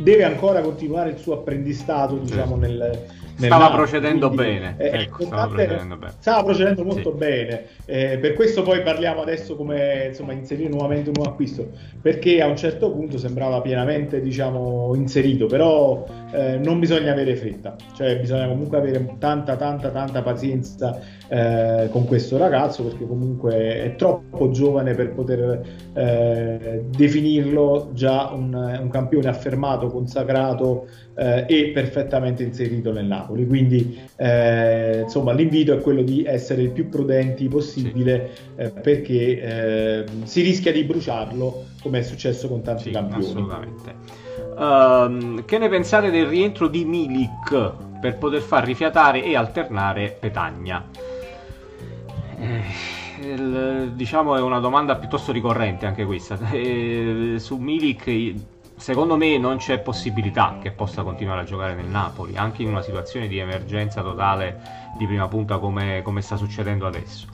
deve 0.02 0.24
ancora 0.24 0.62
continuare 0.62 1.12
il 1.12 1.18
suo 1.18 1.34
apprendistato, 1.34 2.16
diciamo, 2.16 2.56
nel, 2.56 3.08
Stava 3.48 3.72
procedendo, 3.72 4.28
quindi, 4.30 4.60
bene. 4.60 4.76
Eh, 4.78 5.02
ecco, 5.02 5.24
stava 5.24 5.48
procedendo 5.48 5.96
bene. 5.96 6.14
Stava 6.20 6.44
procedendo 6.44 6.84
molto 6.84 7.12
sì. 7.12 7.18
bene. 7.18 7.66
Eh, 7.86 8.18
per 8.20 8.34
questo 8.34 8.62
poi 8.62 8.82
parliamo 8.82 9.22
adesso 9.22 9.56
come 9.56 10.08
insomma, 10.10 10.34
inserire 10.34 10.70
nuovamente 10.70 11.10
un 11.10 11.16
nuovo 11.16 11.32
acquisto, 11.32 11.70
perché 12.02 12.42
a 12.42 12.48
un 12.48 12.58
certo 12.58 12.92
punto 12.92 13.18
sembrava 13.18 13.62
pienamente 13.62 14.22
diciamo, 14.22 14.94
inserito, 14.96 15.46
però 15.48 16.06
eh, 16.32 16.58
non 16.58 16.80
bisogna 16.80 17.12
avere 17.12 17.36
fretta, 17.36 17.76
cioè 17.96 18.20
bisogna 18.20 18.48
comunque 18.48 18.78
avere 18.78 19.16
tanta, 19.18 19.56
tanta, 19.56 19.90
tanta 19.90 20.22
pazienza 20.22 21.00
eh, 21.28 21.88
con 21.92 22.06
questo 22.06 22.38
ragazzo, 22.38 22.84
perché 22.84 23.08
comunque 23.08 23.84
è 23.84 23.96
troppo 23.96 24.52
giovane 24.52 24.94
per 24.94 25.14
poter 25.14 25.62
eh, 25.94 26.84
definirlo 26.90 27.90
già 27.94 28.32
un, 28.34 28.54
un 28.54 28.90
campione 28.90 29.28
affermato, 29.30 29.90
consacrato 29.92 30.88
eh, 31.16 31.46
e 31.48 31.72
perfettamente 31.74 32.44
inserito 32.44 32.92
nel 32.92 33.06
Napoli. 33.06 33.46
Quindi 33.46 34.00
eh, 34.16 35.02
insomma 35.02 35.34
l'invito 35.34 35.74
è 35.74 35.80
quello 35.80 36.02
di 36.02 36.24
essere 36.26 36.64
il 36.64 36.72
più 36.72 36.90
prudenti 36.90 37.48
possibile 37.48 38.32
sì. 38.34 38.62
eh, 38.62 38.70
perché 38.70 39.42
eh, 39.42 40.06
si 40.24 40.42
rischia 40.42 40.72
di 40.72 40.84
bruciarlo 40.84 41.66
come 41.82 42.00
è 42.00 42.02
successo 42.02 42.48
con 42.48 42.62
tanti 42.62 42.84
sì, 42.84 42.92
campioni. 42.92 43.24
Assolutamente. 43.24 44.30
Uh, 44.52 45.44
che 45.46 45.58
ne 45.58 45.70
pensate 45.70 46.12
del 46.12 46.26
rientro 46.26 46.68
di 46.68 46.86
Milik 46.86 47.74
per 48.00 48.18
poter 48.18 48.42
far 48.42 48.66
rifiatare 48.66 49.24
e 49.24 49.36
alternare 49.36 50.16
Petagna? 50.20 50.86
Eh, 52.40 53.90
diciamo 53.94 54.36
è 54.36 54.42
una 54.42 54.60
domanda 54.60 54.96
piuttosto 54.96 55.32
ricorrente 55.32 55.86
anche 55.86 56.06
questa. 56.06 56.38
Eh, 56.52 57.36
su 57.38 57.58
Milik 57.58 58.34
secondo 58.82 59.15
me 59.15 59.38
non 59.38 59.58
c'è 59.58 59.78
possibilità 59.78 60.58
che 60.60 60.72
possa 60.72 61.04
continuare 61.04 61.41
a 61.41 61.44
giocare 61.44 61.76
nel 61.76 61.86
Napoli, 61.86 62.36
anche 62.36 62.63
in 62.63 62.70
una 62.70 62.82
situazione 62.82 63.28
di 63.28 63.38
emergenza 63.38 64.02
totale 64.02 64.60
di 64.98 65.06
prima 65.06 65.28
punta 65.28 65.60
come, 65.60 66.02
come 66.02 66.22
sta 66.22 66.36
succedendo 66.36 66.88
adesso. 66.88 67.28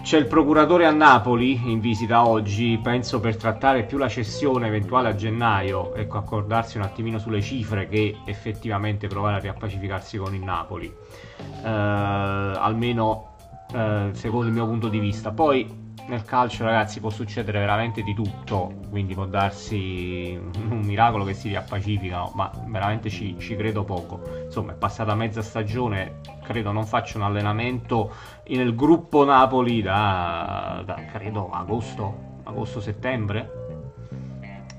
C'è 0.00 0.16
il 0.16 0.26
procuratore 0.26 0.86
a 0.86 0.92
Napoli 0.92 1.72
in 1.72 1.80
visita 1.80 2.24
oggi, 2.24 2.78
penso 2.80 3.18
per 3.18 3.36
trattare 3.36 3.82
più 3.82 3.98
la 3.98 4.08
cessione 4.08 4.68
eventuale 4.68 5.08
a 5.08 5.14
gennaio, 5.16 5.92
ecco, 5.96 6.18
accordarsi 6.18 6.76
un 6.76 6.84
attimino 6.84 7.18
sulle 7.18 7.42
cifre 7.42 7.88
che 7.88 8.18
effettivamente 8.24 9.08
provare 9.08 9.36
a 9.36 9.38
riappacificarsi 9.40 10.18
con 10.18 10.36
il 10.36 10.42
Napoli, 10.42 10.86
eh, 10.86 11.68
almeno 11.68 13.34
eh, 13.74 14.10
secondo 14.12 14.46
il 14.46 14.52
mio 14.52 14.66
punto 14.66 14.88
di 14.88 15.00
vista. 15.00 15.32
Poi 15.32 15.79
nel 16.06 16.24
calcio, 16.24 16.64
ragazzi, 16.64 17.00
può 17.00 17.10
succedere 17.10 17.58
veramente 17.58 18.02
di 18.02 18.14
tutto. 18.14 18.72
Quindi 18.90 19.14
può 19.14 19.26
darsi 19.26 20.38
un 20.38 20.80
miracolo 20.80 21.24
che 21.24 21.34
si 21.34 21.48
riappacificano, 21.48 22.32
ma 22.34 22.50
veramente 22.66 23.10
ci, 23.10 23.36
ci 23.38 23.56
credo 23.56 23.84
poco. 23.84 24.20
Insomma, 24.44 24.72
è 24.72 24.74
passata 24.74 25.14
mezza 25.14 25.42
stagione, 25.42 26.20
credo 26.42 26.72
non 26.72 26.86
faccia 26.86 27.18
un 27.18 27.24
allenamento 27.24 28.12
nel 28.48 28.74
gruppo 28.74 29.24
Napoli 29.24 29.82
da, 29.82 30.82
da 30.84 30.96
credo 31.12 31.50
agosto, 31.50 32.40
agosto-settembre. 32.44 33.58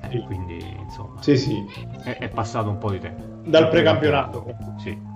Eh, 0.09 0.21
quindi 0.23 0.59
insomma, 0.79 1.21
sì, 1.21 1.37
sì. 1.37 1.63
È, 2.03 2.17
è, 2.17 2.27
passato 2.29 2.69
un 2.69 2.77
po' 2.77 2.91
di 2.91 2.99
tempo. 2.99 3.49
Dal 3.49 3.69
precampionato. 3.69 4.45
Sì. 4.77 5.09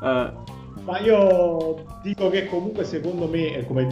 Uh, 0.00 0.44
ma 0.86 1.00
io 1.00 1.84
dico 2.00 2.30
che 2.30 2.46
comunque 2.46 2.84
secondo 2.84 3.26
me, 3.26 3.64
come 3.66 3.86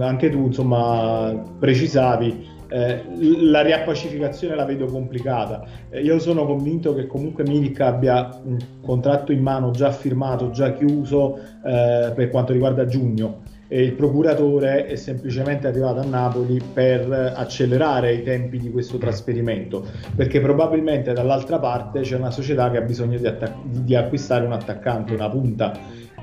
anche 0.00 0.28
tu 0.28 0.46
insomma 0.46 1.32
precisavi, 1.58 2.50
eh, 2.68 3.04
la 3.42 3.62
riappacificazione 3.62 4.56
la 4.56 4.64
vedo 4.64 4.86
complicata. 4.86 5.64
Eh, 5.88 6.02
io 6.02 6.18
sono 6.18 6.44
convinto 6.44 6.94
che 6.94 7.06
comunque 7.06 7.44
Milik 7.44 7.80
abbia 7.80 8.40
un 8.42 8.58
contratto 8.82 9.30
in 9.30 9.40
mano 9.40 9.70
già 9.70 9.92
firmato, 9.92 10.50
già 10.50 10.72
chiuso 10.72 11.38
eh, 11.64 12.12
per 12.12 12.28
quanto 12.30 12.52
riguarda 12.52 12.86
giugno 12.86 13.42
e 13.68 13.84
il 13.84 13.92
procuratore 13.92 14.84
è 14.84 14.96
semplicemente 14.96 15.66
arrivato 15.66 16.00
a 16.00 16.04
Napoli 16.04 16.60
per 16.74 17.10
accelerare 17.10 18.12
i 18.12 18.22
tempi 18.22 18.58
di 18.58 18.70
questo 18.70 18.98
trasferimento 18.98 19.86
perché 20.14 20.42
probabilmente 20.42 21.14
dall'altra 21.14 21.58
parte 21.58 22.02
c'è 22.02 22.16
una 22.16 22.30
società 22.30 22.70
che 22.70 22.76
ha 22.76 22.82
bisogno 22.82 23.16
di, 23.16 23.26
attac- 23.26 23.64
di 23.64 23.94
acquistare 23.94 24.44
un 24.44 24.52
attaccante, 24.52 25.14
una 25.14 25.30
punta 25.30 25.72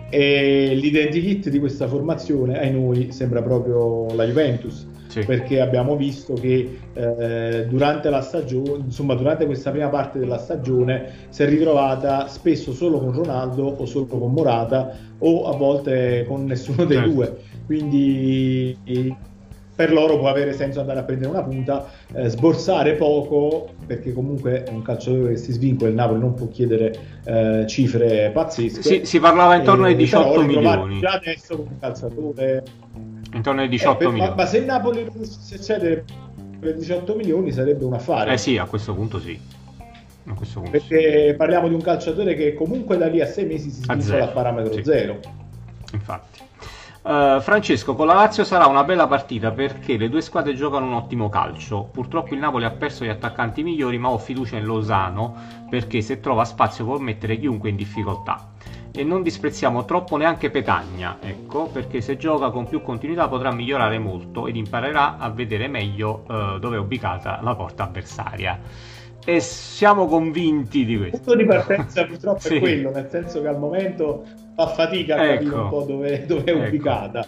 e 0.09 0.73
l'identikit 0.75 1.49
di 1.49 1.59
questa 1.59 1.87
formazione 1.87 2.59
ai 2.59 2.71
noi 2.71 3.11
sembra 3.11 3.41
proprio 3.41 4.13
la 4.15 4.25
Juventus. 4.25 4.87
Sì. 5.07 5.25
Perché 5.25 5.59
abbiamo 5.59 5.95
visto 5.95 6.33
che 6.33 6.77
eh, 6.93 7.65
durante 7.67 8.11
la 8.11 8.21
stagione, 8.21 8.83
insomma, 8.85 9.15
durante 9.15 9.47
questa 9.47 9.71
prima 9.71 9.87
parte 9.87 10.19
della 10.19 10.37
stagione 10.37 11.11
si 11.29 11.41
è 11.41 11.47
ritrovata 11.47 12.27
spesso 12.27 12.73
solo 12.73 12.99
con 12.99 13.13
Ronaldo 13.13 13.63
o 13.65 13.85
solo 13.87 14.05
con 14.05 14.31
Morata 14.31 14.95
o 15.17 15.47
a 15.47 15.57
volte 15.57 16.25
con 16.27 16.45
nessuno 16.45 16.85
dei 16.85 16.97
certo. 16.97 17.11
due. 17.11 17.37
Quindi 17.65 18.77
per 19.79 19.93
loro 19.93 20.17
può 20.17 20.27
avere 20.27 20.51
senso 20.51 20.81
andare 20.81 20.99
a 20.99 21.03
prendere 21.03 21.31
una 21.31 21.41
punta, 21.41 21.89
eh, 22.13 22.27
sborsare 22.27 22.95
poco, 22.95 23.69
perché 23.87 24.11
comunque 24.11 24.63
è 24.63 24.71
un 24.71 24.81
calciatore 24.81 25.29
che 25.29 25.37
si 25.37 25.53
svincola, 25.53 25.89
il 25.89 25.95
Napoli 25.95 26.19
non 26.19 26.33
può 26.33 26.49
chiedere 26.49 27.21
eh, 27.23 27.65
cifre 27.65 28.29
pazzesche. 28.33 28.81
Sì, 28.81 29.05
si 29.05 29.21
parlava 29.21 29.55
intorno 29.55 29.85
ai 29.85 29.95
18 29.95 30.41
milioni. 30.41 30.99
Già 30.99 31.11
adesso 31.11 31.55
con 31.55 31.67
un 31.71 31.79
calciatore... 31.79 32.63
Intorno 33.31 33.61
ai 33.61 33.69
18 33.69 33.93
eh, 33.93 33.97
per, 33.97 34.07
milioni. 34.09 34.29
Ma, 34.31 34.35
ma, 34.35 34.45
se 34.45 34.57
il 34.57 34.65
Napoli 34.65 34.99
a 34.99 35.57
cedere 35.61 36.03
per 36.59 36.75
18 36.75 37.15
milioni 37.15 37.53
sarebbe 37.53 37.85
un 37.85 37.93
affare. 37.93 38.33
Eh 38.33 38.37
sì, 38.37 38.57
a 38.57 38.65
questo 38.65 38.93
punto 38.93 39.17
sì. 39.17 39.39
Questo 40.35 40.59
punto 40.59 40.71
perché 40.77 41.29
sì. 41.29 41.35
parliamo 41.37 41.69
di 41.69 41.73
un 41.73 41.81
calciatore 41.81 42.35
che 42.35 42.53
comunque 42.53 42.97
da 42.97 43.07
lì 43.07 43.21
a 43.21 43.25
sei 43.25 43.45
mesi 43.45 43.69
si 43.69 43.81
svincola 43.83 44.25
a, 44.25 44.27
a 44.27 44.31
parametro 44.31 44.73
sì. 44.73 44.83
zero. 44.83 45.19
Infatti. 45.93 46.28
Uh, 47.01 47.39
Francesco, 47.39 47.95
con 47.95 48.07
la 48.07 48.13
Lazio 48.13 48.43
sarà 48.43 48.67
una 48.67 48.83
bella 48.83 49.07
partita 49.07 49.51
perché 49.51 49.95
le 49.95 50.09
due 50.09 50.19
squadre 50.19 50.53
giocano 50.53 50.85
un 50.85 50.93
ottimo 50.93 51.29
calcio. 51.29 51.83
Purtroppo 51.83 52.33
il 52.33 52.41
Napoli 52.41 52.65
ha 52.65 52.71
perso 52.71 53.05
gli 53.05 53.09
attaccanti 53.09 53.63
migliori, 53.63 53.97
ma 53.97 54.09
ho 54.09 54.17
fiducia 54.17 54.57
in 54.57 54.65
Lozano 54.65 55.35
perché 55.69 56.01
se 56.01 56.19
trova 56.19 56.43
spazio 56.43 56.83
può 56.83 56.97
mettere 56.97 57.39
chiunque 57.39 57.69
in 57.69 57.77
difficoltà. 57.77 58.51
E 58.91 59.03
non 59.03 59.23
disprezziamo 59.23 59.85
troppo 59.85 60.17
neanche 60.17 60.49
Petagna, 60.49 61.17
ecco, 61.21 61.67
perché 61.67 62.01
se 62.01 62.17
gioca 62.17 62.49
con 62.49 62.67
più 62.67 62.81
continuità 62.81 63.29
potrà 63.29 63.51
migliorare 63.51 63.97
molto 63.97 64.47
ed 64.47 64.57
imparerà 64.57 65.17
a 65.17 65.29
vedere 65.29 65.67
meglio 65.67 66.25
uh, 66.27 66.59
dove 66.59 66.75
è 66.75 66.79
ubicata 66.79 67.39
la 67.41 67.55
porta 67.55 67.83
avversaria 67.83 68.59
e 69.23 69.39
siamo 69.39 70.07
convinti 70.07 70.85
di 70.85 70.97
questo. 70.97 71.15
Il 71.15 71.21
punto 71.21 71.37
di 71.37 71.45
partenza 71.45 72.05
purtroppo 72.05 72.39
sì. 72.49 72.55
è 72.55 72.59
quello, 72.59 72.91
nel 72.91 73.07
senso 73.09 73.41
che 73.41 73.47
al 73.47 73.59
momento 73.59 74.25
fa 74.59 74.67
fatica 74.67 75.15
a 75.15 75.17
capire 75.17 75.45
ecco. 75.45 75.61
un 75.61 75.69
po' 75.69 75.83
dove, 75.83 76.25
dove 76.25 76.43
è 76.43 76.51
ecco. 76.55 76.67
ubicata 76.67 77.25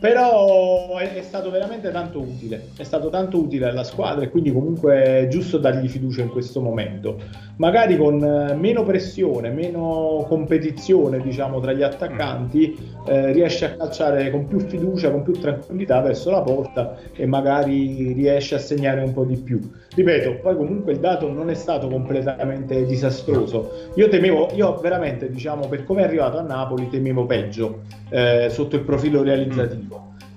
però 0.00 0.96
è, 0.96 1.12
è, 1.12 1.22
stato 1.22 1.50
veramente 1.50 1.90
tanto 1.90 2.20
utile, 2.20 2.68
è 2.76 2.82
stato 2.84 3.10
tanto 3.10 3.36
utile 3.36 3.68
alla 3.68 3.84
squadra 3.84 4.24
e 4.24 4.30
quindi 4.30 4.50
comunque 4.50 5.02
è 5.02 5.28
giusto 5.28 5.58
dargli 5.58 5.88
fiducia 5.88 6.22
in 6.22 6.30
questo 6.30 6.62
momento. 6.62 7.18
Magari 7.56 7.98
con 7.98 8.24
eh, 8.24 8.54
meno 8.54 8.82
pressione, 8.82 9.50
meno 9.50 10.24
competizione 10.26 11.20
diciamo 11.20 11.60
tra 11.60 11.72
gli 11.72 11.82
attaccanti, 11.82 12.74
eh, 13.06 13.32
riesce 13.32 13.66
a 13.66 13.76
calciare 13.76 14.30
con 14.30 14.46
più 14.46 14.60
fiducia, 14.60 15.10
con 15.10 15.22
più 15.22 15.34
tranquillità 15.34 16.00
verso 16.00 16.30
la 16.30 16.40
porta 16.40 16.96
e 17.14 17.26
magari 17.26 18.12
riesce 18.14 18.54
a 18.54 18.58
segnare 18.58 19.02
un 19.02 19.12
po' 19.12 19.24
di 19.24 19.36
più. 19.36 19.60
Ripeto, 19.94 20.38
poi 20.40 20.56
comunque 20.56 20.92
il 20.92 21.00
dato 21.00 21.30
non 21.30 21.50
è 21.50 21.54
stato 21.54 21.88
completamente 21.88 22.86
disastroso. 22.86 23.90
Io 23.96 24.08
temevo, 24.08 24.48
io 24.54 24.78
veramente 24.80 25.30
diciamo 25.30 25.68
per 25.68 25.84
come 25.84 26.00
è 26.00 26.04
arrivato 26.04 26.38
a 26.38 26.42
Napoli 26.42 26.88
temevo 26.88 27.26
peggio 27.26 27.80
eh, 28.08 28.48
sotto 28.50 28.76
il 28.76 28.82
profilo 28.82 29.22
realizzativo 29.22 29.89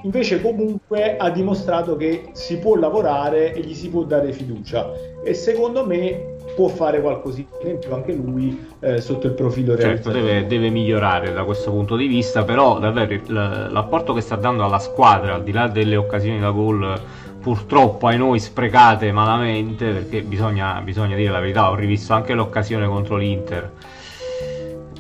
invece 0.04 0.42
comunque 0.42 1.18
ha 1.18 1.30
dimostrato 1.30 1.96
che 1.96 2.30
si 2.34 2.58
può 2.58 2.76
lavorare 2.76 3.54
e 3.54 3.62
gli 3.62 3.74
si 3.74 3.90
può 3.90 4.04
dare 4.04 4.32
fiducia. 4.32 4.92
E 5.24 5.34
secondo 5.34 5.86
me 5.86 6.32
può 6.56 6.68
fare 6.68 7.02
qualcosina 7.02 7.48
in 7.64 7.80
più 7.80 7.94
anche 7.94 8.14
lui 8.14 8.68
eh, 8.80 9.02
sotto 9.02 9.28
il 9.28 9.34
profilo 9.34 9.78
certo 9.78 10.12
deve, 10.12 10.46
deve, 10.46 10.70
migliorare 10.70 11.34
da 11.34 11.46
questo 11.46 11.72
punto 11.72 11.96
di 11.96 12.06
vista 12.06 12.44
però 12.44 12.78
davvero 12.78 13.20
l'apporto 13.28 14.14
che 14.14 14.22
sta 14.22 14.36
dando 14.36 14.64
alla 14.64 14.78
squadra 14.78 15.36
al 15.36 15.44
di 15.44 15.52
là 15.52 15.68
delle 15.68 15.96
occasioni 15.96 16.40
da 16.40 16.52
gol 16.52 17.02
purtroppo 17.42 18.08
ai 18.08 18.18
noi 18.18 18.40
sprecate 18.40 19.12
malamente 19.12 19.92
perché 19.92 20.22
bisogna, 20.22 20.80
bisogna 20.82 21.16
dire 21.16 21.32
la 21.32 21.40
verità 21.40 21.72
ho 21.72 21.76
rivisto 21.76 22.14
anche 22.14 22.34
l'occasione 22.34 22.86
contro 22.86 23.18
l'Inter 23.18 23.72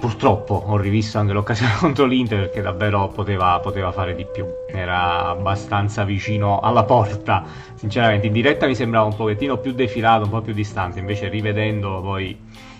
purtroppo 0.04 0.62
ho 0.68 0.76
rivisto 0.76 1.18
anche 1.18 1.32
l'occasione 1.32 1.76
contro 1.80 2.04
l'Inter 2.04 2.40
perché 2.40 2.62
davvero 2.62 3.08
poteva, 3.08 3.58
poteva, 3.62 3.94
fare 3.94 4.14
di 4.14 4.26
più 4.30 4.46
era 4.68 5.28
abbastanza 5.28 6.04
vicino 6.04 6.60
alla 6.60 6.84
porta 6.84 7.46
sinceramente 7.76 8.28
in 8.28 8.34
diretta 8.34 8.68
mi 8.68 8.76
sembrava 8.76 9.06
un 9.06 9.16
pochettino 9.16 9.60
più 9.60 9.72
defilato 9.72 10.26
un 10.26 10.30
po' 10.30 10.42
più 10.42 10.52
distante 10.52 11.00
invece 11.00 11.30
rivedendo 11.30 12.02
poi 12.02 12.38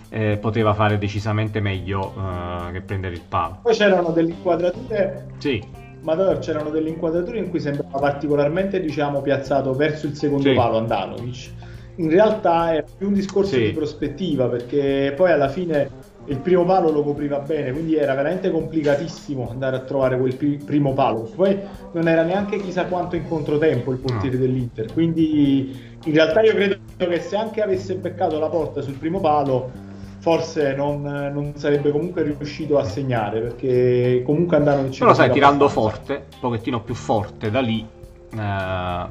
eh, 0.10 0.36
poteva 0.36 0.74
fare 0.74 0.98
decisamente 0.98 1.62
meglio 1.62 2.14
eh, 2.14 2.74
che 2.74 2.82
prendere 2.82 3.14
il 3.14 3.22
palo 3.22 3.60
poi 3.62 3.74
c'erano 3.74 4.10
delle 4.10 4.32
inquadrature 4.32 5.28
sì 5.38 5.64
ma 6.02 6.38
c'erano 6.40 6.72
delle 6.72 6.90
inquadrature 6.90 7.38
in 7.38 7.50
cui 7.50 7.62
sembrava 7.62 8.00
particolarmente 8.00 8.82
diciamo, 8.82 9.22
piazzato 9.22 9.74
verso 9.74 10.08
il 10.08 10.16
secondo 10.18 10.50
sì. 10.50 10.54
palo 10.54 10.76
Andanovic. 10.76 11.52
In 11.96 12.10
realtà 12.10 12.74
è 12.74 12.84
più 12.98 13.08
un 13.08 13.14
discorso 13.14 13.54
sì. 13.54 13.68
di 13.68 13.72
prospettiva 13.72 14.50
perché 14.50 15.14
poi 15.16 15.32
alla 15.32 15.48
fine 15.48 15.90
il 16.26 16.38
primo 16.40 16.64
palo 16.64 16.90
lo 16.90 17.04
copriva 17.04 17.40
bene, 17.40 17.72
quindi 17.72 17.96
era 17.96 18.14
veramente 18.14 18.50
complicatissimo 18.50 19.50
andare 19.50 19.76
a 19.76 19.80
trovare 19.80 20.18
quel 20.18 20.36
primo 20.36 20.94
palo. 20.94 21.30
Poi 21.36 21.60
non 21.92 22.08
era 22.08 22.24
neanche 22.24 22.58
chissà 22.58 22.86
quanto 22.86 23.16
in 23.16 23.28
controtempo 23.28 23.92
il 23.92 23.98
portiere 23.98 24.38
no. 24.38 24.42
dell'Inter, 24.42 24.94
quindi 24.94 25.92
in 26.06 26.14
realtà 26.14 26.42
io 26.42 26.54
credo 26.54 26.78
che 26.98 27.20
se 27.20 27.36
anche 27.36 27.62
avesse 27.62 27.96
beccato 27.96 28.40
la 28.40 28.50
porta 28.50 28.82
sul 28.82 28.94
primo 28.94 29.20
palo 29.20 29.92
forse 30.20 30.74
non, 30.74 31.02
non, 31.02 31.54
sarebbe 31.58 31.92
comunque 31.92 32.24
riuscito 32.24 32.78
a 32.78 32.86
segnare 32.86 33.42
perché 33.42 34.22
comunque 34.26 34.56
andavano 34.56 34.88
in 34.88 34.98
però 34.98 35.14
sai 35.14 35.30
tirando 35.30 35.68
forte 35.68 36.28
un 36.34 36.40
pochettino 36.40 36.82
più 36.82 36.94
forte 36.94 37.52
da 37.52 37.60
lì 37.60 37.86
eh, 38.34 39.06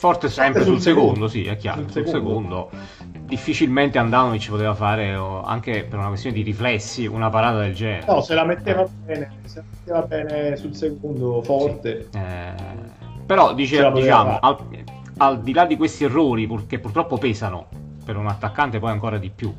forte 0.00 0.28
sempre 0.28 0.64
sul, 0.64 0.72
sul 0.72 0.80
secondo, 0.80 1.28
secondo, 1.28 1.28
sì 1.28 1.44
è 1.44 1.56
chiaro 1.56 1.82
sul, 1.82 1.90
sul 1.90 2.06
secondo. 2.06 2.70
secondo. 2.70 2.70
Difficilmente 3.30 3.96
Andanovic 3.98 4.50
poteva 4.50 4.74
fare 4.74 5.14
anche 5.14 5.84
per 5.84 5.98
una 5.98 6.08
questione 6.08 6.34
di 6.34 6.42
riflessi 6.42 7.06
una 7.06 7.30
parata 7.30 7.60
del 7.60 7.74
genere 7.74 8.04
no 8.06 8.20
se 8.20 8.34
la 8.34 8.44
metteva 8.44 8.86
bene 9.04 9.30
se 9.44 9.60
la 9.60 9.64
metteva 9.70 10.02
bene 10.02 10.56
sul 10.56 10.74
secondo 10.74 11.40
forte 11.42 12.08
sì. 12.10 12.18
eh, 12.18 12.54
però 13.24 13.54
dice, 13.54 13.90
diciamo 13.92 14.38
al, 14.40 14.56
al 15.18 15.40
di 15.40 15.52
là 15.52 15.64
di 15.64 15.76
questi 15.76 16.04
errori 16.04 16.48
che 16.66 16.80
purtroppo 16.80 17.16
pesano 17.18 17.68
per 18.04 18.16
un 18.16 18.26
attaccante 18.26 18.80
poi 18.80 18.90
ancora 18.90 19.16
di 19.16 19.30
più 19.30 19.54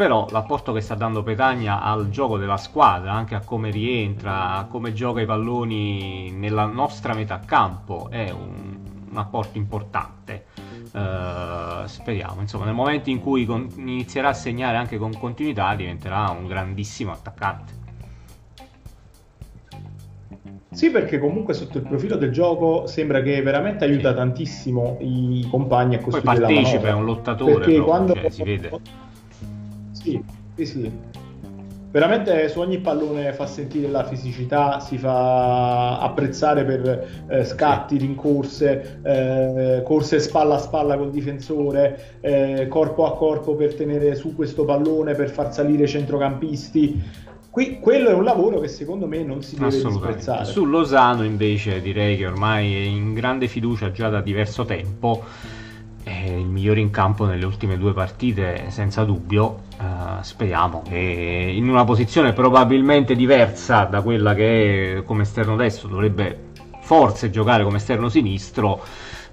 però 0.00 0.26
l'apporto 0.30 0.72
che 0.72 0.80
sta 0.80 0.94
dando 0.94 1.22
Petagna 1.22 1.82
al 1.82 2.08
gioco 2.08 2.38
della 2.38 2.56
squadra, 2.56 3.12
anche 3.12 3.34
a 3.34 3.40
come 3.40 3.68
rientra, 3.70 4.54
a 4.54 4.64
come 4.64 4.94
gioca 4.94 5.20
i 5.20 5.26
palloni 5.26 6.30
nella 6.30 6.64
nostra 6.64 7.12
metà 7.12 7.38
campo, 7.40 8.08
è 8.08 8.30
un, 8.30 8.78
un 9.10 9.16
apporto 9.18 9.58
importante. 9.58 10.46
Uh, 10.92 11.86
speriamo, 11.86 12.40
insomma, 12.40 12.64
nel 12.64 12.74
momento 12.74 13.10
in 13.10 13.20
cui 13.20 13.44
con- 13.44 13.68
inizierà 13.76 14.28
a 14.30 14.32
segnare 14.32 14.76
anche 14.76 14.98
con 14.98 15.16
continuità, 15.16 15.74
diventerà 15.74 16.30
un 16.30 16.46
grandissimo 16.46 17.12
attaccante. 17.12 17.78
Sì, 20.72 20.90
perché 20.90 21.18
comunque 21.18 21.54
sotto 21.54 21.78
il 21.78 21.84
profilo 21.84 22.16
del 22.16 22.32
gioco 22.32 22.86
sembra 22.86 23.22
che 23.22 23.42
veramente 23.42 23.84
aiuta 23.84 24.14
tantissimo 24.14 24.98
i 25.00 25.46
compagni 25.50 25.96
a 25.96 26.00
costruire 26.00 26.40
Poi 26.40 26.54
partecipa, 26.54 26.88
è 26.88 26.92
un 26.92 27.04
lottatore, 27.04 27.54
perché 27.54 27.74
proprio, 27.74 27.84
quando 27.84 28.14
cioè, 28.14 28.30
si 28.30 28.42
vede 28.42 28.80
sì, 29.92 30.22
sì, 30.54 30.66
sì. 30.66 30.92
Veramente 31.90 32.48
su 32.48 32.60
ogni 32.60 32.78
pallone 32.78 33.32
fa 33.32 33.46
sentire 33.46 33.88
la 33.88 34.04
fisicità, 34.04 34.78
si 34.78 34.96
fa 34.96 35.98
apprezzare 35.98 36.64
per 36.64 37.24
eh, 37.28 37.44
scatti, 37.44 37.98
rincorse, 37.98 39.00
eh, 39.02 39.82
corse 39.82 40.20
spalla 40.20 40.54
a 40.54 40.58
spalla 40.58 40.96
col 40.96 41.10
difensore, 41.10 42.18
eh, 42.20 42.68
corpo 42.68 43.06
a 43.06 43.16
corpo 43.16 43.56
per 43.56 43.74
tenere 43.74 44.14
su 44.14 44.36
questo 44.36 44.64
pallone, 44.64 45.14
per 45.14 45.30
far 45.30 45.52
salire 45.52 45.84
i 45.84 45.88
centrocampisti. 45.88 47.02
Qui, 47.50 47.80
quello 47.80 48.10
è 48.10 48.12
un 48.12 48.22
lavoro 48.22 48.60
che 48.60 48.68
secondo 48.68 49.08
me 49.08 49.24
non 49.24 49.42
si 49.42 49.56
deve 49.58 49.70
disprezzare. 49.70 50.44
Su 50.44 50.66
Lozano 50.66 51.24
invece 51.24 51.80
direi 51.80 52.16
che 52.16 52.24
ormai 52.24 52.72
è 52.72 52.86
in 52.86 53.14
grande 53.14 53.48
fiducia 53.48 53.90
già 53.90 54.08
da 54.08 54.20
diverso 54.20 54.64
tempo 54.64 55.24
è 56.04 56.30
il 56.30 56.46
migliore 56.46 56.78
in 56.78 56.90
campo 56.90 57.26
nelle 57.26 57.44
ultime 57.44 57.76
due 57.76 57.92
partite 57.92 58.66
senza 58.68 59.02
dubbio 59.02 59.68
uh, 59.80 60.22
speriamo. 60.22 60.82
Che 60.82 60.96
in 60.96 61.68
una 61.68 61.84
posizione 61.84 62.32
probabilmente 62.32 63.14
diversa 63.14 63.84
da 63.84 64.02
quella 64.02 64.34
che 64.34 64.98
è 64.98 65.02
come 65.04 65.22
esterno 65.22 65.56
destro 65.56 65.88
dovrebbe 65.88 66.48
forse 66.82 67.30
giocare 67.30 67.62
come 67.62 67.76
esterno 67.76 68.08
sinistro 68.08 68.82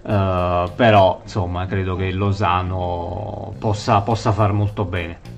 uh, 0.02 0.70
però 0.76 1.22
insomma 1.24 1.66
credo 1.66 1.96
che 1.96 2.12
Lozano 2.12 3.54
possa, 3.58 4.02
possa 4.02 4.32
far 4.32 4.54
molto 4.54 4.86
bene. 4.86 5.36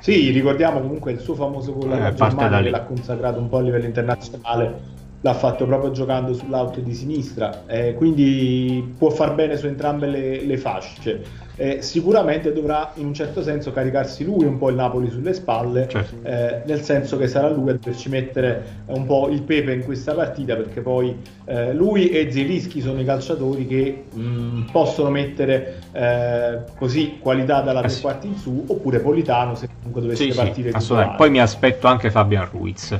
Sì, 0.00 0.30
ricordiamo 0.30 0.80
comunque 0.80 1.12
il 1.12 1.18
suo 1.18 1.34
famoso 1.34 1.74
gol 1.74 1.92
eh, 1.92 2.14
che 2.14 2.70
l'ha 2.70 2.82
consacrato 2.82 3.40
un 3.40 3.48
po' 3.48 3.58
a 3.58 3.60
livello 3.60 3.84
internazionale 3.84 4.96
l'ha 5.20 5.34
fatto 5.34 5.66
proprio 5.66 5.90
giocando 5.90 6.32
sull'auto 6.32 6.80
di 6.80 6.94
sinistra, 6.94 7.64
eh, 7.66 7.94
quindi 7.94 8.94
può 8.96 9.10
far 9.10 9.34
bene 9.34 9.56
su 9.56 9.66
entrambe 9.66 10.06
le, 10.06 10.44
le 10.44 10.56
fasce. 10.56 11.46
Eh, 11.60 11.82
sicuramente 11.82 12.52
dovrà 12.52 12.92
in 12.94 13.06
un 13.06 13.14
certo 13.14 13.42
senso 13.42 13.72
caricarsi 13.72 14.22
lui 14.22 14.44
un 14.44 14.58
po' 14.58 14.68
il 14.68 14.76
Napoli 14.76 15.10
sulle 15.10 15.34
spalle, 15.34 15.88
certo. 15.88 16.14
eh, 16.22 16.62
nel 16.64 16.82
senso 16.82 17.18
che 17.18 17.26
sarà 17.26 17.48
lui 17.48 17.70
a 17.70 17.72
doverci 17.72 18.08
mettere 18.08 18.82
un 18.86 19.04
po' 19.06 19.28
il 19.28 19.42
pepe 19.42 19.72
in 19.72 19.82
questa 19.82 20.14
partita, 20.14 20.54
perché 20.54 20.80
poi 20.82 21.16
eh, 21.46 21.74
lui 21.74 22.10
e 22.10 22.30
Zelischi 22.30 22.80
sono 22.80 23.00
i 23.00 23.04
calciatori 23.04 23.66
che 23.66 24.04
mh, 24.12 24.20
mm, 24.20 24.62
possono 24.70 25.10
mettere 25.10 25.80
eh, 25.90 26.60
così 26.76 27.18
qualità 27.18 27.60
dalla 27.60 27.82
tre 27.82 28.00
quarti 28.00 28.28
in 28.28 28.36
su, 28.36 28.64
oppure 28.68 29.00
Politano 29.00 29.56
se 29.56 29.68
comunque 29.78 30.00
dovesse 30.02 30.30
sì, 30.30 30.36
partire 30.36 30.70
sì, 30.78 30.94
Poi 31.16 31.28
mi 31.28 31.40
aspetto 31.40 31.88
anche 31.88 32.08
Fabian 32.08 32.48
Ruiz 32.52 32.96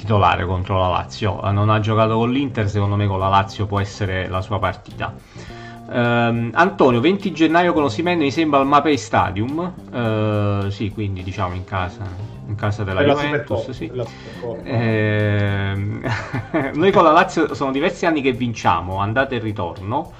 titolare 0.00 0.46
contro 0.46 0.78
la 0.78 0.88
Lazio. 0.88 1.42
Eh, 1.42 1.50
non 1.52 1.68
ha 1.68 1.78
giocato 1.78 2.16
con 2.16 2.30
l'Inter, 2.30 2.68
secondo 2.68 2.96
me 2.96 3.06
con 3.06 3.18
la 3.18 3.28
Lazio 3.28 3.66
può 3.66 3.80
essere 3.80 4.28
la 4.28 4.40
sua 4.40 4.58
partita. 4.58 5.14
Uh, 5.86 6.50
Antonio, 6.52 7.00
20 7.00 7.32
gennaio 7.32 7.72
con 7.72 7.82
Osimene 7.82 8.22
mi 8.22 8.30
sembra 8.30 8.60
al 8.60 8.66
Mapei 8.66 8.96
Stadium. 8.96 9.58
Uh, 9.90 10.70
sì, 10.70 10.90
quindi 10.90 11.22
diciamo 11.22 11.54
in 11.54 11.64
casa, 11.64 12.04
in 12.46 12.54
casa 12.54 12.84
della 12.84 13.02
Juventus. 13.02 13.70
Sì. 13.70 13.90
Eh, 14.62 15.72
noi 16.74 16.92
con 16.92 17.02
la 17.02 17.10
Lazio 17.10 17.54
sono 17.54 17.72
diversi 17.72 18.06
anni 18.06 18.22
che 18.22 18.32
vinciamo, 18.32 18.98
andata 18.98 19.34
e 19.34 19.38
ritorno. 19.38 20.12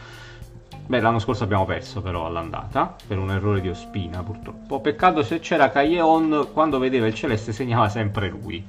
Beh, 0.87 0.99
l'anno 0.99 1.21
scorso 1.21 1.45
abbiamo 1.45 1.65
perso 1.65 2.03
però 2.03 2.27
all'andata 2.27 2.97
per 3.07 3.17
un 3.17 3.31
errore 3.31 3.61
di 3.61 3.69
Ospina 3.69 4.25
purtroppo. 4.25 4.81
Peccato 4.81 5.23
se 5.23 5.39
c'era 5.39 5.71
Caglion 5.71 6.49
quando 6.53 6.81
vedeva 6.81 7.07
il 7.07 7.15
Celeste 7.15 7.53
segnava 7.53 7.89
sempre 7.89 8.29
lui. 8.29 8.67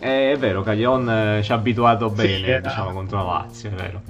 Eh, 0.00 0.32
è 0.32 0.36
vero, 0.38 0.62
Caglion 0.62 1.10
eh, 1.10 1.42
ci 1.42 1.52
ha 1.52 1.56
abituato 1.56 2.08
bene, 2.08 2.36
sì, 2.36 2.50
era... 2.50 2.60
diciamo, 2.60 2.92
contro 2.92 3.18
la 3.18 3.24
Lazio, 3.24 3.68
è 3.68 3.72
vero. 3.74 4.02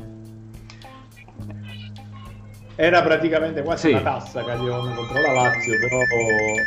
Era 2.76 3.02
praticamente 3.02 3.62
quasi 3.62 3.88
sì. 3.88 3.92
una 3.92 4.00
tassa 4.00 4.42
Caglion 4.44 4.94
contro 4.94 5.20
la 5.20 5.32
Lazio, 5.32 5.78
però 5.78 5.98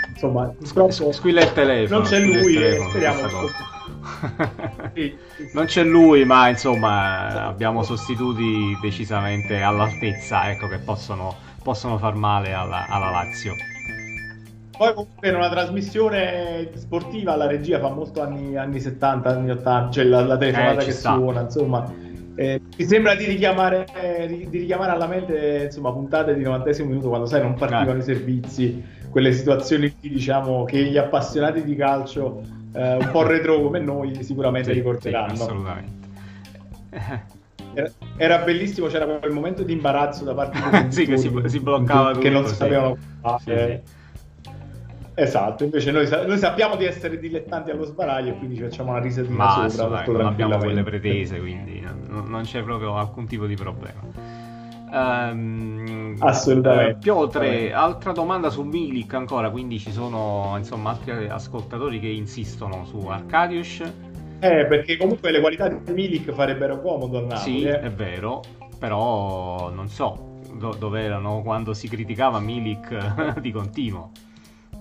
insomma, 0.10 0.54
purtroppo 0.58 1.12
squilla 1.14 1.42
il 1.42 1.54
telefono. 1.54 2.00
Non 2.00 2.08
c'è 2.08 2.20
lui 2.20 2.56
e 2.56 2.80
speriamo 2.90 3.22
sì, 4.94 5.18
sì, 5.36 5.50
Non 5.54 5.66
c'è 5.66 5.84
lui, 5.84 6.26
ma 6.26 6.50
insomma, 6.50 7.48
abbiamo 7.48 7.82
sostituti 7.82 8.78
decisamente 8.82 9.62
all'altezza, 9.62 10.52
ecco, 10.52 10.68
che 10.68 10.80
possono, 10.80 11.34
possono 11.64 11.98
far 11.98 12.14
male 12.16 12.54
alla, 12.54 12.88
alla 12.88 13.10
Lazio. 13.10 13.54
Poi 14.76 14.94
comunque 14.94 15.30
in 15.30 15.36
una 15.36 15.50
trasmissione 15.50 16.70
sportiva 16.74 17.36
la 17.36 17.46
regia 17.46 17.80
fa 17.80 17.90
molto 17.90 18.22
anni, 18.22 18.58
anni 18.58 18.80
70, 18.80 19.30
anni 19.30 19.52
80, 19.52 19.92
cioè 19.92 20.04
la, 20.06 20.26
la 20.26 20.38
telefonata 20.38 20.82
eh, 20.82 20.86
che 20.86 20.92
sta. 20.92 21.14
suona, 21.14 21.42
insomma. 21.42 21.94
Eh, 22.36 22.60
mi 22.76 22.86
sembra 22.86 23.14
di 23.14 23.26
richiamare, 23.26 23.86
eh, 23.94 24.48
di, 24.50 24.58
richiamare, 24.60 24.92
alla 24.92 25.06
mente 25.06 25.66
insomma, 25.66 25.92
puntate 25.92 26.34
di 26.34 26.42
90 26.42 26.84
minuto 26.86 27.10
quando 27.10 27.28
sai 27.28 27.42
non 27.42 27.54
partivano 27.54 27.94
eh. 27.94 28.00
i 28.00 28.02
servizi, 28.02 28.84
quelle 29.12 29.32
situazioni 29.32 29.96
diciamo, 30.00 30.64
che 30.64 30.84
gli 30.84 30.98
appassionati 30.98 31.64
di 31.64 31.76
calcio 31.76 32.42
eh, 32.74 32.96
un 32.96 33.10
po' 33.12 33.22
retro 33.22 33.62
come 33.62 33.80
noi 33.80 34.24
sicuramente 34.24 34.72
sì, 34.72 34.78
ricorderanno. 34.78 35.36
Sì, 35.36 35.42
assolutamente. 35.44 35.92
Era, 37.76 37.90
era, 38.18 38.38
bellissimo, 38.44 38.86
c'era 38.86 39.06
quel 39.06 39.32
momento 39.32 39.64
di 39.64 39.74
imbarazzo 39.74 40.24
da 40.24 40.36
parte 40.36 40.60
di 40.86 40.92
sì, 40.92 41.08
che 41.08 41.18
si, 41.18 41.32
si 41.48 41.60
bloccava 41.60 42.16
che 42.16 42.30
non 42.30 42.46
sapevano 42.46 42.96
fare. 43.20 43.82
Sì, 43.84 44.03
Esatto, 45.16 45.64
invece 45.64 45.92
noi, 45.92 46.10
noi, 46.10 46.38
sappiamo 46.38 46.76
di 46.76 46.86
essere 46.86 47.20
dilettanti 47.20 47.70
allo 47.70 47.84
sbaraglio 47.86 48.32
e 48.32 48.38
quindi 48.38 48.56
ci 48.56 48.64
facciamo 48.64 48.92
una 48.92 49.00
risatina 49.00 49.36
Ma 49.36 49.70
sopra. 49.70 50.04
Dai, 50.04 50.12
non 50.12 50.26
abbiamo 50.26 50.58
quelle 50.58 50.82
pretese, 50.82 51.40
quindi 51.40 51.82
non, 51.82 52.26
non, 52.28 52.42
c'è 52.44 52.64
proprio 52.64 52.98
alcun 52.98 53.28
tipo 53.28 53.46
di 53.46 53.56
problema. 53.56 54.02
Um, 54.92 56.16
Assolutamente. 56.20 56.92
Eh, 56.92 56.96
Piotre, 57.00 57.74
altra 57.74 58.12
domanda 58.12 58.50
su 58.50 58.64
Milik 58.64 59.14
ancora, 59.14 59.52
quindi 59.52 59.78
ci 59.78 59.92
sono 59.92 60.56
insomma 60.58 60.92
altri 60.92 61.28
ascoltatori 61.28 62.00
che 62.00 62.08
insistono 62.08 62.86
su 62.86 62.98
Arcadius. 63.08 63.82
Eh, 64.40 64.66
perché 64.66 64.98
comunque 64.98 65.32
le 65.32 65.40
qualità 65.40 65.68
di 65.68 65.92
Milik 65.92 66.32
farebbero 66.32 66.82
comodo 66.82 67.20
al 67.20 67.26
Napoli. 67.26 67.60
Sì, 67.60 67.64
eh. 67.64 67.80
è 67.80 67.90
vero, 67.92 68.42
però 68.80 69.70
non 69.70 69.88
so 69.88 70.40
do- 70.56 70.76
dove 70.78 71.02
erano 71.02 71.42
quando 71.44 71.74
si 71.74 71.88
criticava 71.88 72.40
Milik 72.40 73.38
di 73.40 73.52
continuo 73.52 74.12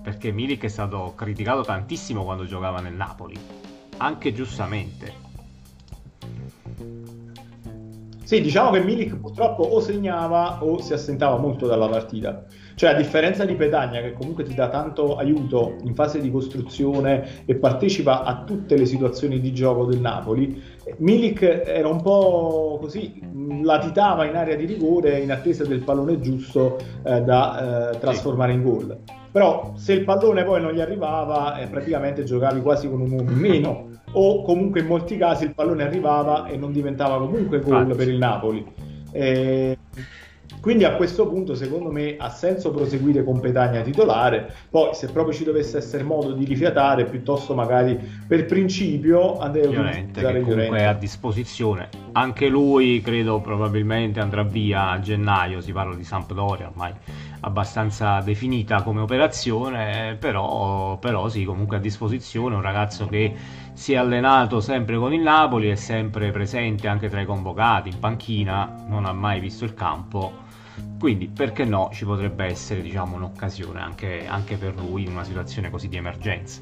perché 0.03 0.31
Milik 0.31 0.65
è 0.65 0.67
stato 0.67 1.13
criticato 1.15 1.63
tantissimo 1.63 2.23
quando 2.25 2.45
giocava 2.45 2.81
nel 2.81 2.93
Napoli, 2.93 3.39
anche 3.97 4.33
giustamente. 4.33 5.13
Sì, 8.23 8.41
diciamo 8.41 8.71
che 8.71 8.83
Milik 8.83 9.15
purtroppo 9.15 9.63
o 9.63 9.79
segnava 9.79 10.61
o 10.63 10.81
si 10.81 10.91
assentava 10.91 11.37
molto 11.37 11.67
dalla 11.67 11.87
partita. 11.87 12.45
Cioè, 12.75 12.91
a 12.91 12.93
differenza 12.93 13.45
di 13.45 13.55
Petagna, 13.55 14.01
che 14.01 14.13
comunque 14.13 14.43
ti 14.43 14.53
dà 14.53 14.69
tanto 14.69 15.15
aiuto 15.15 15.75
in 15.83 15.93
fase 15.93 16.19
di 16.19 16.31
costruzione 16.31 17.45
e 17.45 17.55
partecipa 17.55 18.23
a 18.23 18.43
tutte 18.43 18.75
le 18.77 18.85
situazioni 18.85 19.39
di 19.39 19.53
gioco 19.53 19.85
del 19.85 19.99
Napoli, 19.99 20.61
Milik 20.97 21.41
era 21.65 21.87
un 21.87 22.01
po' 22.01 22.77
così, 22.81 23.21
latitava 23.61 24.25
in 24.25 24.35
area 24.35 24.55
di 24.55 24.65
rigore 24.65 25.19
in 25.19 25.31
attesa 25.31 25.63
del 25.65 25.83
pallone 25.83 26.19
giusto 26.19 26.77
eh, 27.03 27.21
da 27.21 27.91
eh, 27.91 27.99
trasformare 27.99 28.51
sì. 28.51 28.57
in 28.57 28.63
gol. 28.63 28.97
Però 29.31 29.73
se 29.75 29.93
il 29.93 30.03
pallone 30.03 30.43
poi 30.43 30.61
non 30.61 30.73
gli 30.73 30.79
arrivava 30.79 31.57
eh, 31.57 31.67
praticamente 31.67 32.23
giocavi 32.23 32.61
quasi 32.61 32.87
con 32.89 33.01
un 33.01 33.11
uomo 33.11 33.31
in 33.31 33.37
meno. 33.37 33.91
O 34.15 34.43
comunque 34.43 34.81
in 34.81 34.85
molti 34.85 35.17
casi 35.17 35.45
il 35.45 35.55
pallone 35.55 35.81
arrivava 35.81 36.45
e 36.45 36.55
non 36.55 36.71
diventava 36.71 37.17
comunque 37.17 37.61
gol 37.61 37.95
per 37.95 38.07
il 38.07 38.19
Napoli. 38.19 38.63
Eh, 39.11 39.75
quindi 40.63 40.85
a 40.85 40.95
questo 40.95 41.27
punto 41.27 41.55
secondo 41.55 41.91
me 41.91 42.15
ha 42.17 42.29
senso 42.29 42.71
proseguire 42.71 43.25
con 43.25 43.41
Petagna 43.41 43.81
titolare. 43.81 44.49
Poi 44.69 44.95
se 44.95 45.11
proprio 45.11 45.33
ci 45.33 45.43
dovesse 45.43 45.75
essere 45.75 46.03
modo 46.03 46.31
di 46.31 46.45
rifiatare 46.45 47.03
piuttosto 47.03 47.53
magari 47.53 47.99
per 48.25 48.45
principio 48.45 49.39
andrei 49.39 49.65
a 49.65 49.81
utilizzare 49.81 50.33
che 50.35 50.39
comunque 50.39 50.77
è 50.77 50.83
a 50.83 50.93
disposizione. 50.93 51.89
Anche 52.13 52.47
lui 52.47 53.01
credo 53.01 53.41
probabilmente 53.41 54.21
andrà 54.21 54.43
via 54.43 54.91
a 54.91 55.01
gennaio 55.01 55.59
si 55.59 55.73
parla 55.73 55.95
di 55.95 56.03
Sampdoria 56.05 56.69
ormai 56.69 56.93
abbastanza 57.41 58.21
definita 58.21 58.83
come 58.83 59.01
operazione, 59.01 60.15
però, 60.17 60.97
però 60.97 61.27
sì, 61.27 61.43
comunque 61.43 61.75
a 61.75 61.79
disposizione, 61.79 62.55
un 62.55 62.61
ragazzo 62.61 63.05
che 63.07 63.33
si 63.73 63.91
è 63.91 63.97
allenato 63.97 64.61
sempre 64.61 64.97
con 64.97 65.13
il 65.13 65.19
Napoli, 65.19 65.67
è 65.67 65.75
sempre 65.75 66.31
presente 66.31 66.87
anche 66.87 67.09
tra 67.09 67.19
i 67.19 67.25
convocati, 67.25 67.89
in 67.89 67.99
panchina, 67.99 68.85
non 68.87 69.03
ha 69.03 69.11
mai 69.11 69.41
visto 69.41 69.65
il 69.65 69.73
campo, 69.73 70.43
quindi 71.03 71.27
perché 71.27 71.65
no, 71.65 71.89
ci 71.91 72.05
potrebbe 72.05 72.45
essere 72.45 72.79
diciamo, 72.79 73.17
un'occasione 73.17 73.81
anche, 73.81 74.25
anche 74.25 74.55
per 74.55 74.73
lui 74.73 75.03
in 75.03 75.11
una 75.11 75.25
situazione 75.25 75.69
così 75.69 75.89
di 75.89 75.97
emergenza. 75.97 76.61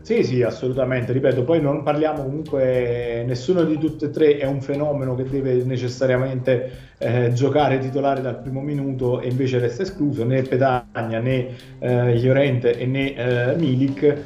Sì, 0.00 0.24
sì, 0.24 0.40
assolutamente. 0.40 1.12
Ripeto, 1.12 1.44
poi 1.44 1.60
non 1.60 1.82
parliamo 1.82 2.22
comunque, 2.22 3.22
nessuno 3.26 3.64
di 3.64 3.76
tutte 3.76 4.06
e 4.06 4.10
tre 4.10 4.38
è 4.38 4.46
un 4.46 4.62
fenomeno 4.62 5.14
che 5.14 5.24
deve 5.24 5.62
necessariamente 5.62 6.94
eh, 6.96 7.34
giocare 7.34 7.78
titolare 7.80 8.22
dal 8.22 8.40
primo 8.40 8.62
minuto 8.62 9.20
e 9.20 9.28
invece 9.28 9.58
resta 9.58 9.82
escluso 9.82 10.24
né 10.24 10.40
Petagna 10.40 11.18
né 11.18 11.48
eh, 11.80 12.18
Llorente 12.18 12.82
né 12.86 13.14
eh, 13.14 13.56
Milik. 13.56 14.16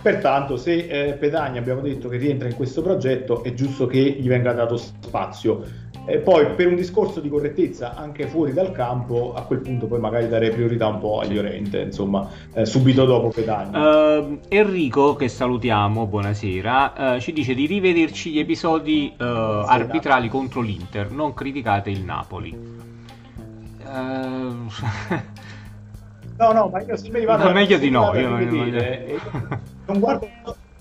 Pertanto, 0.00 0.56
se 0.56 0.86
eh, 0.86 1.12
Petagna 1.12 1.58
abbiamo 1.58 1.82
detto 1.82 2.08
che 2.08 2.16
rientra 2.16 2.48
in 2.48 2.54
questo 2.54 2.80
progetto, 2.80 3.44
è 3.44 3.52
giusto 3.52 3.84
che 3.84 4.00
gli 4.00 4.26
venga 4.26 4.54
dato 4.54 4.78
spazio. 4.78 5.82
E 6.06 6.18
poi 6.18 6.50
per 6.54 6.66
un 6.66 6.74
discorso 6.74 7.20
di 7.20 7.30
correttezza 7.30 7.94
anche 7.94 8.26
fuori 8.26 8.52
dal 8.52 8.72
campo, 8.72 9.32
a 9.34 9.42
quel 9.42 9.60
punto 9.60 9.86
poi 9.86 9.98
magari 9.98 10.28
darei 10.28 10.50
priorità 10.50 10.86
un 10.86 10.98
po' 10.98 11.20
agli 11.20 11.38
Orente, 11.38 11.80
insomma, 11.80 12.28
eh, 12.52 12.66
subito 12.66 13.06
dopo 13.06 13.28
Petagna. 13.28 14.18
Uh, 14.18 14.38
Enrico, 14.48 15.14
che 15.16 15.28
salutiamo, 15.28 16.06
buonasera, 16.06 17.14
uh, 17.14 17.20
ci 17.20 17.32
dice 17.32 17.54
di 17.54 17.64
rivederci 17.64 18.32
gli 18.32 18.38
episodi 18.38 19.14
uh, 19.18 19.22
arbitrali 19.22 20.28
contro 20.28 20.60
l'Inter, 20.60 21.10
non 21.10 21.32
criticate 21.32 21.88
il 21.88 22.02
Napoli. 22.02 22.82
no, 26.36 26.52
no, 26.52 26.68
ma 26.68 26.82
io 26.82 26.96
se 26.96 27.08
mi 27.08 27.24
vado... 27.24 27.44
No, 27.44 27.52
meglio 27.52 27.78
di 27.78 27.88
no, 27.88 28.14
io 28.14 28.28
non, 28.28 28.38
vedere, 28.38 29.18
non 29.86 30.00
guardo 30.00 30.28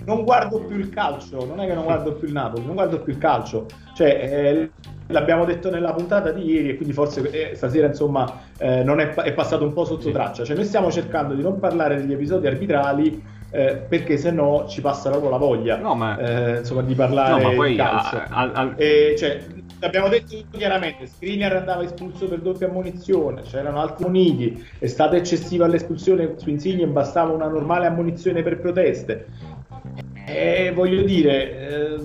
non 0.06 0.24
guardo 0.24 0.60
più 0.60 0.78
il 0.78 0.90
calcio, 0.90 1.46
non 1.46 1.60
è 1.60 1.68
che 1.68 1.74
non 1.74 1.84
guardo 1.84 2.14
più 2.14 2.28
il 2.28 2.34
Napoli, 2.34 2.66
non 2.66 2.76
guardo 2.76 3.02
più 3.02 3.14
il 3.14 3.20
calcio. 3.20 3.66
Cioè, 3.96 4.08
eh, 4.08 4.72
l'abbiamo 5.08 5.46
detto 5.46 5.70
nella 5.70 5.94
puntata 5.94 6.32
di 6.32 6.44
ieri 6.44 6.70
e 6.70 6.76
quindi 6.76 6.94
forse 6.94 7.30
eh, 7.30 7.56
stasera 7.56 7.88
insomma 7.88 8.42
eh, 8.58 8.84
non 8.84 9.00
è, 9.00 9.14
è, 9.14 9.34
passato 9.34 9.64
un 9.64 9.74
po' 9.74 9.86
sotto 9.86 10.12
traccia. 10.12 10.44
Cioè 10.44 10.56
noi 10.56 10.66
stiamo 10.66 10.92
cercando 10.92 11.34
di 11.34 11.42
non 11.42 11.60
parlare 11.60 11.98
degli 11.98 12.14
episodi 12.14 12.48
arbitrali 12.48 13.42
eh, 13.52 13.76
perché 13.88 14.18
se 14.18 14.32
no 14.32 14.66
ci 14.68 14.82
passa 14.82 15.12
proprio 15.12 15.30
la 15.30 15.38
voglia 15.38 15.78
no, 15.78 15.94
ma... 15.94 16.18
Eh, 16.18 16.58
insomma, 16.60 16.82
di 16.82 16.96
parlare 16.96 17.56
no, 17.56 17.64
di 17.64 17.76
calcio. 17.76 18.18
A, 18.18 18.26
a, 18.30 18.52
a... 18.52 18.74
E, 18.76 19.16
cioè, 19.16 19.40
l'abbiamo 19.80 20.08
detto 20.08 20.36
chiaramente, 20.50 21.06
Skriniar 21.06 21.56
andava 21.56 21.84
espulso 21.84 22.28
per 22.28 22.40
doppia 22.40 22.68
ammonizione, 22.68 23.44
c'erano 23.44 23.80
altri 23.80 24.06
uniti, 24.06 24.66
è 24.80 24.88
stata 24.88 25.16
eccessiva 25.16 25.68
l'espulsione 25.68 26.34
su 26.38 26.50
Insigne, 26.50 26.88
bastava 26.88 27.32
una 27.32 27.48
normale 27.48 27.86
ammonizione 27.86 28.42
per 28.42 28.60
proteste. 28.60 29.28
E 30.36 30.72
voglio 30.74 31.04
dire, 31.04 31.70
eh, 31.70 31.98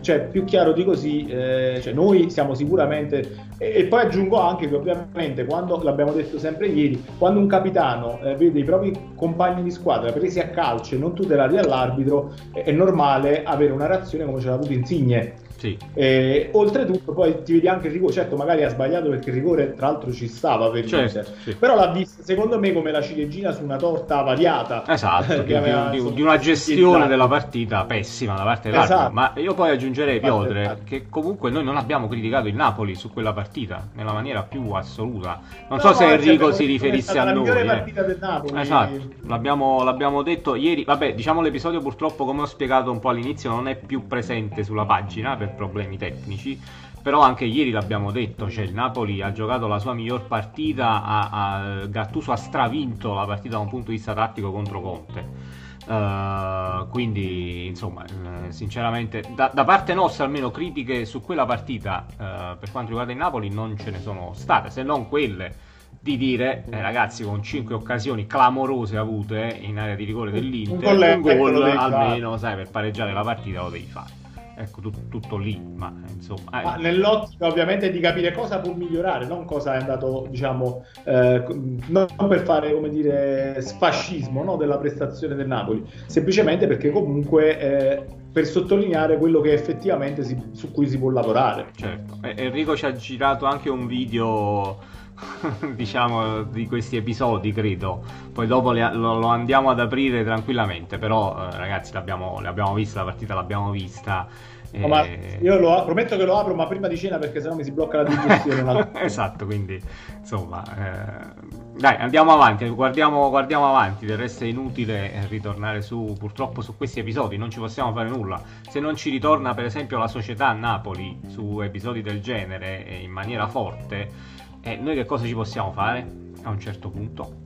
cioè, 0.00 0.22
più 0.26 0.44
chiaro 0.44 0.72
di 0.72 0.84
così, 0.84 1.24
eh, 1.26 1.78
cioè, 1.80 1.92
noi 1.92 2.30
siamo 2.30 2.54
sicuramente, 2.54 3.46
e, 3.58 3.72
e, 3.76 3.84
poi 3.84 4.02
aggiungo 4.02 4.38
anche 4.38 4.68
che 4.68 4.74
ovviamente 4.74 5.44
quando, 5.44 5.80
l'abbiamo 5.82 6.12
detto 6.12 6.38
sempre 6.38 6.66
ieri, 6.66 7.02
quando 7.18 7.38
un 7.38 7.46
capitano 7.46 8.20
eh, 8.22 8.34
vede 8.34 8.58
i 8.58 8.64
propri 8.64 8.92
compagni 9.14 9.62
di 9.62 9.70
squadra 9.70 10.12
presi 10.12 10.40
a 10.40 10.48
calcio 10.48 10.96
e 10.96 10.98
non 10.98 11.14
tutelati 11.14 11.56
all'arbitro, 11.56 12.34
è 12.52 12.72
normale 12.72 13.44
avere 13.44 13.72
una 13.72 13.86
reazione 13.86 14.24
come 14.24 14.40
ce 14.40 14.48
l'ha 14.48 14.54
avuto 14.54 14.72
Insigne 14.72 15.45
sì. 15.56 15.76
E, 15.94 16.50
oltretutto, 16.52 17.12
poi 17.12 17.42
ti 17.42 17.54
vedi 17.54 17.68
anche 17.68 17.86
il 17.88 17.94
rigore. 17.94 18.12
Certo, 18.12 18.36
magari 18.36 18.64
ha 18.64 18.68
sbagliato 18.68 19.08
perché 19.08 19.30
il 19.30 19.36
rigore, 19.36 19.74
tra 19.74 19.88
l'altro, 19.88 20.12
ci 20.12 20.28
stava 20.28 20.70
per 20.70 20.86
certo, 20.86 21.24
sì. 21.42 21.54
però 21.54 21.74
l'ha 21.74 21.88
vista 21.88 22.22
secondo 22.22 22.58
me 22.58 22.72
come 22.72 22.90
la 22.90 23.02
ciliegina 23.02 23.52
su 23.52 23.62
una 23.62 23.76
torta 23.76 24.22
variata. 24.22 24.84
Esatto, 24.86 25.42
di, 25.42 25.54
di, 25.90 26.12
di, 26.14 26.22
una 26.22 26.38
gestione 26.38 27.06
della 27.06 27.28
partita 27.28 27.84
pessima 27.84 28.34
da 28.34 28.42
parte 28.42 28.70
dell'arbitro. 28.70 28.96
Esatto. 28.96 29.12
Ma 29.12 29.32
io 29.36 29.54
poi 29.54 29.70
aggiungerei, 29.70 30.20
Piotre, 30.20 30.60
esatto. 30.60 30.80
che 30.84 31.06
comunque 31.08 31.50
noi 31.50 31.64
non 31.64 31.76
abbiamo 31.76 32.08
criticato 32.08 32.48
il 32.48 32.54
Napoli 32.54 32.94
su 32.94 33.12
quella 33.12 33.32
partita 33.32 33.88
nella 33.94 34.12
maniera 34.12 34.42
più 34.42 34.70
assoluta. 34.72 35.40
Non 35.68 35.78
no, 35.78 35.80
so 35.80 35.94
se 35.94 36.12
Enrico 36.12 36.52
si 36.52 36.64
riferisse 36.64 37.18
a 37.18 37.32
noi. 37.32 37.48
Eh. 37.48 37.64
partita 37.64 38.02
del 38.02 38.18
Napoli. 38.20 38.60
Esatto, 38.60 39.00
l'abbiamo, 39.26 39.82
l'abbiamo 39.82 40.22
detto 40.22 40.54
ieri. 40.54 40.84
Vabbè, 40.84 41.14
diciamo 41.14 41.40
l'episodio 41.40 41.80
purtroppo, 41.80 42.24
come 42.24 42.42
ho 42.42 42.46
spiegato 42.46 42.90
un 42.90 42.98
po' 42.98 43.08
all'inizio, 43.08 43.50
non 43.50 43.68
è 43.68 43.76
più 43.76 44.06
presente 44.06 44.64
sulla 44.64 44.84
pagina 44.84 45.36
per 45.46 45.54
problemi 45.54 45.96
tecnici. 45.96 46.60
Però 47.06 47.20
anche 47.20 47.44
ieri 47.44 47.70
l'abbiamo 47.70 48.10
detto, 48.10 48.50
cioè 48.50 48.64
il 48.64 48.74
Napoli 48.74 49.22
ha 49.22 49.30
giocato 49.30 49.68
la 49.68 49.78
sua 49.78 49.94
miglior 49.94 50.26
partita, 50.26 51.04
a, 51.04 51.28
a, 51.30 51.86
Gattuso 51.86 52.32
ha 52.32 52.36
stravinto 52.36 53.14
la 53.14 53.24
partita 53.24 53.54
da 53.54 53.60
un 53.60 53.68
punto 53.68 53.90
di 53.90 53.96
vista 53.96 54.12
tattico 54.12 54.50
contro 54.50 54.80
Conte. 54.80 55.64
Uh, 55.86 56.88
quindi 56.88 57.66
insomma 57.66 58.02
uh, 58.02 58.50
sinceramente 58.50 59.22
da, 59.36 59.52
da, 59.54 59.62
parte 59.62 59.94
nostra 59.94 60.24
almeno 60.24 60.50
critiche 60.50 61.04
su 61.04 61.22
quella 61.22 61.46
partita 61.46 62.04
uh, 62.10 62.58
per 62.58 62.72
quanto 62.72 62.88
riguarda 62.88 63.12
il 63.12 63.18
Napoli 63.18 63.50
non 63.50 63.78
ce 63.78 63.92
ne 63.92 64.00
sono 64.00 64.32
state 64.34 64.70
se 64.70 64.82
non 64.82 65.08
quelle 65.08 65.54
di 66.00 66.16
dire 66.16 66.64
eh, 66.70 66.82
ragazzi 66.82 67.22
con 67.22 67.40
5 67.40 67.72
occasioni 67.72 68.26
clamorose 68.26 68.96
avute 68.96 69.58
in 69.60 69.78
area 69.78 69.94
di 69.94 70.02
rigore 70.02 70.32
dell'Inter 70.32 70.92
un, 70.92 71.02
un 71.02 71.20
gol 71.20 71.62
almeno 71.62 72.36
sai 72.36 72.56
per 72.56 72.68
pareggiare 72.68 73.12
la 73.12 73.22
partita 73.22 73.62
lo 73.62 73.70
devi 73.70 73.86
fare 73.86 74.25
ecco 74.56 74.80
tutto, 74.80 75.00
tutto 75.08 75.36
lì 75.36 75.60
ma 75.74 75.92
insomma 76.08 76.60
eh. 76.60 76.64
ma 76.64 76.76
nell'ottica 76.76 77.46
ovviamente 77.46 77.90
di 77.90 78.00
capire 78.00 78.32
cosa 78.32 78.58
può 78.58 78.72
migliorare 78.72 79.26
non 79.26 79.44
cosa 79.44 79.74
è 79.74 79.78
andato 79.78 80.26
diciamo 80.30 80.84
eh, 81.04 81.44
non 81.86 82.06
per 82.28 82.40
fare 82.40 82.72
come 82.72 82.88
dire 82.88 83.60
sfascismo 83.60 84.42
no, 84.42 84.56
della 84.56 84.78
prestazione 84.78 85.34
del 85.34 85.46
Napoli 85.46 85.84
semplicemente 86.06 86.66
perché 86.66 86.90
comunque 86.90 87.58
eh, 87.58 88.04
per 88.32 88.46
sottolineare 88.46 89.18
quello 89.18 89.40
che 89.40 89.52
effettivamente 89.52 90.22
si, 90.22 90.36
su 90.52 90.70
cui 90.70 90.88
si 90.88 90.98
può 90.98 91.10
lavorare 91.10 91.68
certo 91.76 92.18
Enrico 92.22 92.76
ci 92.76 92.86
ha 92.86 92.92
girato 92.92 93.44
anche 93.44 93.68
un 93.68 93.86
video 93.86 94.78
diciamo 95.74 96.42
di 96.42 96.66
questi 96.66 96.96
episodi 96.96 97.52
credo 97.52 98.02
poi 98.32 98.46
dopo 98.46 98.72
le, 98.72 98.92
lo, 98.92 99.18
lo, 99.18 99.28
andiamo 99.28 99.70
ad 99.70 99.80
aprire 99.80 100.24
tranquillamente 100.24 100.98
però 100.98 101.48
eh, 101.48 101.56
ragazzi 101.56 101.92
l'abbiamo, 101.92 102.40
l'abbiamo 102.40 102.74
vista 102.74 103.00
la 103.00 103.06
partita 103.06 103.34
l'abbiamo 103.34 103.70
vista 103.70 104.28
No, 104.72 104.88
ma 104.88 105.06
io 105.06 105.58
lo, 105.58 105.84
prometto 105.84 106.16
che 106.16 106.24
lo 106.24 106.36
apro, 106.36 106.54
ma 106.54 106.66
prima 106.66 106.86
di 106.86 106.98
cena 106.98 107.18
perché 107.18 107.40
sennò 107.40 107.54
mi 107.54 107.64
si 107.64 107.72
blocca 107.72 108.02
la 108.02 108.08
digestione. 108.08 108.90
esatto, 109.00 109.46
quindi 109.46 109.80
insomma, 110.18 110.62
eh, 110.64 111.54
dai, 111.78 111.96
andiamo 111.96 112.32
avanti, 112.32 112.68
guardiamo, 112.68 113.30
guardiamo, 113.30 113.68
avanti. 113.68 114.04
Del 114.04 114.18
resto 114.18 114.44
è 114.44 114.48
inutile 114.48 115.26
ritornare 115.28 115.80
su, 115.80 116.14
purtroppo, 116.18 116.60
su 116.60 116.76
questi 116.76 117.00
episodi, 117.00 117.38
non 117.38 117.50
ci 117.50 117.58
possiamo 117.58 117.92
fare 117.92 118.08
nulla. 118.08 118.40
Se 118.68 118.80
non 118.80 118.96
ci 118.96 119.08
ritorna, 119.08 119.54
per 119.54 119.64
esempio, 119.64 119.98
la 119.98 120.08
società 120.08 120.52
Napoli 120.52 121.20
su 121.28 121.60
episodi 121.60 122.02
del 122.02 122.20
genere 122.20 122.84
in 123.00 123.10
maniera 123.10 123.46
forte, 123.46 124.34
eh, 124.66 124.76
noi 124.76 124.96
che 124.96 125.04
cosa 125.04 125.24
ci 125.24 125.34
possiamo 125.34 125.70
fare 125.70 126.04
a 126.42 126.50
un 126.50 126.58
certo 126.58 126.88
punto? 126.88 127.44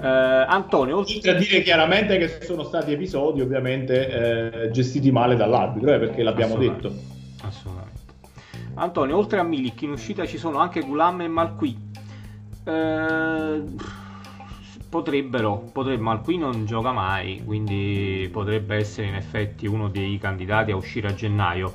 Eh, 0.00 0.06
Antonio, 0.08 0.96
oltre 0.96 1.30
a 1.30 1.34
dire 1.34 1.62
chiaramente 1.62 2.18
che 2.18 2.40
sono 2.42 2.64
stati 2.64 2.92
episodi 2.92 3.40
ovviamente 3.40 4.62
eh, 4.64 4.70
gestiti 4.70 5.12
male 5.12 5.36
dall'arbitro, 5.36 5.92
eh, 5.92 5.98
perché 5.98 6.22
l'abbiamo 6.22 6.54
assolutamente, 6.54 6.88
detto. 6.88 7.46
Assolutamente. 7.46 8.00
Antonio, 8.76 9.16
oltre 9.16 9.38
a 9.38 9.42
Milik 9.42 9.82
in 9.82 9.90
uscita 9.90 10.26
ci 10.26 10.38
sono 10.38 10.58
anche 10.58 10.80
Gulam 10.80 11.20
e 11.20 11.28
Malqui. 11.28 11.78
Eh, 12.64 13.62
potrebbero, 14.88 15.68
potrebbe, 15.72 16.02
Malqui 16.02 16.38
non 16.38 16.64
gioca 16.64 16.90
mai, 16.90 17.42
quindi 17.44 18.28
potrebbe 18.32 18.76
essere 18.76 19.08
in 19.08 19.14
effetti 19.14 19.66
uno 19.66 19.88
dei 19.88 20.18
candidati 20.18 20.72
a 20.72 20.76
uscire 20.76 21.08
a 21.08 21.14
gennaio. 21.14 21.74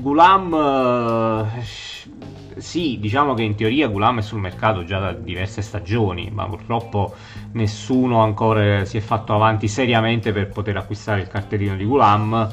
Gulam, 0.00 0.54
eh, 0.54 2.60
sì, 2.60 2.98
diciamo 3.00 3.34
che 3.34 3.42
in 3.42 3.54
teoria 3.54 3.88
Gulam 3.88 4.18
è 4.18 4.22
sul 4.22 4.40
mercato 4.40 4.84
già 4.84 4.98
da 4.98 5.12
diverse 5.12 5.62
stagioni, 5.62 6.30
ma 6.32 6.46
purtroppo 6.46 7.14
nessuno 7.52 8.22
ancora 8.22 8.84
si 8.84 8.96
è 8.96 9.00
fatto 9.00 9.34
avanti 9.34 9.68
seriamente 9.68 10.32
per 10.32 10.48
poter 10.48 10.76
acquistare 10.76 11.20
il 11.20 11.28
cartellino 11.28 11.76
di 11.76 11.84
Gulam. 11.84 12.52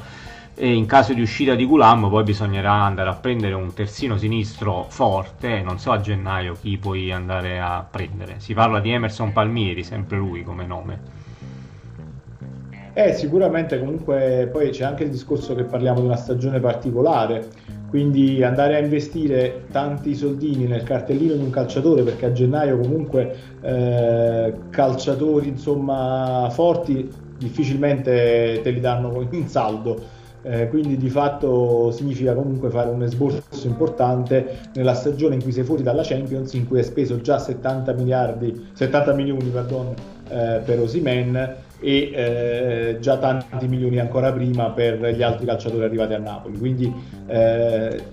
E 0.54 0.74
in 0.74 0.86
caso 0.86 1.14
di 1.14 1.22
uscita 1.22 1.56
di 1.56 1.66
Gulam 1.66 2.10
poi 2.10 2.24
bisognerà 2.24 2.74
andare 2.74 3.10
a 3.10 3.16
prendere 3.16 3.54
un 3.54 3.74
terzino 3.74 4.18
sinistro 4.18 4.86
forte, 4.89 5.62
non 5.62 5.80
so 5.80 5.92
a 5.92 6.00
gennaio 6.00 6.56
chi 6.60 6.78
puoi 6.78 7.12
andare 7.12 7.60
a 7.60 7.86
prendere. 7.89 8.39
Si 8.39 8.54
parla 8.54 8.80
di 8.80 8.92
Emerson 8.92 9.32
Palmieri, 9.32 9.84
sempre 9.84 10.18
lui 10.18 10.44
come 10.44 10.66
nome. 10.66 11.21
Eh, 12.94 13.14
sicuramente 13.14 13.80
comunque 13.80 14.50
poi 14.52 14.70
c'è 14.72 14.84
anche 14.84 15.04
il 15.04 15.10
discorso 15.10 15.56
che 15.56 15.64
parliamo 15.64 16.02
di 16.02 16.06
una 16.08 16.18
stagione 16.18 16.60
particolare, 16.60 17.48
quindi 17.88 18.44
andare 18.44 18.76
a 18.76 18.80
investire 18.80 19.66
tanti 19.72 20.14
soldini 20.14 20.66
nel 20.66 20.84
cartellino 20.84 21.34
di 21.34 21.44
un 21.44 21.50
calciatore 21.52 22.04
perché 22.04 22.26
a 22.26 22.32
gennaio 22.34 22.78
comunque 22.78 23.36
eh, 23.62 24.54
calciatori 24.70 25.48
insomma 25.48 26.50
forti 26.52 27.10
difficilmente 27.38 28.60
te 28.62 28.70
li 28.70 28.82
danno 28.82 29.26
in 29.32 29.48
saldo. 29.48 30.20
Eh, 30.44 30.70
quindi 30.70 30.98
di 30.98 31.10
fatto 31.10 31.92
significa 31.92 32.34
comunque 32.34 32.72
fare 32.72 32.89
un 32.89 33.04
esborso 33.04 33.68
importante 33.68 34.70
nella 34.74 34.96
stagione 34.96 35.36
in 35.36 35.44
cui 35.44 35.52
sei 35.52 35.64
fuori 35.64 35.84
dalla 35.84 36.02
Champions, 36.04 36.54
in 36.54 36.68
cui 36.68 36.80
hai 36.80 36.84
speso 36.84 37.22
già 37.22 37.38
70 37.38 37.94
miliardi, 37.94 38.70
70 38.74 39.14
milioni 39.14 39.50
pardon, 39.50 39.94
eh, 40.32 40.62
per 40.64 40.80
Osimen 40.80 41.56
e 41.80 42.12
eh, 42.14 42.98
già 43.00 43.18
tanti 43.18 43.68
milioni 43.68 44.00
ancora 44.00 44.32
prima 44.32 44.70
per 44.70 45.00
gli 45.14 45.24
altri 45.24 45.46
calciatori 45.46 45.84
arrivati 45.84 46.14
a 46.14 46.20
Napoli. 46.20 46.58
Quindi 46.58 46.94
eh, 47.28 48.04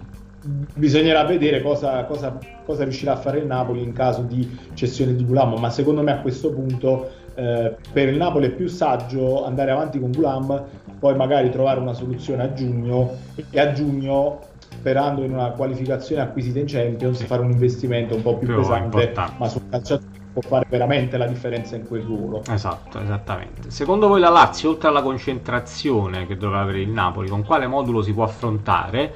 bisognerà 0.74 1.24
vedere 1.24 1.60
cosa, 1.62 2.04
cosa, 2.04 2.38
cosa, 2.64 2.84
riuscirà 2.84 3.12
a 3.12 3.16
fare 3.16 3.38
il 3.38 3.46
Napoli 3.46 3.82
in 3.82 3.92
caso 3.92 4.22
di 4.22 4.58
cessione 4.74 5.14
di 5.14 5.24
Gulam, 5.24 5.58
ma 5.58 5.70
secondo 5.70 6.02
me 6.02 6.12
a 6.12 6.20
questo 6.20 6.52
punto 6.52 7.10
eh, 7.34 7.76
per 7.92 8.08
il 8.08 8.16
Napoli 8.16 8.46
è 8.46 8.50
più 8.50 8.68
saggio 8.68 9.44
andare 9.44 9.70
avanti 9.70 10.00
con 10.00 10.12
Gulam, 10.12 10.64
poi 10.98 11.14
magari 11.14 11.50
trovare 11.50 11.78
una 11.80 11.94
soluzione 11.94 12.42
a 12.42 12.52
giugno 12.52 13.16
e 13.50 13.60
a 13.60 13.72
giugno 13.72 14.40
sperando 14.70 15.22
in 15.22 15.32
una 15.32 15.50
qualificazione 15.50 16.22
acquisita 16.22 16.58
in 16.58 16.66
Champions 16.66 17.22
fare 17.24 17.42
un 17.42 17.50
investimento 17.50 18.14
un 18.14 18.22
po' 18.22 18.36
più, 18.36 18.48
più 18.48 18.56
pesante 18.56 19.12
ma 19.38 19.48
sul 19.48 19.62
calciatore 19.68 20.17
può 20.38 20.48
fare 20.48 20.66
veramente 20.68 21.16
la 21.16 21.26
differenza 21.26 21.76
in 21.76 21.86
quel 21.86 22.02
ruolo. 22.02 22.42
Esatto, 22.48 23.00
esattamente. 23.00 23.70
Secondo 23.70 24.08
voi 24.08 24.20
la 24.20 24.30
Lazio, 24.30 24.70
oltre 24.70 24.88
alla 24.88 25.02
concentrazione 25.02 26.26
che 26.26 26.36
dovrà 26.36 26.60
avere 26.60 26.80
il 26.80 26.90
Napoli, 26.90 27.28
con 27.28 27.44
quale 27.44 27.66
modulo 27.66 28.02
si 28.02 28.12
può 28.12 28.24
affrontare? 28.24 29.14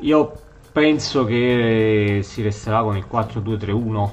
Io 0.00 0.32
penso 0.72 1.24
che 1.24 2.20
si 2.22 2.42
resterà 2.42 2.82
con 2.82 2.96
il 2.96 3.06
4-2-3-1. 3.10 4.10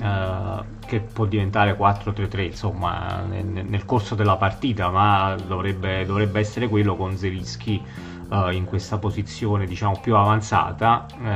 Eh, 0.00 0.80
che 0.86 1.00
può 1.00 1.24
diventare 1.24 1.76
4-3-3 1.76 2.40
insomma 2.40 3.22
nel, 3.26 3.44
nel, 3.44 3.84
corso 3.86 4.14
della 4.14 4.36
partita 4.36 4.90
ma 4.90 5.34
dovrebbe, 5.46 6.04
dovrebbe 6.04 6.40
essere 6.40 6.68
quello 6.68 6.96
con 6.96 7.16
Zelischi 7.16 7.82
eh, 8.30 8.54
in 8.54 8.64
questa 8.64 8.98
posizione 8.98 9.66
diciamo 9.66 9.98
più 10.00 10.16
avanzata 10.16 11.06
eh, 11.22 11.28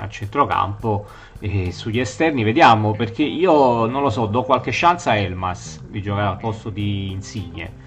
a 0.00 0.08
centrocampo 0.08 1.06
e 1.40 1.72
sugli 1.72 2.00
esterni 2.00 2.42
vediamo 2.42 2.92
perché 2.92 3.22
io 3.22 3.86
non 3.86 4.02
lo 4.02 4.10
so 4.10 4.26
do 4.26 4.42
qualche 4.42 4.70
chance 4.72 5.10
a 5.10 5.16
Elmas 5.16 5.82
di 5.88 6.00
giocare 6.00 6.28
al 6.28 6.36
posto 6.38 6.70
di 6.70 7.10
Insigne. 7.10 7.82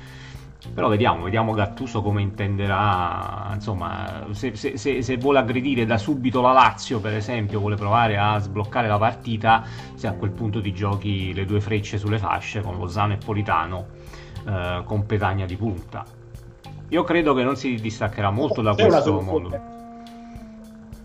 Però 0.73 0.89
vediamo, 0.89 1.23
vediamo 1.23 1.53
Gattuso 1.53 2.01
come 2.01 2.21
intenderà 2.21 3.51
insomma 3.53 4.25
se, 4.31 4.55
se, 4.55 4.77
se, 4.77 5.01
se, 5.01 5.17
vuole 5.17 5.39
aggredire 5.39 5.85
da 5.85 5.97
subito 5.97 6.41
la 6.41 6.51
Lazio 6.51 6.99
per 6.99 7.13
esempio 7.13 7.59
vuole 7.59 7.75
provare 7.75 8.17
a 8.17 8.37
sbloccare 8.37 8.87
la 8.87 8.97
partita 8.97 9.63
se 9.93 10.07
a 10.07 10.13
quel 10.13 10.31
punto 10.31 10.59
ti 10.59 10.73
giochi 10.73 11.33
le 11.33 11.45
due 11.45 11.61
frecce 11.61 11.97
sulle 11.97 12.17
fasce 12.17 12.61
con 12.61 12.77
Lozano 12.77 13.13
e 13.13 13.17
Politano 13.17 13.87
eh, 14.45 14.81
con 14.83 15.05
Petagna 15.05 15.45
di 15.45 15.55
punta. 15.55 16.05
Io 16.89 17.03
credo 17.03 17.33
che 17.33 17.43
non 17.43 17.55
si 17.55 17.75
distaccherà 17.75 18.29
molto 18.29 18.61
da 18.61 18.73
questo 18.73 19.21
mondo. 19.21 19.75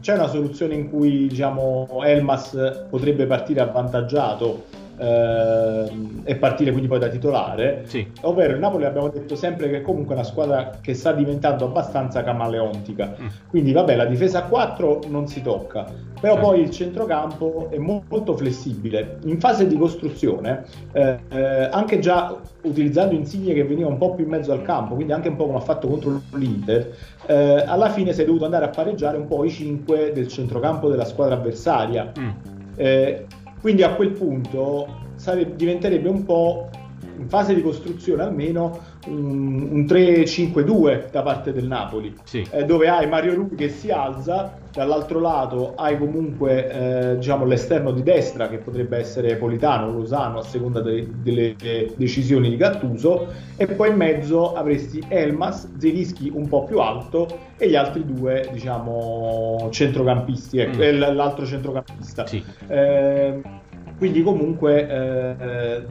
C'è 0.02 0.14
una 0.14 0.26
soluzione 0.26 0.74
in 0.74 0.90
cui 0.90 1.28
diciamo, 1.28 1.86
Elmas 2.02 2.86
potrebbe 2.90 3.24
partire 3.24 3.60
avvantaggiato 3.60 4.64
eh, 5.02 5.92
e 6.22 6.36
partire 6.36 6.70
quindi 6.70 6.88
poi 6.88 7.00
da 7.00 7.08
titolare. 7.08 7.82
Sì. 7.86 8.06
Ovvero 8.22 8.52
il 8.52 8.60
Napoli 8.60 8.84
abbiamo 8.84 9.08
detto 9.08 9.34
sempre 9.34 9.68
che 9.68 9.82
comunque 9.82 10.14
è 10.14 10.18
una 10.18 10.26
squadra 10.26 10.78
che 10.80 10.94
sta 10.94 11.12
diventando 11.12 11.64
abbastanza 11.64 12.22
camaleontica. 12.22 13.16
Mm. 13.20 13.26
Quindi 13.48 13.72
vabbè, 13.72 13.96
la 13.96 14.04
difesa 14.04 14.38
a 14.38 14.42
4 14.44 15.00
non 15.08 15.26
si 15.26 15.42
tocca, 15.42 15.86
però 16.20 16.38
poi 16.38 16.60
il 16.60 16.70
centrocampo 16.70 17.68
è 17.70 17.78
molto 17.78 18.36
flessibile. 18.36 19.18
In 19.24 19.40
fase 19.40 19.66
di 19.66 19.76
costruzione, 19.76 20.64
eh, 20.92 21.18
eh, 21.28 21.68
anche 21.70 21.98
già 21.98 22.38
utilizzando 22.62 23.14
Insigne 23.14 23.54
che 23.54 23.64
veniva 23.64 23.88
un 23.88 23.98
po' 23.98 24.14
più 24.14 24.24
in 24.24 24.30
mezzo 24.30 24.52
al 24.52 24.62
campo, 24.62 24.94
quindi 24.94 25.12
anche 25.12 25.28
un 25.28 25.36
po' 25.36 25.46
come 25.46 25.58
ha 25.58 25.62
fatto 25.62 25.88
contro 25.88 26.22
l'Inter, 26.34 26.94
eh, 27.26 27.64
alla 27.66 27.90
fine 27.90 28.12
sei 28.12 28.24
dovuto 28.24 28.44
andare 28.44 28.66
a 28.66 28.68
pareggiare 28.68 29.16
un 29.16 29.26
po' 29.26 29.44
i 29.44 29.50
5 29.50 30.12
del 30.12 30.28
centrocampo 30.28 30.88
della 30.88 31.04
squadra 31.04 31.34
avversaria. 31.34 32.12
Mm. 32.16 32.30
Eh, 32.76 33.26
quindi 33.62 33.82
a 33.84 33.94
quel 33.94 34.10
punto 34.10 34.86
sare- 35.14 35.54
diventerebbe 35.56 36.08
un 36.08 36.24
po' 36.24 36.68
in 37.18 37.28
fase 37.28 37.54
di 37.54 37.62
costruzione 37.62 38.22
almeno 38.22 38.78
un, 39.06 39.68
un 39.70 39.80
3-5-2 39.84 41.10
da 41.10 41.22
parte 41.22 41.52
del 41.52 41.66
Napoli, 41.66 42.14
sì. 42.24 42.46
eh, 42.50 42.64
dove 42.64 42.88
hai 42.88 43.08
Mario 43.08 43.34
Rui 43.34 43.54
che 43.54 43.68
si 43.68 43.90
alza, 43.90 44.58
dall'altro 44.72 45.20
lato 45.20 45.74
hai 45.76 45.98
comunque 45.98 47.12
eh, 47.12 47.16
diciamo, 47.16 47.44
l'esterno 47.44 47.92
di 47.92 48.02
destra 48.02 48.48
che 48.48 48.58
potrebbe 48.58 48.96
essere 48.96 49.36
Politano 49.36 49.88
o 49.88 49.92
Lozano 49.92 50.38
a 50.38 50.42
seconda 50.42 50.80
de- 50.80 51.08
delle 51.16 51.56
decisioni 51.96 52.48
di 52.48 52.56
Gattuso 52.56 53.28
e 53.56 53.66
poi 53.66 53.90
in 53.90 53.96
mezzo 53.96 54.54
avresti 54.54 55.02
Elmas, 55.08 55.76
Zelischi 55.78 56.30
un 56.32 56.48
po' 56.48 56.64
più 56.64 56.78
alto 56.78 57.26
e 57.58 57.68
gli 57.68 57.76
altri 57.76 58.04
due 58.04 58.48
diciamo 58.52 59.68
centrocampisti, 59.70 60.58
ecco, 60.58 60.78
mm. 60.78 61.14
l'altro 61.14 61.44
centrocampista. 61.44 62.26
Sì. 62.26 62.42
Eh, 62.66 63.40
quindi 63.98 64.22
comunque 64.22 64.88
eh, 64.88 65.84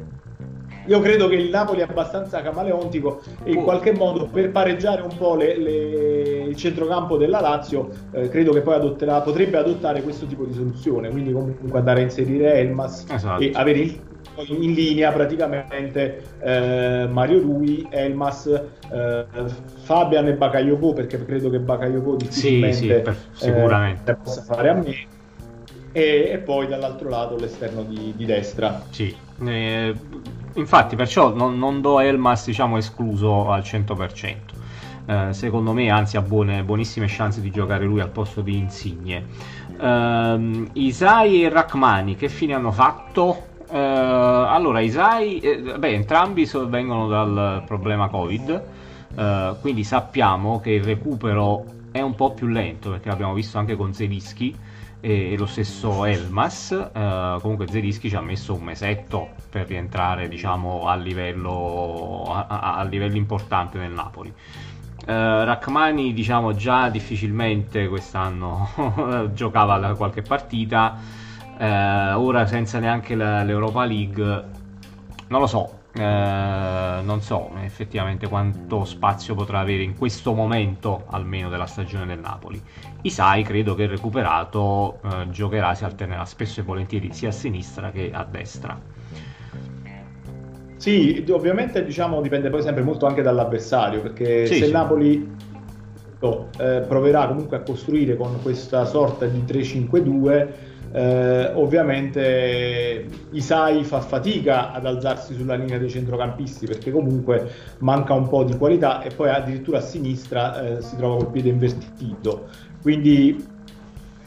io 0.85 0.99
credo 0.99 1.27
che 1.27 1.35
il 1.35 1.49
Napoli 1.49 1.81
è 1.81 1.83
abbastanza 1.83 2.41
camaleontico 2.41 3.21
e 3.43 3.51
in 3.51 3.57
oh. 3.59 3.63
qualche 3.63 3.93
modo 3.93 4.27
per 4.27 4.51
pareggiare 4.51 5.01
un 5.01 5.15
po' 5.15 5.35
le, 5.35 5.57
le, 5.57 6.43
il 6.43 6.55
centrocampo 6.55 7.17
della 7.17 7.39
Lazio 7.39 7.89
eh, 8.11 8.29
credo 8.29 8.51
che 8.51 8.61
poi 8.61 8.75
adotterà, 8.75 9.21
potrebbe 9.21 9.57
adottare 9.57 10.01
questo 10.01 10.25
tipo 10.25 10.45
di 10.45 10.53
soluzione, 10.53 11.09
quindi 11.09 11.31
comunque 11.31 11.77
andare 11.77 12.01
a 12.01 12.03
inserire 12.03 12.53
Elmas 12.55 13.05
esatto. 13.09 13.41
e 13.41 13.51
avere 13.53 13.79
il, 13.79 13.99
in 14.47 14.73
linea 14.73 15.11
praticamente 15.11 16.23
eh, 16.39 17.07
Mario 17.09 17.41
Rui, 17.41 17.87
Elmas, 17.89 18.47
eh, 18.47 19.25
Fabian 19.83 20.27
e 20.27 20.33
Bakayoko 20.33 20.93
perché 20.93 21.23
credo 21.25 21.49
che 21.49 21.59
Bakayoko 21.59 22.15
difficilmente 22.15 22.75
sì, 22.75 22.87
sì, 22.87 22.87
per, 22.87 23.15
sicuramente. 23.33 24.11
Eh, 24.11 24.15
possa 24.15 24.41
fare 24.41 24.69
a 24.69 24.73
me 24.73 25.19
e, 25.91 26.29
e, 26.31 26.37
poi 26.37 26.67
dall'altro 26.67 27.09
lato 27.09 27.35
l'esterno 27.35 27.83
di, 27.83 28.13
di 28.15 28.25
destra. 28.25 28.81
Sì, 28.89 29.13
eh, 29.45 29.93
infatti 30.55 30.95
perciò 30.95 31.33
non, 31.33 31.57
non, 31.57 31.81
do 31.81 31.99
Elmas 31.99 32.45
diciamo 32.45 32.77
escluso 32.77 33.49
al 33.51 33.61
100%. 33.61 34.35
Eh, 35.05 35.33
secondo 35.33 35.73
me 35.73 35.89
anzi 35.89 36.17
ha 36.17 36.21
buone, 36.21 36.63
buonissime 36.63 37.07
chance 37.09 37.41
di 37.41 37.49
giocare 37.49 37.85
lui 37.85 37.99
al 37.99 38.09
posto 38.09 38.41
di 38.41 38.57
Insigne. 38.57 39.25
Eh, 39.79 40.69
Isai 40.73 41.43
e 41.43 41.49
Rachmani 41.49 42.15
che 42.15 42.29
fine 42.29 42.53
hanno 42.53 42.71
fatto? 42.71 43.49
Uh, 43.71 43.77
allora, 43.77 44.81
Isai, 44.81 45.39
eh, 45.39 45.77
beh, 45.77 45.93
entrambi 45.93 46.49
vengono 46.67 47.07
dal 47.07 47.63
problema 47.65 48.09
Covid. 48.09 48.63
Uh, 49.15 49.59
quindi 49.61 49.83
sappiamo 49.83 50.59
che 50.59 50.71
il 50.71 50.83
recupero 50.83 51.65
è 51.91 52.01
un 52.01 52.15
po' 52.15 52.33
più 52.33 52.47
lento 52.47 52.89
perché 52.89 53.09
l'abbiamo 53.09 53.33
visto 53.33 53.57
anche 53.57 53.75
con 53.75 53.93
Zelischi 53.93 54.55
e, 55.01 55.35
lo 55.37 55.45
stesso 55.45 56.05
Elmas. 56.05 56.69
Uh, 56.93 57.41
comunque 57.41 57.67
Zelischi 57.67 58.07
ci 58.07 58.15
ha 58.15 58.21
messo 58.21 58.53
un 58.53 58.63
mesetto 58.63 59.29
per 59.49 59.67
rientrare 59.67 60.29
diciamo, 60.29 60.87
a, 60.87 60.95
livello, 60.95 62.23
a, 62.31 62.75
a, 62.77 62.83
livello 62.83 63.17
importante 63.17 63.77
nel 63.77 63.91
Napoli. 63.91 64.29
Uh, 65.01 65.43
Rachmani 65.43 66.13
diciamo 66.13 66.53
già 66.53 66.87
difficilmente 66.89 67.87
quest'anno 67.87 69.29
giocava 69.33 69.95
qualche 69.95 70.21
partita 70.21 70.95
uh, 71.57 71.63
ora 72.19 72.45
senza 72.45 72.77
neanche 72.77 73.15
la, 73.15 73.41
l'Europa 73.41 73.83
League 73.83 74.23
non 75.27 75.39
lo 75.39 75.47
so 75.47 75.80
uh, 75.93 77.03
non 77.03 77.21
so 77.21 77.51
effettivamente 77.63 78.27
quanto 78.27 78.85
spazio 78.85 79.35
potrà 79.35 79.59
avere 79.59 79.83
in 79.83 79.97
questo 79.97 80.33
momento 80.33 81.05
almeno 81.09 81.49
della 81.49 81.65
stagione 81.65 82.05
del 82.05 82.19
Napoli 82.19 82.61
Isai 83.01 83.43
credo 83.43 83.75
che 83.75 83.87
recuperato 83.87 84.99
giocherà 85.29 85.73
si 85.73 85.83
alternerà 85.83 86.25
spesso 86.25 86.59
e 86.59 86.63
volentieri 86.63 87.11
sia 87.13 87.29
a 87.29 87.33
sinistra 87.33 87.91
che 87.91 88.11
a 88.13 88.23
destra 88.23 88.79
sì, 90.81 91.23
ovviamente 91.29 91.85
diciamo, 91.85 92.21
dipende 92.21 92.49
poi 92.49 92.63
sempre 92.63 92.81
molto 92.81 93.05
anche 93.05 93.21
dall'avversario, 93.21 94.01
perché 94.01 94.47
sì, 94.47 94.55
se 94.55 94.65
sì. 94.65 94.71
Napoli 94.71 95.31
eh, 96.57 96.83
proverà 96.87 97.27
comunque 97.27 97.57
a 97.57 97.61
costruire 97.61 98.15
con 98.15 98.39
questa 98.41 98.85
sorta 98.85 99.27
di 99.27 99.43
3-5-2, 99.45 100.47
eh, 100.91 101.51
ovviamente 101.53 103.07
Isai 103.31 103.83
fa 103.83 104.01
fatica 104.01 104.71
ad 104.71 104.85
alzarsi 104.85 105.33
sulla 105.35 105.55
linea 105.55 105.77
dei 105.77 105.89
centrocampisti 105.89 106.65
perché 106.65 106.91
comunque 106.91 107.49
manca 107.79 108.13
un 108.13 108.27
po' 108.27 108.43
di 108.43 108.57
qualità 108.57 109.01
e 109.01 109.09
poi 109.09 109.29
addirittura 109.29 109.77
a 109.77 109.81
sinistra 109.81 110.77
eh, 110.77 110.81
si 110.81 110.95
trova 110.97 111.17
col 111.17 111.31
piede 111.31 111.49
invertito. 111.49 112.47
Quindi 112.81 113.47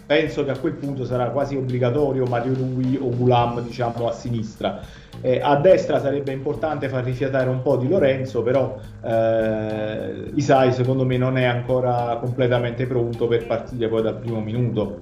penso 0.07 0.45
che 0.45 0.51
a 0.51 0.59
quel 0.59 0.75
punto 0.75 1.05
sarà 1.05 1.31
quasi 1.31 1.57
obbligatorio 1.57 2.25
Mario 2.25 2.55
Rui 2.55 2.99
o 3.01 3.09
Gulam 3.09 3.63
diciamo 3.63 4.07
a 4.07 4.13
sinistra 4.13 4.83
eh, 5.21 5.41
a 5.43 5.57
destra 5.57 6.01
sarebbe 6.01 6.33
importante 6.33 6.89
far 6.91 7.03
rifiatare 7.03 7.49
un 7.49 7.63
po' 7.63 7.77
di 7.77 7.89
Lorenzo, 7.89 8.43
però 8.43 8.79
eh, 9.03 10.31
Isai 10.35 10.71
secondo 10.73 11.07
me 11.07 11.17
non 11.17 11.39
è 11.39 11.45
ancora 11.45 12.19
completamente 12.21 12.87
pronto 12.87 13.27
per 13.27 13.47
partire 13.47 13.89
poi 13.89 14.03
dal 14.03 14.19
primo 14.19 14.41
minuto. 14.41 15.01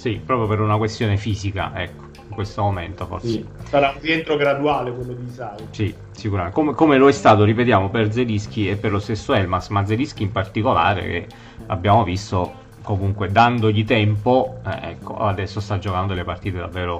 Sì, 0.00 0.18
proprio 0.24 0.48
per 0.48 0.60
una 0.60 0.78
questione 0.78 1.18
fisica, 1.18 1.72
ecco, 1.74 2.04
in 2.28 2.34
questo 2.34 2.62
momento 2.62 3.04
forse. 3.04 3.28
Sì, 3.28 3.44
sarà 3.64 3.92
un 3.94 4.00
rientro 4.00 4.36
graduale 4.36 4.94
quello 4.94 5.12
di 5.12 5.26
Isai. 5.28 5.58
Sì, 5.72 5.94
sicuramente. 6.12 6.54
Come, 6.54 6.72
come, 6.72 6.96
lo 6.96 7.06
è 7.06 7.12
stato, 7.12 7.44
ripetiamo, 7.44 7.90
per 7.90 8.10
Zelischi 8.10 8.66
e 8.66 8.76
per 8.76 8.92
lo 8.92 8.98
stesso 8.98 9.34
Elmas, 9.34 9.68
ma 9.68 9.84
Zelischi 9.84 10.22
in 10.22 10.32
particolare 10.32 11.02
che 11.02 11.26
abbiamo 11.66 12.02
visto 12.02 12.50
comunque 12.82 13.30
dandogli 13.30 13.84
tempo, 13.84 14.60
eh, 14.64 14.88
ecco, 14.92 15.18
adesso 15.18 15.60
sta 15.60 15.78
giocando 15.78 16.14
le 16.14 16.24
partite 16.24 16.56
davvero 16.56 16.98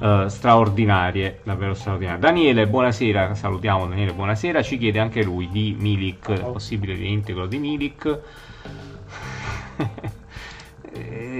uh, 0.00 0.26
straordinarie, 0.26 1.42
davvero 1.44 1.74
straordinarie. 1.74 2.18
Daniele, 2.18 2.66
buonasera, 2.66 3.32
salutiamo 3.32 3.86
Daniele, 3.86 4.12
buonasera, 4.12 4.60
ci 4.60 4.76
chiede 4.76 4.98
anche 4.98 5.22
lui 5.22 5.48
di 5.50 5.76
Milik, 5.78 6.40
oh. 6.42 6.50
possibile 6.50 6.96
reintegro 6.96 7.46
di 7.46 7.58
Milik. 7.58 8.18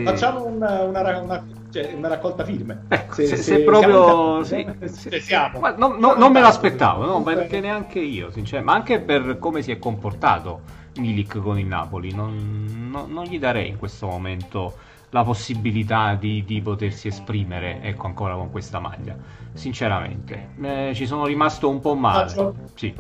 Facciamo 0.05 0.45
una, 0.45 0.83
una, 0.83 1.19
una, 1.21 1.47
cioè 1.71 1.93
una, 1.95 2.09
raccolta 2.09 2.45
firme. 2.45 2.85
Ecco, 2.89 3.15
se, 3.15 3.27
se, 3.27 3.37
se, 3.37 3.43
se 3.43 3.61
proprio 3.61 4.43
siamo, 4.43 4.75
sì, 4.83 4.89
sì. 4.89 5.21
siamo. 5.21 5.61
Ma 5.61 5.75
no, 5.77 5.97
no, 5.99 6.15
non 6.15 6.33
me 6.33 6.41
l'aspettavo, 6.41 7.05
no, 7.05 7.23
perché 7.23 7.61
neanche 7.61 7.99
io, 8.01 8.31
sinceramente, 8.31 8.73
ma 8.73 8.77
anche 8.77 9.01
per 9.01 9.39
come 9.39 9.63
si 9.63 9.71
è 9.71 9.79
comportato 9.79 10.61
Milik 10.99 11.39
con 11.39 11.59
il 11.59 11.67
Napoli. 11.67 12.15
Non, 12.15 12.89
non, 12.91 13.13
non 13.13 13.25
gli 13.25 13.39
darei 13.39 13.69
in 13.69 13.79
questo 13.79 14.07
momento 14.07 14.75
la 15.11 15.25
possibilità 15.25 16.15
di, 16.15 16.45
di, 16.45 16.61
potersi 16.63 17.09
esprimere 17.09 17.81
ecco 17.83 18.07
ancora 18.07 18.35
con 18.35 18.51
questa 18.51 18.79
maglia 18.79 19.17
sinceramente 19.53 20.51
eh, 20.61 20.93
ci 20.95 21.05
sono 21.05 21.27
rimasto 21.27 21.69
un 21.69 21.81
po' 21.81 21.97
male 21.97 22.55
sì. 22.75 22.95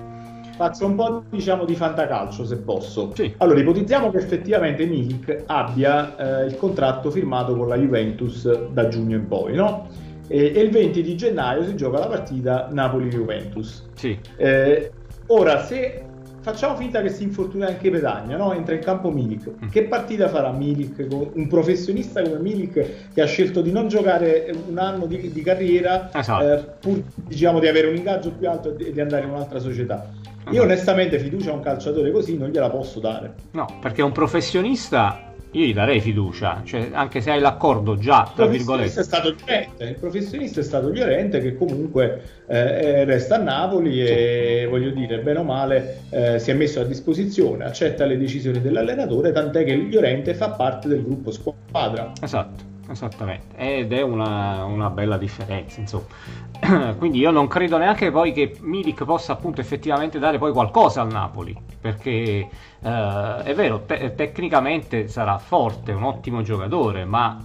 Faccio 0.60 0.84
un 0.84 0.94
po' 0.94 1.22
diciamo 1.30 1.64
di 1.64 1.74
fantacalcio 1.74 2.44
se 2.44 2.58
posso 2.58 3.12
sì. 3.14 3.32
allora 3.38 3.60
ipotizziamo 3.60 4.10
che 4.10 4.18
effettivamente 4.18 4.84
Milik 4.84 5.44
abbia 5.46 6.42
eh, 6.42 6.46
il 6.48 6.56
contratto 6.58 7.10
firmato 7.10 7.56
con 7.56 7.66
la 7.66 7.76
Juventus 7.76 8.68
da 8.68 8.86
giugno 8.88 9.16
in 9.16 9.26
poi 9.26 9.54
no? 9.54 9.88
e, 10.28 10.52
e 10.54 10.60
il 10.60 10.70
20 10.70 11.02
di 11.02 11.16
gennaio 11.16 11.64
si 11.64 11.74
gioca 11.76 12.00
la 12.00 12.08
partita 12.08 12.68
Napoli-Juventus 12.70 13.88
sì. 13.94 14.18
eh, 14.36 14.92
ora 15.28 15.64
se 15.64 16.04
facciamo 16.42 16.76
finta 16.76 17.00
che 17.02 17.10
si 17.10 17.22
infortuna 17.22 17.66
anche 17.66 17.90
Petagna, 17.90 18.36
no? 18.36 18.54
entra 18.54 18.74
in 18.74 18.80
campo 18.80 19.10
Milik. 19.10 19.50
Mm. 19.62 19.68
Che 19.68 19.84
partita 19.84 20.28
farà 20.28 20.50
Milik? 20.50 21.06
Un 21.10 21.46
professionista 21.48 22.22
come 22.22 22.38
Milik 22.38 23.12
che 23.12 23.20
ha 23.20 23.26
scelto 23.26 23.60
di 23.60 23.70
non 23.70 23.88
giocare 23.88 24.50
un 24.68 24.78
anno 24.78 25.04
di, 25.04 25.30
di 25.30 25.42
carriera 25.42 26.08
esatto. 26.14 26.50
eh, 26.50 26.64
pur 26.80 27.02
diciamo, 27.26 27.60
di 27.60 27.66
avere 27.68 27.88
un 27.88 27.96
ingaggio 27.96 28.32
più 28.32 28.48
alto 28.48 28.74
e 28.74 28.90
di 28.90 29.00
andare 29.00 29.24
in 29.24 29.32
un'altra 29.32 29.58
società. 29.58 30.08
Io 30.46 30.50
esatto. 30.50 30.64
onestamente 30.64 31.18
fiducia 31.18 31.50
a 31.50 31.54
un 31.54 31.60
calciatore 31.60 32.10
così 32.10 32.36
non 32.36 32.50
gliela 32.50 32.70
posso 32.70 33.00
dare. 33.00 33.34
No, 33.52 33.66
perché 33.80 34.02
un 34.02 34.12
professionista 34.12 35.30
io 35.52 35.64
gli 35.66 35.74
darei 35.74 36.00
fiducia, 36.00 36.62
cioè, 36.64 36.90
anche 36.92 37.20
se 37.20 37.32
hai 37.32 37.40
l'accordo 37.40 37.96
già, 37.96 38.30
tra 38.34 38.46
virgolette. 38.46 39.00
È 39.00 39.02
stato 39.02 39.30
Llorente, 39.30 39.84
il 39.84 39.96
professionista 39.96 40.60
è 40.60 40.62
stato 40.62 40.90
Llorente 40.90 41.40
che 41.40 41.56
comunque 41.56 42.22
eh, 42.46 42.56
eh, 42.56 43.04
resta 43.04 43.34
a 43.34 43.38
Napoli 43.38 44.00
e 44.00 44.66
voglio 44.70 44.90
dire, 44.90 45.18
bene 45.18 45.40
o 45.40 45.44
male, 45.44 46.02
eh, 46.10 46.38
si 46.38 46.52
è 46.52 46.54
messo 46.54 46.80
a 46.80 46.84
disposizione, 46.84 47.64
accetta 47.64 48.04
le 48.04 48.16
decisioni 48.16 48.60
dell'allenatore, 48.60 49.32
tant'è 49.32 49.64
che 49.64 49.74
Llorente 49.74 50.34
fa 50.34 50.50
parte 50.50 50.86
del 50.86 51.02
gruppo 51.02 51.32
squadra. 51.32 52.12
Esatto. 52.22 52.69
Esattamente, 52.90 53.56
ed 53.56 53.92
è 53.92 54.02
una, 54.02 54.64
una 54.64 54.90
bella 54.90 55.16
differenza, 55.16 55.78
insomma. 55.78 56.94
Quindi 56.98 57.18
io 57.18 57.30
non 57.30 57.46
credo 57.46 57.78
neanche 57.78 58.10
poi 58.10 58.32
che 58.32 58.56
Milik 58.60 59.04
possa 59.04 59.32
appunto 59.32 59.60
effettivamente 59.60 60.18
dare 60.18 60.38
poi 60.38 60.50
qualcosa 60.50 61.00
al 61.00 61.08
Napoli, 61.12 61.56
perché 61.80 62.48
eh, 62.80 63.42
è 63.44 63.54
vero, 63.54 63.82
te- 63.86 64.16
tecnicamente 64.16 65.06
sarà 65.06 65.38
forte, 65.38 65.92
un 65.92 66.02
ottimo 66.02 66.42
giocatore, 66.42 67.04
ma 67.04 67.38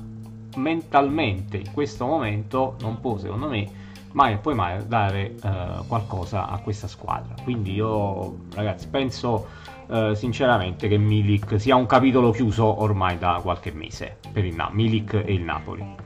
mentalmente 0.56 1.58
in 1.58 1.72
questo 1.72 2.08
momento 2.08 2.76
non 2.80 3.00
può, 3.00 3.18
secondo 3.18 3.48
me, 3.48 3.70
mai 4.14 4.34
e 4.34 4.38
poi 4.38 4.56
mai 4.56 4.88
dare 4.88 5.36
eh, 5.36 5.86
qualcosa 5.88 6.48
a 6.48 6.58
questa 6.58 6.88
squadra. 6.88 7.36
Quindi 7.43 7.74
io, 7.74 8.46
ragazzi, 8.56 8.88
penso 8.88 9.46
eh, 9.90 10.12
sinceramente 10.16 10.88
che 10.88 10.98
Milik 10.98 11.60
sia 11.60 11.76
un 11.76 11.86
capitolo 11.86 12.32
chiuso 12.32 12.82
ormai 12.82 13.18
da 13.18 13.40
qualche 13.42 13.72
mese 13.72 14.18
per 14.32 14.46
il 14.46 14.56
Na- 14.56 14.70
Milik 14.72 15.14
e 15.26 15.34
il 15.34 15.42
Napoli. 15.42 16.04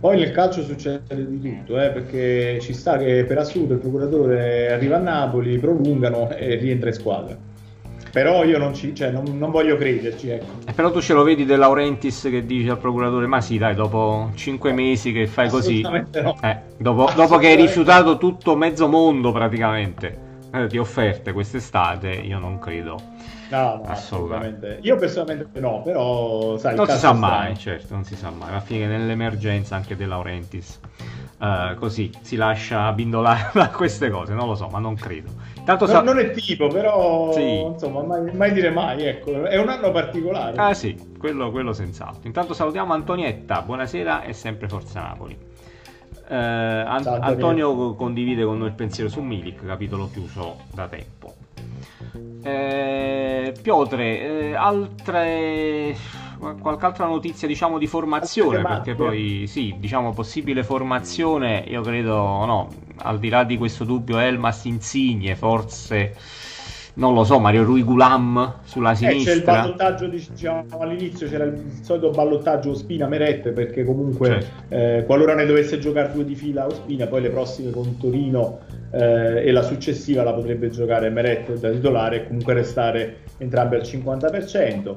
Poi 0.00 0.18
nel 0.18 0.32
calcio 0.32 0.62
succede 0.64 1.28
di 1.28 1.40
tutto, 1.40 1.80
eh, 1.80 1.90
perché 1.90 2.58
ci 2.60 2.72
sta 2.72 2.96
che 2.96 3.24
per 3.24 3.38
assurdo 3.38 3.74
il 3.74 3.78
procuratore 3.78 4.72
arriva 4.72 4.96
a 4.96 5.00
Napoli, 5.00 5.58
prolungano 5.58 6.28
e 6.30 6.56
rientra 6.56 6.88
in 6.88 6.94
squadra. 6.94 7.36
Però 8.10 8.44
io 8.44 8.58
non, 8.58 8.74
ci, 8.74 8.94
cioè, 8.94 9.10
non, 9.10 9.24
non 9.38 9.50
voglio 9.50 9.76
crederci. 9.76 10.28
Ecco. 10.30 10.44
Eh, 10.66 10.72
però 10.72 10.90
tu 10.90 11.00
ce 11.00 11.14
lo 11.14 11.22
vedi 11.22 11.44
De 11.44 11.56
Laurentiis 11.56 12.28
che 12.30 12.44
dice 12.44 12.70
al 12.70 12.78
procuratore: 12.78 13.26
Ma 13.26 13.40
sì, 13.40 13.58
dai, 13.58 13.74
dopo 13.74 14.30
5 14.34 14.72
mesi 14.72 15.12
che 15.12 15.26
fai 15.28 15.48
così, 15.48 15.80
no. 15.80 16.36
eh, 16.42 16.56
dopo, 16.76 17.08
dopo 17.14 17.36
che 17.38 17.46
hai 17.46 17.56
rifiutato 17.56 18.18
tutto 18.18 18.56
mezzo 18.56 18.88
mondo 18.88 19.30
praticamente 19.30 20.30
eh, 20.52 20.66
di 20.66 20.78
offerte 20.78 21.32
quest'estate, 21.32 22.10
io 22.10 22.38
non 22.38 22.58
credo. 22.58 23.00
No, 23.50 23.76
no, 23.76 23.82
assolutamente. 23.84 24.78
Io 24.82 24.96
personalmente 24.96 25.60
no, 25.60 25.82
però 25.82 26.56
sai, 26.58 26.74
non 26.74 26.86
si 26.86 26.98
sa 26.98 27.12
mai, 27.12 27.56
certo, 27.56 27.94
non 27.94 28.04
si 28.04 28.16
sa 28.16 28.30
mai. 28.30 28.48
Alla 28.48 28.60
fine 28.60 28.86
nell'emergenza 28.86 29.76
anche 29.76 29.96
De 29.96 30.06
Laurentiis 30.06 30.80
uh, 31.38 31.74
così 31.74 32.10
si 32.22 32.36
lascia 32.36 32.90
bindolare 32.92 33.50
da 33.54 33.68
queste 33.68 34.08
cose, 34.08 34.32
non 34.32 34.46
lo 34.46 34.54
so, 34.54 34.68
ma 34.68 34.78
non 34.78 34.94
credo. 34.94 35.30
Tanto 35.64 35.86
sa... 35.86 36.00
non, 36.02 36.18
è 36.18 36.30
tipo, 36.30 36.68
però 36.68 37.32
sì. 37.32 37.60
insomma, 37.60 38.02
mai, 38.02 38.34
mai, 38.34 38.52
dire 38.52 38.70
mai, 38.70 39.04
ecco, 39.04 39.44
è 39.44 39.58
un 39.58 39.68
anno 39.68 39.90
particolare. 39.90 40.56
Ah 40.56 40.74
sì, 40.74 40.96
quello, 41.18 41.50
quello 41.50 41.72
senz'altro. 41.72 42.22
Intanto 42.24 42.54
salutiamo 42.54 42.92
Antonietta, 42.92 43.62
buonasera 43.62 44.22
e 44.22 44.32
sempre 44.32 44.68
Forza 44.68 45.00
Napoli. 45.00 45.50
Eh, 46.28 46.34
An- 46.36 47.18
Antonio. 47.20 47.94
Condivide 47.94 48.44
con 48.44 48.58
noi 48.58 48.68
il 48.68 48.74
pensiero 48.74 49.08
su 49.08 49.20
Milik, 49.20 49.64
capitolo 49.64 50.10
chiuso 50.10 50.60
da 50.72 50.88
tempo. 50.88 51.34
Eh, 52.42 53.54
Piotre, 53.62 54.20
eh, 54.50 54.54
altre 54.54 55.96
qualche 56.60 56.86
altra 56.86 57.06
notizia 57.06 57.46
diciamo 57.46 57.78
di 57.78 57.86
formazione? 57.86 58.62
Perché 58.62 58.94
poi 58.94 59.44
sì 59.46 59.76
diciamo 59.78 60.12
possibile 60.12 60.64
formazione 60.64 61.64
io 61.68 61.82
credo 61.82 62.16
no 62.16 62.68
al 62.96 63.20
di 63.20 63.28
là 63.28 63.44
di 63.44 63.56
questo 63.56 63.84
dubbio 63.84 64.18
Elmas 64.18 64.64
Insigne 64.64 65.36
forse 65.36 66.16
non 66.94 67.14
lo 67.14 67.24
so, 67.24 67.38
Mario 67.38 67.64
Rui 67.64 67.82
Gulam 67.82 68.56
sulla 68.64 68.94
sinistra. 68.94 69.32
Eh, 69.32 69.34
c'è 69.34 69.40
il 69.40 69.44
ballottaggio, 69.44 70.06
diciamo, 70.08 70.64
all'inizio 70.78 71.28
c'era 71.28 71.44
il 71.44 71.62
solito 71.80 72.10
ballottaggio 72.10 72.74
Spina 72.74 73.06
Merette 73.06 73.52
perché 73.52 73.84
comunque 73.84 74.28
certo. 74.28 74.74
eh, 74.74 75.04
qualora 75.06 75.34
ne 75.34 75.46
dovesse 75.46 75.78
giocare 75.78 76.12
due 76.12 76.24
di 76.24 76.34
fila 76.34 76.66
o 76.66 76.70
Spina, 76.70 77.06
poi 77.06 77.22
le 77.22 77.30
prossime 77.30 77.70
con 77.70 77.96
Torino 77.96 78.60
eh, 78.90 79.46
e 79.46 79.52
la 79.52 79.62
successiva 79.62 80.22
la 80.22 80.34
potrebbe 80.34 80.68
giocare 80.68 81.08
Meret 81.08 81.58
da 81.58 81.70
titolare 81.70 82.16
e 82.16 82.26
comunque 82.26 82.52
restare 82.52 83.16
entrambi 83.38 83.76
al 83.76 83.82
50%. 83.82 84.94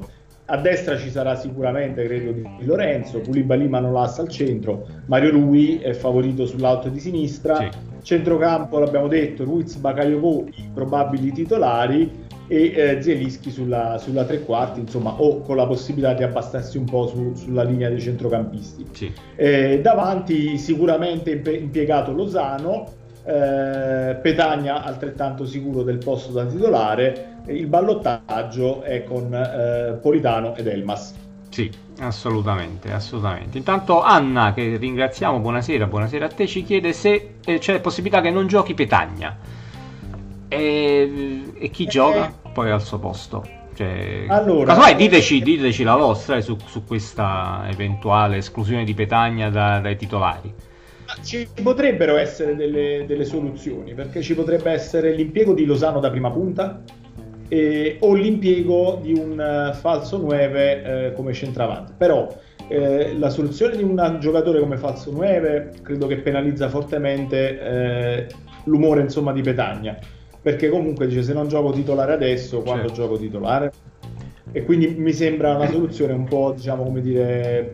A 0.47 0.57
destra 0.57 0.95
ci 0.97 1.09
sarà 1.09 1.35
sicuramente, 1.35 2.05
credo, 2.05 2.31
di 2.31 2.65
Lorenzo, 2.65 3.19
Pulibali 3.19 3.67
Manolas 3.67 4.19
al 4.19 4.29
centro, 4.29 4.85
Mario 5.07 5.31
Rui 5.31 5.79
è 5.79 5.93
favorito 5.93 6.45
sull'alto 6.45 6.89
di 6.89 6.99
sinistra, 6.99 7.55
sì. 7.55 7.69
Centrocampo 8.05 8.77
l'abbiamo 8.77 9.07
detto, 9.07 9.43
Ruiz, 9.43 9.75
Bakayoko, 9.75 10.45
i 10.55 10.69
probabili 10.71 11.31
titolari 11.31 12.23
e 12.47 12.71
eh, 12.75 13.01
Zielischi 13.01 13.49
sulla, 13.49 13.97
sulla, 13.97 14.23
tre 14.25 14.41
quarti, 14.43 14.79
insomma, 14.79 15.19
o 15.19 15.41
con 15.41 15.55
la 15.55 15.65
possibilità 15.65 16.13
di 16.13 16.21
abbastarsi 16.21 16.77
un 16.77 16.85
po' 16.85 17.07
su, 17.07 17.33
sulla 17.33 17.63
linea 17.63 17.89
dei 17.89 17.99
centrocampisti. 17.99 18.85
Sì. 18.91 19.11
Eh, 19.35 19.79
davanti 19.81 20.55
sicuramente 20.59 21.31
impiegato 21.31 22.13
Lozano, 22.13 22.93
eh, 23.25 24.15
Petagna 24.21 24.83
altrettanto 24.83 25.47
sicuro 25.47 25.81
del 25.81 25.97
posto 25.97 26.31
da 26.31 26.45
titolare, 26.45 27.41
il 27.47 27.65
ballottaggio 27.65 28.83
è 28.83 29.03
con 29.03 29.33
eh, 29.33 29.97
Politano 29.99 30.55
ed 30.55 30.67
Elmas. 30.67 31.24
Sì, 31.55 31.71
assolutamente, 31.99 32.91
assolutamente. 32.91 33.57
Intanto 33.57 34.01
Anna, 34.01 34.53
che 34.53 34.75
ringraziamo, 34.75 35.39
buonasera, 35.39 35.87
buonasera 35.87 36.25
a 36.25 36.27
te, 36.27 36.47
ci 36.47 36.65
chiede 36.65 36.91
se 36.91 37.35
eh, 37.45 37.59
c'è 37.59 37.79
possibilità 37.79 38.19
che 38.19 38.29
non 38.29 38.45
giochi 38.45 38.73
Petagna. 38.73 39.37
E, 40.49 41.43
e 41.57 41.69
chi 41.69 41.85
gioca 41.85 42.27
eh. 42.27 42.49
poi 42.51 42.71
al 42.71 42.81
suo 42.81 42.99
posto? 42.99 43.47
Cioè, 43.73 44.25
allora, 44.27 44.73
casomai 44.73 44.95
diteci, 44.95 45.41
diteci 45.41 45.83
la 45.83 45.95
vostra 45.95 46.41
su, 46.41 46.57
su, 46.65 46.83
questa 46.83 47.63
eventuale 47.69 48.35
esclusione 48.35 48.83
di 48.83 48.93
Petagna 48.93 49.49
da, 49.49 49.79
dai 49.79 49.95
titolari. 49.95 50.53
Ci 51.23 51.47
potrebbero 51.63 52.17
essere 52.17 52.57
delle, 52.57 53.05
delle, 53.07 53.23
soluzioni, 53.23 53.93
perché 53.93 54.21
ci 54.21 54.35
potrebbe 54.35 54.71
essere 54.71 55.13
l'impiego 55.13 55.53
di 55.53 55.63
Losano 55.63 56.01
da 56.01 56.09
prima 56.09 56.29
punta 56.31 56.83
eh, 57.47 57.97
o 57.99 58.13
l'impiego 58.13 58.99
di 59.01 59.13
un 59.13 59.71
uh, 59.71 59.75
falso 59.75 60.17
9 60.17 61.07
eh, 61.07 61.13
come 61.13 61.33
centravanti. 61.33 61.93
Però 61.97 62.33
eh, 62.67 63.15
la 63.17 63.29
soluzione 63.29 63.75
di 63.75 63.83
un 63.83 64.17
giocatore 64.19 64.59
come 64.59 64.77
falso 64.77 65.11
9 65.11 65.73
credo 65.81 66.07
che 66.07 66.17
penalizza 66.17 66.69
fortemente 66.69 67.59
eh, 67.59 68.27
l'umore 68.65 69.01
insomma, 69.01 69.31
di 69.31 69.41
Petagna, 69.41 69.97
perché 70.41 70.69
comunque 70.69 71.07
dice 71.07 71.23
se 71.23 71.33
non 71.33 71.47
gioco 71.47 71.71
titolare 71.71 72.13
adesso, 72.13 72.61
quando 72.61 72.87
certo. 72.87 73.01
gioco 73.01 73.17
titolare? 73.17 73.71
E 74.51 74.63
quindi 74.63 74.87
mi 74.97 75.11
sembra 75.11 75.55
una 75.55 75.69
soluzione 75.69 76.13
un 76.13 76.23
po', 76.23 76.53
diciamo, 76.55 76.83
come 76.83 77.01
dire, 77.01 77.71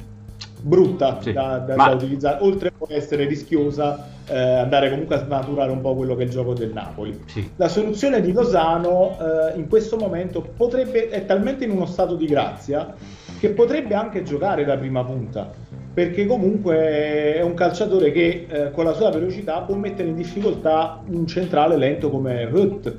brutta 0.62 1.20
sì. 1.22 1.34
da, 1.34 1.58
da, 1.58 1.76
Ma... 1.76 1.88
da, 1.90 1.96
utilizzare, 1.96 2.38
oltre 2.42 2.70
a 2.70 2.94
essere 2.94 3.26
rischiosa, 3.26 4.08
eh, 4.28 4.38
andare 4.38 4.90
comunque 4.90 5.16
a 5.16 5.24
snaturare 5.24 5.72
un 5.72 5.82
po' 5.82 5.96
quello 5.96 6.16
che 6.16 6.24
è 6.24 6.26
il 6.26 6.32
gioco 6.32 6.54
del 6.54 6.72
Napoli. 6.72 7.20
Sì. 7.26 7.52
La 7.56 7.68
soluzione 7.68 8.22
di 8.22 8.32
Lozano 8.32 9.18
eh, 9.20 9.58
in 9.58 9.68
questo 9.68 9.98
momento 9.98 10.42
potrebbe, 10.56 11.10
è 11.10 11.26
talmente 11.26 11.66
in 11.66 11.72
uno 11.72 11.86
stato 11.86 12.16
di 12.16 12.26
grazia 12.26 12.94
che 13.40 13.50
potrebbe 13.50 13.96
anche 13.96 14.24
giocare 14.24 14.64
da 14.64 14.78
prima 14.78 15.04
punta, 15.04 15.52
perché 15.94 16.26
comunque 16.26 17.34
è 17.36 17.42
un 17.42 17.54
calciatore 17.54 18.12
che 18.12 18.46
eh, 18.48 18.72
con 18.72 18.86
la 18.86 18.94
sua 18.94 19.10
velocità 19.10 19.62
può 19.62 19.76
mettere 19.76 20.10
in 20.10 20.16
difficoltà 20.16 21.02
un 21.08 21.26
centrale 21.28 21.76
lento 21.76 22.10
come 22.10 22.46
Rutt 22.46 22.94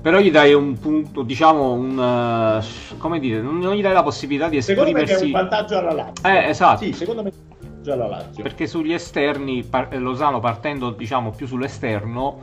però 0.00 0.18
gli 0.18 0.30
dai 0.30 0.54
un 0.54 0.78
punto, 0.78 1.22
diciamo, 1.22 1.72
un, 1.72 1.98
uh, 1.98 2.96
come 2.98 3.18
dire, 3.18 3.40
non, 3.40 3.58
non, 3.58 3.74
gli 3.74 3.82
dai 3.82 3.92
la 3.92 4.02
possibilità 4.02 4.48
di 4.48 4.56
esprimersi. 4.56 5.14
Secondo 5.14 5.24
me 5.24 5.38
è 5.38 5.42
un 5.42 5.48
vantaggio 5.48 5.78
alla 5.78 5.92
Lazio. 5.92 6.28
Eh, 6.28 6.48
esatto. 6.48 6.84
Sì, 6.84 6.92
secondo 6.92 7.22
me 7.22 7.28
è 7.28 7.32
un 7.32 7.56
vantaggio 7.58 7.92
alla 7.92 8.06
Lazio. 8.06 8.42
Perché 8.42 8.66
sugli 8.66 8.92
esterni, 8.92 9.62
par- 9.62 9.94
Lozano 9.96 10.40
partendo, 10.40 10.90
diciamo, 10.90 11.30
più 11.30 11.46
sull'esterno, 11.46 12.38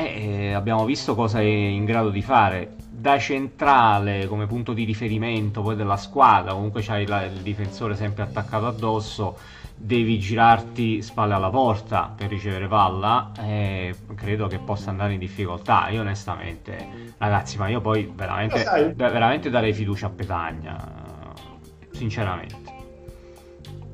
eh, 0.00 0.52
abbiamo 0.52 0.84
visto 0.84 1.16
cosa 1.16 1.40
è 1.40 1.44
in 1.44 1.84
grado 1.84 2.10
di 2.10 2.22
fare. 2.22 2.76
Da 2.88 3.18
centrale 3.18 4.26
come 4.26 4.46
punto 4.46 4.72
di 4.72 4.84
riferimento 4.84 5.60
poi 5.60 5.74
della 5.74 5.96
squadra, 5.96 6.52
comunque 6.52 6.82
c'hai 6.82 7.06
la, 7.06 7.24
il 7.24 7.40
difensore 7.42 7.96
sempre 7.96 8.22
attaccato 8.22 8.66
addosso 8.66 9.38
devi 9.80 10.18
girarti 10.18 11.02
spalle 11.02 11.34
alla 11.34 11.50
porta 11.50 12.12
per 12.16 12.28
ricevere 12.28 12.66
palla, 12.66 13.30
eh, 13.40 13.94
credo 14.16 14.48
che 14.48 14.58
possa 14.58 14.90
andare 14.90 15.12
in 15.12 15.20
difficoltà. 15.20 15.88
Io 15.88 16.00
onestamente, 16.00 17.14
ragazzi, 17.18 17.58
ma 17.58 17.68
io 17.68 17.80
poi 17.80 18.12
veramente, 18.12 18.92
veramente 18.96 19.50
darei 19.50 19.72
fiducia 19.72 20.06
a 20.06 20.10
Petagna, 20.10 20.88
sinceramente. 21.92 22.67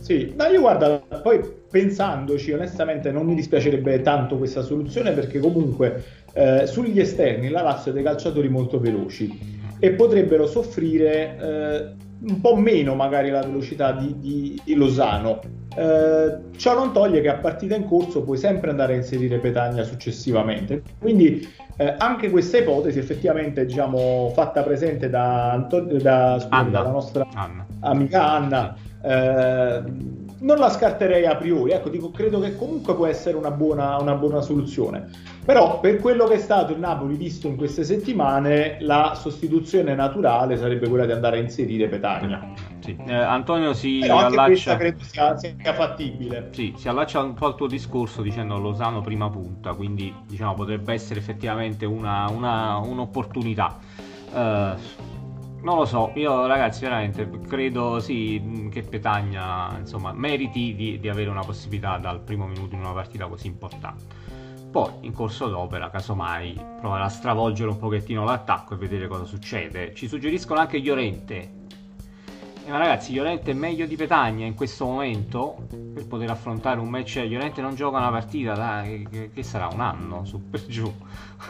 Sì, 0.05 0.35
ma 0.37 0.49
io 0.49 0.61
guarda, 0.61 0.99
poi 0.99 1.41
pensandoci, 1.71 2.53
onestamente 2.53 3.11
non 3.11 3.25
mi 3.25 3.35
dispiacerebbe 3.35 4.03
tanto 4.03 4.37
questa 4.37 4.61
soluzione 4.61 5.13
perché 5.13 5.39
comunque 5.39 6.05
eh, 6.35 6.67
sugli 6.67 7.01
esterni 7.01 7.49
la 7.49 7.63
Lazio 7.63 7.91
ha 7.91 7.95
dei 7.95 8.03
calciatori 8.03 8.51
molto 8.51 8.79
veloci 8.79 9.33
e 9.79 9.93
potrebbero 9.93 10.47
soffrire 10.47 11.39
eh, 11.41 11.93
un 12.29 12.39
po' 12.43 12.55
meno 12.55 12.95
magari 12.95 13.31
la 13.31 13.41
velocità 13.41 13.93
di, 13.93 14.15
di, 14.19 14.61
di 14.63 14.75
Lozano 14.75 15.41
eh, 15.77 16.39
ciò 16.57 16.75
non 16.75 16.93
toglie 16.93 17.21
che 17.21 17.29
a 17.29 17.37
partita 17.37 17.75
in 17.75 17.85
corso 17.87 18.23
puoi 18.23 18.39
sempre 18.39 18.71
andare 18.71 18.95
a 18.95 18.97
inserire 18.97 19.39
Petagna 19.39 19.83
successivamente. 19.83 20.83
Quindi 20.99 21.47
eh, 21.77 21.95
anche 21.99 22.31
questa 22.31 22.59
ipotesi 22.59 22.99
effettivamente 22.99 23.67
diciamo, 23.67 24.31
fatta 24.35 24.63
presente 24.63 25.11
da, 25.11 25.53
Anton- 25.53 25.99
da 25.99 26.39
scusate, 26.41 26.71
dalla 26.71 26.91
nostra 26.91 27.27
Anna. 27.35 27.67
amica 27.81 28.31
Anna. 28.31 28.77
Eh, 29.03 30.23
non 30.45 30.59
la 30.59 30.69
scarterei 30.69 31.25
a 31.25 31.37
priori, 31.37 31.73
ecco, 31.73 31.89
dico, 31.89 32.11
credo 32.11 32.39
che 32.39 32.57
comunque 32.57 32.95
può 32.95 33.07
essere 33.07 33.37
una 33.37 33.51
buona, 33.51 33.97
una 33.97 34.15
buona, 34.15 34.43
soluzione. 34.43 35.09
Però 35.43 35.81
per 35.81 35.99
quello 35.99 36.27
che 36.27 36.35
è 36.35 36.39
stato 36.39 36.73
il 36.73 36.79
Napoli 36.79 37.17
visto 37.17 37.47
in 37.47 37.57
queste 37.57 37.83
settimane, 37.83 38.77
la 38.81 39.15
sostituzione 39.19 39.95
naturale 39.95 40.57
sarebbe 40.59 40.89
quella 40.89 41.07
di 41.07 41.13
andare 41.13 41.39
a 41.39 41.41
inserire 41.41 41.89
Petagna. 41.89 42.53
Sì. 42.81 42.95
Eh, 43.07 43.15
Antonio 43.15 43.73
si 43.73 44.01
Però 44.01 44.19
allaccia... 44.19 44.77
credo 44.77 45.03
sia, 45.03 45.35
sia, 45.37 45.55
fattibile. 45.73 46.51
Sì, 46.53 46.75
si 46.77 46.89
allaccia 46.89 47.23
un 47.23 47.33
po' 47.33 47.47
al 47.47 47.55
tuo 47.55 47.67
discorso 47.67 48.21
dicendo 48.21 48.59
Losano 48.59 49.01
prima 49.01 49.31
punta, 49.31 49.73
quindi 49.73 50.15
diciamo 50.27 50.53
potrebbe 50.53 50.93
essere 50.93 51.21
effettivamente 51.21 51.87
una, 51.87 52.29
una, 52.29 52.77
un'opportunità. 52.77 53.79
Uh, 54.31 54.77
non 55.65 55.79
lo 55.79 55.87
so, 55.87 56.13
io 56.15 56.47
ragazzi 56.47 56.83
veramente 56.83 57.29
credo 57.49 57.99
sì 57.99 58.69
che 58.71 58.83
Petagna 58.83 59.75
insomma, 59.79 60.13
meriti 60.13 60.75
di, 60.75 61.01
di, 61.01 61.09
avere 61.09 61.31
una 61.31 61.43
possibilità 61.43 61.97
dal 61.97 62.21
primo 62.21 62.47
minuto 62.47 62.75
in 62.75 62.83
una 62.83 62.93
partita 62.93 63.27
così 63.27 63.47
importante. 63.47 64.05
Poi 64.71 64.93
in 65.01 65.13
corso 65.13 65.49
d'opera, 65.49 65.89
casomai, 65.89 66.61
provare 66.79 67.05
a 67.05 67.09
stravolgere 67.09 67.71
un 67.71 67.79
pochettino 67.79 68.25
l'attacco 68.25 68.75
e 68.75 68.77
vedere 68.77 69.07
cosa 69.07 69.25
succede. 69.25 69.95
Ci 69.95 70.07
suggeriscono 70.07 70.61
anche 70.61 70.81
Llorente 70.81 71.63
eh, 72.65 72.71
ma 72.71 72.79
ragazzi, 72.79 73.15
Llorente 73.15 73.51
è 73.51 73.55
meglio 73.55 73.87
di 73.87 73.97
Petagna 73.97 74.47
in 74.47 74.55
questo 74.55 74.87
momento 74.87 75.67
per 75.93 76.07
poter 76.07 76.31
affrontare 76.31 76.81
un 76.81 76.89
match. 76.89 77.23
Llorente 77.27 77.61
non 77.61 77.75
gioca 77.75 77.99
una 77.99 78.11
partita 78.11 78.55
da 78.55 78.83
che, 78.85 79.31
che 79.33 79.43
sarà 79.43 79.69
un 79.73 79.81
anno 79.81 80.25
su 80.25 80.49
per 80.49 80.65
giù. 80.67 80.91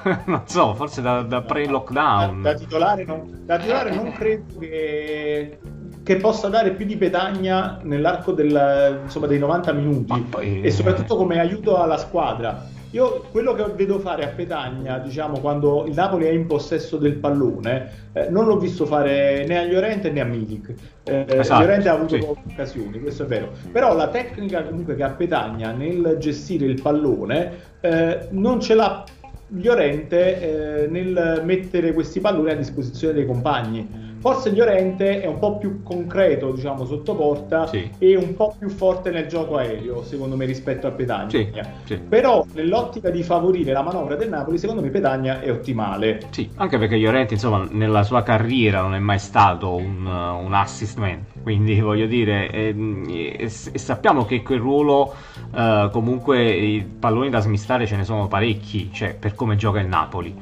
non 0.27 0.43
so, 0.47 0.75
forse 0.75 1.03
da, 1.03 1.23
da 1.23 1.43
pre-lockdown. 1.43 2.43
Da, 2.43 2.53
da, 2.53 2.59
titolare, 2.59 3.05
non, 3.05 3.43
da 3.45 3.59
titolare 3.59 3.95
non 3.95 4.13
credo 4.13 4.59
che, 4.59 5.59
che, 6.03 6.17
possa 6.17 6.49
dare 6.49 6.73
più 6.73 6.85
di 6.85 6.97
Petagna 6.97 7.79
nell'arco 7.83 8.33
del, 8.33 9.01
insomma, 9.05 9.27
dei 9.27 9.39
90 9.39 9.73
minuti 9.73 10.21
poi... 10.29 10.63
e 10.63 10.71
soprattutto 10.71 11.17
come 11.17 11.39
aiuto 11.39 11.77
alla 11.77 11.99
squadra 11.99 12.73
io 12.95 13.25
quello 13.33 13.55
che 13.55 13.65
vedo 13.75 13.99
fare 13.99 14.23
a 14.25 14.29
Petagna, 14.29 14.99
diciamo, 14.99 15.41
quando 15.41 15.85
il 15.85 15.95
Napoli 15.95 16.27
è 16.27 16.31
in 16.31 16.47
possesso 16.47 16.97
del 16.97 17.15
pallone, 17.15 17.91
eh, 18.13 18.29
non 18.31 18.47
l'ho 18.47 18.57
visto 18.57 18.87
fare 18.87 19.45
né 19.49 19.59
a 19.59 19.65
Llorente 19.65 20.13
né 20.13 20.21
a 20.21 20.25
Milik. 20.25 20.73
Eh, 21.03 21.27
esatto, 21.29 21.63
Llorente 21.63 21.89
ha 21.89 21.95
avuto 21.95 22.15
sì. 22.15 22.25
occasioni, 22.25 23.01
questo 23.01 23.25
è 23.25 23.27
vero. 23.27 23.51
Però 23.73 23.97
la 23.97 24.07
tecnica 24.09 24.63
comunque 24.63 24.95
che 24.95 25.03
ha 25.03 25.11
Petagna 25.11 25.73
nel 25.73 26.19
gestire 26.21 26.67
il 26.67 26.81
pallone 26.81 27.51
eh, 27.81 28.29
non 28.31 28.61
ce 28.61 28.75
l'ha 28.75 29.05
Llorente 29.49 30.85
eh, 30.85 30.87
nel 30.87 31.43
mettere 31.45 31.93
questi 31.93 32.21
palloni 32.21 32.51
a 32.53 32.57
disposizione 32.57 33.13
dei 33.13 33.27
compagni 33.27 34.04
Forse 34.25 34.53
Llorente 34.53 35.21
è 35.21 35.27
un 35.27 35.39
po' 35.39 35.59
più 35.59 35.83
concreto, 35.83 36.51
diciamo, 36.51 36.87
sotto 36.87 37.15
porta 37.15 37.67
sì. 37.67 37.91
e 37.99 38.17
un 38.17 38.35
po' 38.35 38.57
più 38.59 38.71
forte 38.71 39.11
nel 39.11 39.27
gioco 39.27 39.59
aereo, 39.59 40.03
secondo 40.03 40.35
me, 40.35 40.47
rispetto 40.47 40.87
a 40.87 40.93
Petagna. 40.93 41.29
Sì, 41.29 41.53
sì. 41.85 41.99
Però 41.99 42.43
nell'ottica 42.55 43.11
di 43.11 43.23
favorire 43.23 43.73
la 43.73 43.83
manovra 43.83 44.17
del 44.17 44.31
Napoli, 44.31 44.57
secondo 44.57 44.81
me 44.81 44.89
Petagna 44.89 45.43
è 45.43 45.51
ottimale. 45.51 46.23
Sì, 46.31 46.49
anche 46.57 46.79
perché 46.79 46.97
Llorente, 46.97 47.35
insomma, 47.35 47.69
nella 47.71 48.03
sua 48.03 48.23
carriera 48.23 48.81
non 48.81 48.95
è 48.95 48.99
mai 48.99 49.19
stato 49.19 49.75
un, 49.75 50.07
un 50.07 50.55
assist 50.55 50.97
man, 50.97 51.23
quindi 51.43 51.79
voglio 51.85 52.07
dire, 52.07 52.51
e, 52.51 52.75
e, 53.07 53.37
e 53.43 53.79
sappiamo 53.79 54.25
che 54.25 54.43
quel 54.43 54.59
ruolo, 54.59 55.13
uh, 55.53 55.91
comunque, 55.91 56.51
i 56.51 56.83
palloni 56.83 57.29
da 57.29 57.41
smistare 57.41 57.87
ce 57.87 57.97
ne 57.97 58.05
sono 58.05 58.27
parecchi, 58.27 58.89
cioè 58.91 59.15
per 59.15 59.35
come 59.35 59.57
gioca 59.57 59.81
il 59.81 59.87
Napoli. 59.87 60.35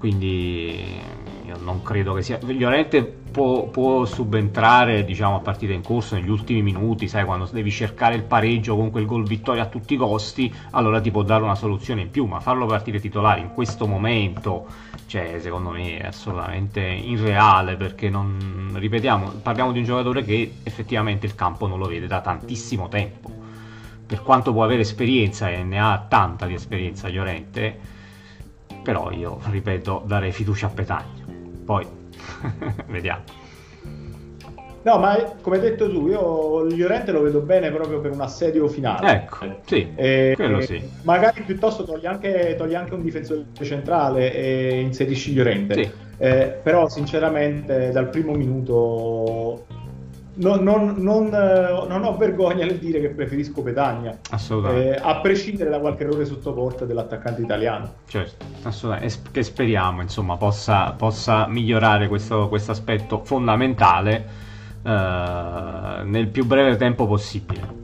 Quindi 0.00 0.98
io 1.50 1.58
non 1.62 1.82
credo 1.82 2.14
che 2.14 2.22
sia. 2.22 2.38
Llorente 2.40 3.02
può, 3.02 3.66
può, 3.66 4.04
subentrare 4.04 5.04
diciamo, 5.04 5.36
a 5.36 5.40
partita 5.40 5.72
in 5.72 5.82
corso 5.82 6.14
negli 6.14 6.28
ultimi 6.28 6.62
minuti, 6.62 7.08
sai, 7.08 7.24
quando 7.24 7.48
devi 7.50 7.70
cercare 7.70 8.14
il 8.14 8.22
pareggio 8.22 8.76
con 8.76 8.90
quel 8.90 9.06
gol 9.06 9.24
vittoria 9.24 9.62
a 9.62 9.66
tutti 9.66 9.94
i 9.94 9.96
costi, 9.96 10.52
allora 10.70 11.00
ti 11.00 11.10
può 11.10 11.22
dare 11.22 11.42
una 11.42 11.54
soluzione 11.54 12.02
in 12.02 12.10
più, 12.10 12.24
ma 12.26 12.40
farlo 12.40 12.66
partire 12.66 13.00
titolare 13.00 13.40
in 13.40 13.52
questo 13.52 13.86
momento, 13.86 14.66
cioè, 15.06 15.38
secondo 15.40 15.70
me 15.70 15.98
è 15.98 16.06
assolutamente 16.06 16.80
irreale 16.80 17.76
perché 17.76 18.08
non 18.08 18.70
ripetiamo, 18.74 19.28
parliamo 19.42 19.72
di 19.72 19.78
un 19.78 19.84
giocatore 19.84 20.22
che 20.22 20.54
effettivamente 20.62 21.26
il 21.26 21.34
campo 21.34 21.66
non 21.66 21.78
lo 21.78 21.86
vede 21.86 22.06
da 22.06 22.20
tantissimo 22.20 22.88
tempo. 22.88 23.38
Per 24.06 24.22
quanto 24.22 24.52
può 24.52 24.64
avere 24.64 24.80
esperienza 24.80 25.50
e 25.50 25.62
ne 25.62 25.80
ha 25.80 26.04
tanta 26.08 26.46
di 26.46 26.54
esperienza 26.54 27.08
Llorente, 27.08 27.78
però 28.82 29.10
io 29.12 29.38
ripeto 29.50 30.02
darei 30.06 30.32
fiducia 30.32 30.66
a 30.66 30.70
Petagno. 30.70 31.19
Poi 31.70 31.86
vediamo. 32.88 33.22
No, 34.82 34.98
ma 34.98 35.14
come 35.40 35.56
hai 35.56 35.62
detto 35.62 35.88
tu, 35.88 36.08
io 36.08 36.64
Llorente 36.64 37.12
lo 37.12 37.22
vedo 37.22 37.42
bene 37.42 37.70
proprio 37.70 38.00
per 38.00 38.10
un 38.10 38.20
assedio 38.20 38.66
finale. 38.66 39.12
Ecco, 39.12 39.60
sì, 39.66 39.86
e, 39.94 40.32
quello 40.34 40.60
sì. 40.62 40.82
Magari 41.02 41.42
piuttosto 41.42 41.84
togli 41.84 42.06
anche, 42.06 42.56
togli 42.58 42.74
anche, 42.74 42.94
un 42.94 43.02
difensore 43.02 43.44
centrale 43.60 44.34
e 44.34 44.80
inserisci 44.80 45.32
Llorente. 45.32 45.74
Sì. 45.74 45.90
Eh, 46.18 46.58
però 46.60 46.88
sinceramente 46.88 47.90
dal 47.92 48.08
primo 48.08 48.32
minuto 48.32 49.66
non, 50.40 50.62
non, 50.62 50.94
non, 50.98 51.28
non, 51.28 52.04
ho 52.04 52.16
vergogna 52.16 52.64
nel 52.64 52.78
dire 52.78 53.00
che 53.00 53.10
preferisco 53.10 53.62
Petagna. 53.62 54.18
Assolutamente. 54.30 54.96
Eh, 54.96 55.00
a 55.02 55.20
prescindere 55.20 55.70
da 55.70 55.78
qualche 55.78 56.04
errore 56.04 56.24
sotto 56.24 56.52
porta 56.52 56.84
dell'attaccante 56.84 57.42
italiano. 57.42 57.92
Certo, 58.06 58.44
assolutamente. 58.62 59.14
E 59.14 59.30
che 59.30 59.42
speriamo 59.42 60.02
insomma, 60.02 60.36
possa, 60.36 60.92
possa 60.92 61.46
migliorare 61.46 62.08
questo 62.08 62.48
aspetto 62.50 63.22
fondamentale 63.24 64.26
eh, 64.82 66.02
nel 66.04 66.28
più 66.28 66.44
breve 66.46 66.76
tempo 66.76 67.06
possibile. 67.06 67.78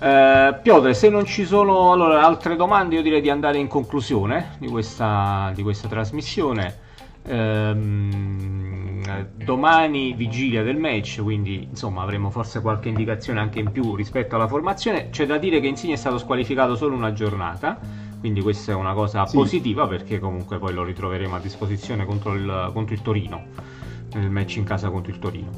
Eh, 0.00 0.58
Piotr, 0.62 0.94
se 0.94 1.08
non 1.08 1.24
ci 1.24 1.44
sono 1.44 1.92
allora, 1.92 2.22
altre 2.22 2.56
domande, 2.56 2.96
io 2.96 3.02
direi 3.02 3.20
di 3.20 3.30
andare 3.30 3.58
in 3.58 3.68
conclusione 3.68 4.56
di 4.58 4.68
questa, 4.68 5.50
di 5.54 5.62
questa 5.62 5.88
trasmissione. 5.88 6.90
Ehm, 7.24 9.00
domani 9.36 10.12
vigilia 10.14 10.62
del 10.62 10.76
match, 10.76 11.20
quindi 11.22 11.66
insomma 11.68 12.02
avremo 12.02 12.30
forse 12.30 12.60
qualche 12.60 12.88
indicazione 12.88 13.40
anche 13.40 13.60
in 13.60 13.70
più 13.70 13.94
rispetto 13.94 14.34
alla 14.34 14.48
formazione. 14.48 15.10
C'è 15.10 15.26
da 15.26 15.38
dire 15.38 15.60
che 15.60 15.66
Insigne 15.66 15.94
è 15.94 15.96
stato 15.96 16.18
squalificato 16.18 16.74
solo 16.74 16.94
una 16.96 17.12
giornata, 17.12 17.78
quindi 18.18 18.40
questa 18.40 18.72
è 18.72 18.74
una 18.74 18.92
cosa 18.92 19.26
sì. 19.26 19.36
positiva 19.36 19.86
perché 19.86 20.18
comunque 20.18 20.58
poi 20.58 20.72
lo 20.72 20.82
ritroveremo 20.84 21.36
a 21.36 21.38
disposizione 21.38 22.04
contro 22.04 22.34
il, 22.34 22.70
contro 22.72 22.94
il 22.94 23.02
Torino, 23.02 23.44
nel 24.14 24.30
match 24.30 24.56
in 24.56 24.64
casa 24.64 24.90
contro 24.90 25.12
il 25.12 25.18
Torino. 25.18 25.50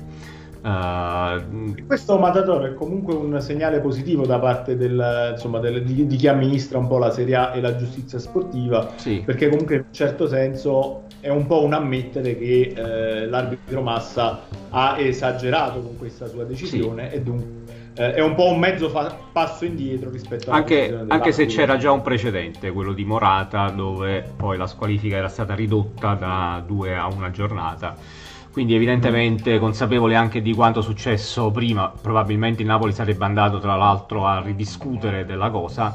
Uh, 0.64 1.74
Questo 1.86 2.18
Matador 2.18 2.70
è 2.70 2.74
comunque 2.74 3.12
un 3.14 3.38
segnale 3.42 3.80
positivo 3.80 4.24
da 4.24 4.38
parte 4.38 4.78
del, 4.78 5.32
insomma, 5.32 5.58
del, 5.58 5.84
di, 5.84 6.06
di, 6.06 6.16
chi 6.16 6.26
amministra 6.26 6.78
un 6.78 6.86
po' 6.86 6.96
la 6.96 7.10
Serie 7.10 7.34
A 7.34 7.54
e 7.54 7.60
la 7.60 7.76
giustizia 7.76 8.18
sportiva, 8.18 8.92
sì. 8.96 9.22
perché 9.26 9.50
comunque 9.50 9.74
in 9.74 9.82
un 9.86 9.92
certo 9.92 10.26
senso 10.26 11.02
è 11.20 11.28
un 11.28 11.46
po' 11.46 11.62
un 11.62 11.74
ammettere 11.74 12.38
che 12.38 12.72
eh, 12.74 13.26
l'arbitro 13.26 13.82
Massa 13.82 14.40
ha 14.70 14.96
esagerato 14.98 15.80
con 15.82 15.98
questa 15.98 16.28
sua 16.28 16.44
decisione 16.44 17.10
sì. 17.10 17.16
e 17.16 17.20
dunque 17.20 17.64
eh, 17.96 18.14
è 18.14 18.20
un 18.22 18.34
po' 18.34 18.50
un 18.50 18.58
mezzo 18.58 18.88
fa- 18.88 19.14
passo 19.32 19.66
indietro 19.66 20.08
rispetto 20.10 20.50
a 20.50 20.54
anche, 20.54 21.04
anche 21.08 21.30
se 21.30 21.44
c'era 21.44 21.76
già 21.76 21.92
un 21.92 22.00
precedente, 22.00 22.72
quello 22.72 22.94
di 22.94 23.04
Morata, 23.04 23.68
dove 23.68 24.24
poi 24.34 24.56
la 24.56 24.66
squalifica 24.66 25.16
era 25.16 25.28
stata 25.28 25.54
ridotta 25.54 26.14
da 26.14 26.62
due 26.66 26.96
a 26.96 27.06
una 27.06 27.30
giornata 27.30 28.22
quindi 28.54 28.76
evidentemente 28.76 29.58
consapevole 29.58 30.14
anche 30.14 30.40
di 30.40 30.54
quanto 30.54 30.80
successo 30.80 31.50
prima, 31.50 31.92
probabilmente 32.00 32.62
il 32.62 32.68
Napoli 32.68 32.92
sarebbe 32.92 33.24
andato 33.24 33.58
tra 33.58 33.74
l'altro 33.74 34.28
a 34.28 34.40
ridiscutere 34.40 35.24
della 35.24 35.50
cosa, 35.50 35.92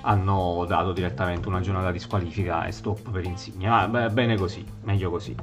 hanno 0.00 0.64
dato 0.66 0.90
direttamente 0.90 1.46
una 1.46 1.60
giornata 1.60 1.92
di 1.92 2.00
squalifica 2.00 2.64
e 2.64 2.72
stop 2.72 3.12
per 3.12 3.24
Insigne. 3.24 3.68
Ah, 3.68 3.86
beh, 3.86 4.08
bene 4.08 4.36
così, 4.36 4.64
meglio 4.82 5.08
così 5.08 5.36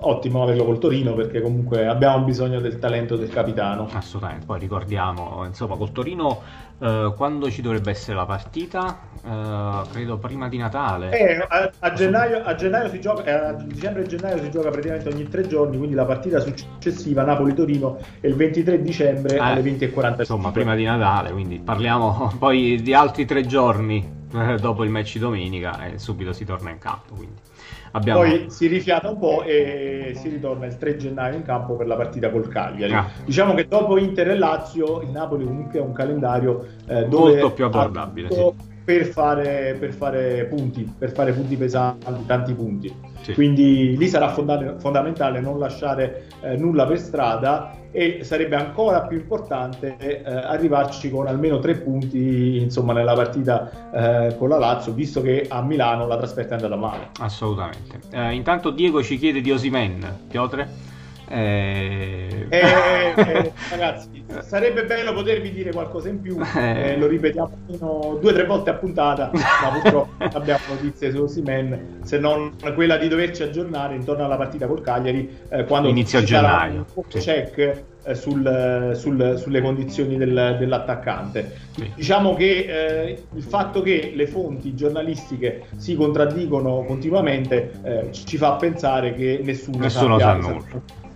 ottimo 0.00 0.42
averlo 0.42 0.64
col 0.64 0.78
Torino 0.78 1.14
perché 1.14 1.40
comunque 1.40 1.86
abbiamo 1.86 2.24
bisogno 2.24 2.60
del 2.60 2.78
talento 2.78 3.16
del 3.16 3.28
capitano. 3.30 3.88
Assolutamente, 3.92 4.46
poi 4.46 4.60
ricordiamo, 4.60 5.44
insomma, 5.44 5.76
col 5.76 5.90
Torino 5.90 6.40
eh, 6.80 7.12
quando 7.16 7.50
ci 7.50 7.62
dovrebbe 7.62 7.90
essere 7.90 8.16
la 8.16 8.24
partita? 8.24 9.00
Eh, 9.24 9.88
credo 9.90 10.18
prima 10.18 10.48
di 10.48 10.56
Natale. 10.56 11.10
Eh, 11.10 11.46
a, 11.48 11.70
a, 11.78 11.92
gennaio, 11.92 12.42
a, 12.44 12.54
gennaio, 12.54 12.88
si 12.88 13.00
gioca, 13.00 13.24
eh, 13.24 13.30
a 13.30 13.52
dicembre 13.52 14.04
e 14.04 14.06
gennaio 14.06 14.42
si 14.42 14.50
gioca 14.50 14.70
praticamente 14.70 15.08
ogni 15.08 15.28
tre 15.28 15.46
giorni, 15.46 15.76
quindi 15.76 15.94
la 15.94 16.04
partita 16.04 16.40
successiva 16.40 17.22
Napoli-Torino 17.24 17.98
è 18.20 18.26
il 18.26 18.34
23 18.34 18.80
dicembre 18.80 19.36
eh, 19.36 19.40
alle 19.40 19.62
20.45. 19.62 20.18
Insomma, 20.18 20.52
prima 20.52 20.74
di 20.74 20.84
Natale, 20.84 21.32
quindi 21.32 21.58
parliamo 21.58 22.32
poi 22.38 22.80
di 22.80 22.94
altri 22.94 23.24
tre 23.24 23.44
giorni 23.44 24.16
eh, 24.32 24.56
dopo 24.56 24.84
il 24.84 24.90
match 24.90 25.14
di 25.14 25.18
domenica 25.18 25.86
e 25.86 25.98
subito 25.98 26.32
si 26.32 26.44
torna 26.44 26.70
in 26.70 26.78
campo. 26.78 27.14
Quindi. 27.14 27.47
Abbiamo... 27.92 28.20
Poi 28.20 28.46
si 28.48 28.66
rifiata 28.66 29.08
un 29.08 29.18
po' 29.18 29.42
e 29.42 30.12
si 30.14 30.28
ritorna 30.28 30.66
il 30.66 30.76
3 30.76 30.96
gennaio 30.96 31.36
in 31.36 31.42
campo 31.42 31.76
per 31.76 31.86
la 31.86 31.96
partita 31.96 32.30
col 32.30 32.48
Cagliari. 32.48 32.92
Ah. 32.92 33.08
Diciamo 33.24 33.54
che 33.54 33.66
dopo 33.66 33.98
Inter 33.98 34.30
e 34.30 34.38
Lazio, 34.38 35.02
il 35.02 35.10
Napoli 35.10 35.44
comunque 35.44 35.78
ha 35.78 35.82
un 35.82 35.92
calendario 35.92 36.66
eh, 36.86 37.06
molto 37.06 37.52
più 37.52 37.64
abbordabile. 37.64 38.30
Sì. 38.30 38.67
Per 38.88 39.04
fare, 39.04 39.76
per 39.78 39.92
fare, 39.92 40.46
punti, 40.46 40.90
per 40.96 41.12
fare 41.12 41.32
punti 41.32 41.56
pesanti, 41.56 42.24
tanti 42.24 42.54
punti. 42.54 42.90
Sì. 43.20 43.34
Quindi 43.34 43.94
lì 43.98 44.08
sarà 44.08 44.30
fondamentale 44.30 45.40
non 45.40 45.58
lasciare 45.58 46.28
eh, 46.40 46.56
nulla 46.56 46.86
per 46.86 46.98
strada 46.98 47.74
e 47.90 48.20
sarebbe 48.22 48.56
ancora 48.56 49.02
più 49.02 49.18
importante 49.18 49.98
eh, 49.98 50.22
arrivarci 50.24 51.10
con 51.10 51.26
almeno 51.26 51.58
tre 51.58 51.74
punti 51.74 52.62
insomma, 52.62 52.94
nella 52.94 53.12
partita 53.12 53.90
eh, 53.92 54.36
con 54.38 54.48
la 54.48 54.56
Lazio, 54.56 54.94
visto 54.94 55.20
che 55.20 55.44
a 55.46 55.60
Milano 55.60 56.06
la 56.06 56.16
trasferta 56.16 56.52
è 56.52 56.62
andata 56.62 56.76
male. 56.76 57.10
Assolutamente. 57.20 58.00
Eh, 58.10 58.32
intanto 58.32 58.70
Diego 58.70 59.02
ci 59.02 59.18
chiede 59.18 59.42
di 59.42 59.50
Osimen, 59.50 60.20
Piotre? 60.28 60.87
Eh... 61.28 62.46
Eh, 62.50 62.60
eh, 63.16 63.52
ragazzi, 63.70 64.24
sarebbe 64.40 64.84
bello 64.84 65.12
potervi 65.12 65.50
dire 65.52 65.70
qualcosa 65.70 66.08
in 66.08 66.20
più, 66.20 66.38
eh. 66.56 66.92
Eh, 66.92 66.96
lo 66.96 67.06
ripetiamo 67.06 68.18
due 68.20 68.30
o 68.30 68.34
tre 68.34 68.46
volte 68.46 68.70
a 68.70 68.74
puntata, 68.74 69.30
ma 69.32 69.78
purtroppo 69.80 70.24
abbiamo 70.36 70.60
notizie 70.68 71.10
su 71.10 71.26
Simen, 71.26 71.98
se 72.04 72.18
non 72.18 72.52
quella 72.74 72.96
di 72.96 73.08
doverci 73.08 73.42
aggiornare 73.42 73.94
intorno 73.94 74.24
alla 74.24 74.36
partita 74.36 74.66
col 74.66 74.80
Cagliari, 74.80 75.28
eh, 75.50 75.64
quando 75.64 75.88
inizio 75.88 76.22
gennaio. 76.22 76.86
Sì. 77.08 77.18
check 77.18 77.84
sul, 78.12 78.92
sul, 78.94 79.34
sulle 79.36 79.60
condizioni 79.60 80.16
del, 80.16 80.56
dell'attaccante. 80.58 81.56
Sì. 81.72 81.92
Diciamo 81.94 82.34
che 82.34 82.66
eh, 82.66 83.22
il 83.34 83.42
fatto 83.42 83.82
che 83.82 84.12
le 84.14 84.26
fonti 84.26 84.74
giornalistiche 84.74 85.64
si 85.76 85.94
contraddicono 85.94 86.84
continuamente 86.84 87.72
eh, 87.82 88.08
ci 88.12 88.38
fa 88.38 88.52
pensare 88.52 89.14
che 89.14 89.40
nessuno, 89.42 89.78
nessuno 89.78 90.18
sa 90.18 90.32
nulla 90.34 90.64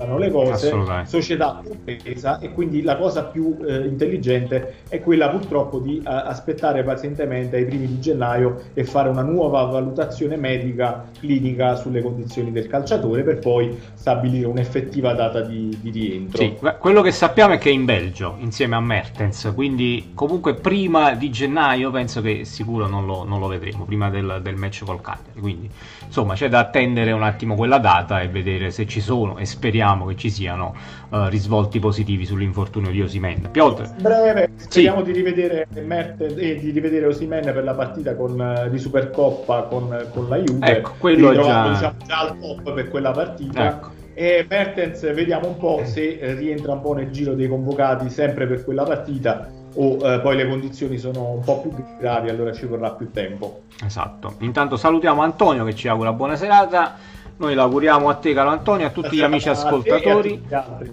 stanno 0.02 0.18
le 0.18 0.30
cose, 0.30 0.72
società 1.04 1.62
compresa 1.64 2.38
e 2.40 2.52
quindi 2.52 2.82
la 2.82 2.96
cosa 2.96 3.24
più 3.24 3.56
eh, 3.66 3.86
intelligente 3.86 4.74
è 4.88 5.00
quella 5.00 5.28
purtroppo 5.28 5.78
di 5.78 5.98
uh, 5.98 6.02
aspettare 6.04 6.82
pazientemente 6.82 7.56
ai 7.56 7.64
primi 7.64 7.86
di 7.86 8.00
gennaio 8.00 8.62
e 8.74 8.84
fare 8.84 9.08
una 9.08 9.22
nuova 9.22 9.62
valutazione 9.64 10.36
medica 10.36 11.04
clinica 11.18 11.76
sulle 11.76 12.02
condizioni 12.02 12.50
del 12.50 12.66
calciatore 12.66 13.22
per 13.22 13.38
poi 13.38 13.78
stabilire 13.94 14.46
un'effettiva 14.46 15.14
data 15.14 15.40
di, 15.40 15.76
di 15.80 15.90
rientro. 15.90 16.42
Sì, 16.42 16.56
quello 16.78 17.02
che 17.02 17.12
sappiamo 17.12 17.54
è 17.54 17.58
che 17.58 17.70
è 17.70 17.72
in 17.72 17.84
Belgio 17.84 18.36
insieme 18.38 18.74
a 18.74 18.80
Mertens, 18.80 19.52
quindi 19.54 20.10
comunque 20.14 20.54
prima 20.54 21.14
di 21.14 21.30
gennaio 21.30 21.90
penso 21.90 22.20
che 22.20 22.44
sicuro 22.44 22.86
non 22.86 23.06
lo, 23.06 23.24
non 23.24 23.38
lo 23.38 23.46
vedremo, 23.46 23.84
prima 23.84 24.10
del, 24.10 24.40
del 24.42 24.56
match 24.56 24.84
col 24.84 25.00
Cagliari, 25.00 25.40
quindi 25.40 25.70
insomma 26.04 26.34
c'è 26.34 26.48
da 26.48 26.58
attendere 26.58 27.12
un 27.12 27.22
attimo 27.22 27.54
quella 27.54 27.78
data 27.78 28.20
e 28.20 28.28
vedere 28.28 28.70
se 28.70 28.86
ci 28.86 29.00
sono 29.00 29.38
e 29.38 29.44
speriamo 29.44 29.91
speriamo 29.92 30.06
che 30.06 30.16
ci 30.16 30.30
siano 30.30 30.74
uh, 31.10 31.26
risvolti 31.26 31.78
positivi 31.78 32.24
sull'infortunio 32.24 32.90
di 32.90 33.02
Osimen. 33.02 33.48
Piotr. 33.50 33.88
Breve, 34.00 34.50
speriamo 34.56 35.04
sì. 35.04 35.04
di 35.04 35.12
rivedere 35.12 35.66
Mertens 35.84 36.34
e 36.36 36.58
di 36.58 36.70
rivedere 36.70 37.06
Osimen 37.06 37.42
per 37.42 37.62
la 37.62 37.74
partita 37.74 38.14
con, 38.16 38.38
uh, 38.38 38.70
di 38.70 38.78
Supercoppa 38.78 39.62
con, 39.64 40.08
con, 40.12 40.28
la 40.28 40.36
Juve. 40.38 40.66
Ecco, 40.66 40.92
quello 40.98 41.30
è 41.30 41.34
già... 41.34 41.68
Diciamo, 41.68 41.96
già 42.06 42.18
al 42.18 42.38
top 42.38 42.72
per 42.72 42.88
quella 42.88 43.10
partita. 43.10 43.68
Ecco. 43.68 43.90
E 44.14 44.46
Mertens 44.48 45.00
vediamo 45.14 45.48
un 45.48 45.56
po' 45.56 45.82
se 45.84 46.18
rientra 46.36 46.72
un 46.72 46.82
po' 46.82 46.92
nel 46.92 47.10
giro 47.10 47.34
dei 47.34 47.48
convocati 47.48 48.10
sempre 48.10 48.46
per 48.46 48.62
quella 48.62 48.82
partita 48.82 49.48
o 49.74 49.96
eh, 50.06 50.20
poi 50.20 50.36
le 50.36 50.46
condizioni 50.46 50.98
sono 50.98 51.30
un 51.30 51.40
po' 51.40 51.60
più 51.60 51.72
gravi, 51.98 52.28
allora 52.28 52.52
ci 52.52 52.66
vorrà 52.66 52.90
più 52.90 53.10
tempo. 53.10 53.62
Esatto. 53.82 54.34
Intanto 54.40 54.76
salutiamo 54.76 55.22
Antonio 55.22 55.64
che 55.64 55.74
ci 55.74 55.88
augura 55.88 56.12
buona 56.12 56.36
serata. 56.36 56.96
Noi 57.42 57.54
l'auguriamo 57.54 58.08
a 58.08 58.14
te, 58.14 58.34
caro 58.34 58.50
Antonio, 58.50 58.86
a 58.86 58.90
tutti 58.90 59.16
gli 59.16 59.20
amici 59.20 59.48
ascoltatori. 59.48 60.46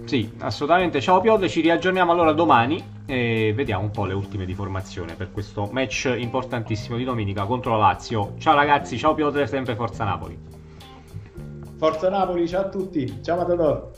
Sì, 0.04 0.32
assolutamente. 0.38 1.00
Ciao 1.00 1.20
Piotr, 1.20 1.48
ci 1.48 1.60
riaggiorniamo 1.60 2.10
allora 2.10 2.32
domani 2.32 2.82
e 3.06 3.52
vediamo 3.54 3.84
un 3.84 3.92
po' 3.92 4.04
le 4.04 4.14
ultime 4.14 4.46
di 4.46 4.52
formazione 4.52 5.14
per 5.14 5.30
questo 5.30 5.68
match 5.70 6.12
importantissimo 6.18 6.96
di 6.96 7.04
domenica 7.04 7.44
contro 7.44 7.70
la 7.76 7.86
Lazio. 7.86 8.32
Ciao 8.38 8.56
ragazzi, 8.56 8.98
ciao 8.98 9.14
Piotr, 9.14 9.46
sempre 9.46 9.76
Forza 9.76 10.02
Napoli. 10.02 10.36
Forza 11.78 12.08
Napoli, 12.08 12.48
ciao 12.48 12.62
a 12.62 12.68
tutti. 12.68 13.22
Ciao 13.22 13.36
Matador. 13.36 13.90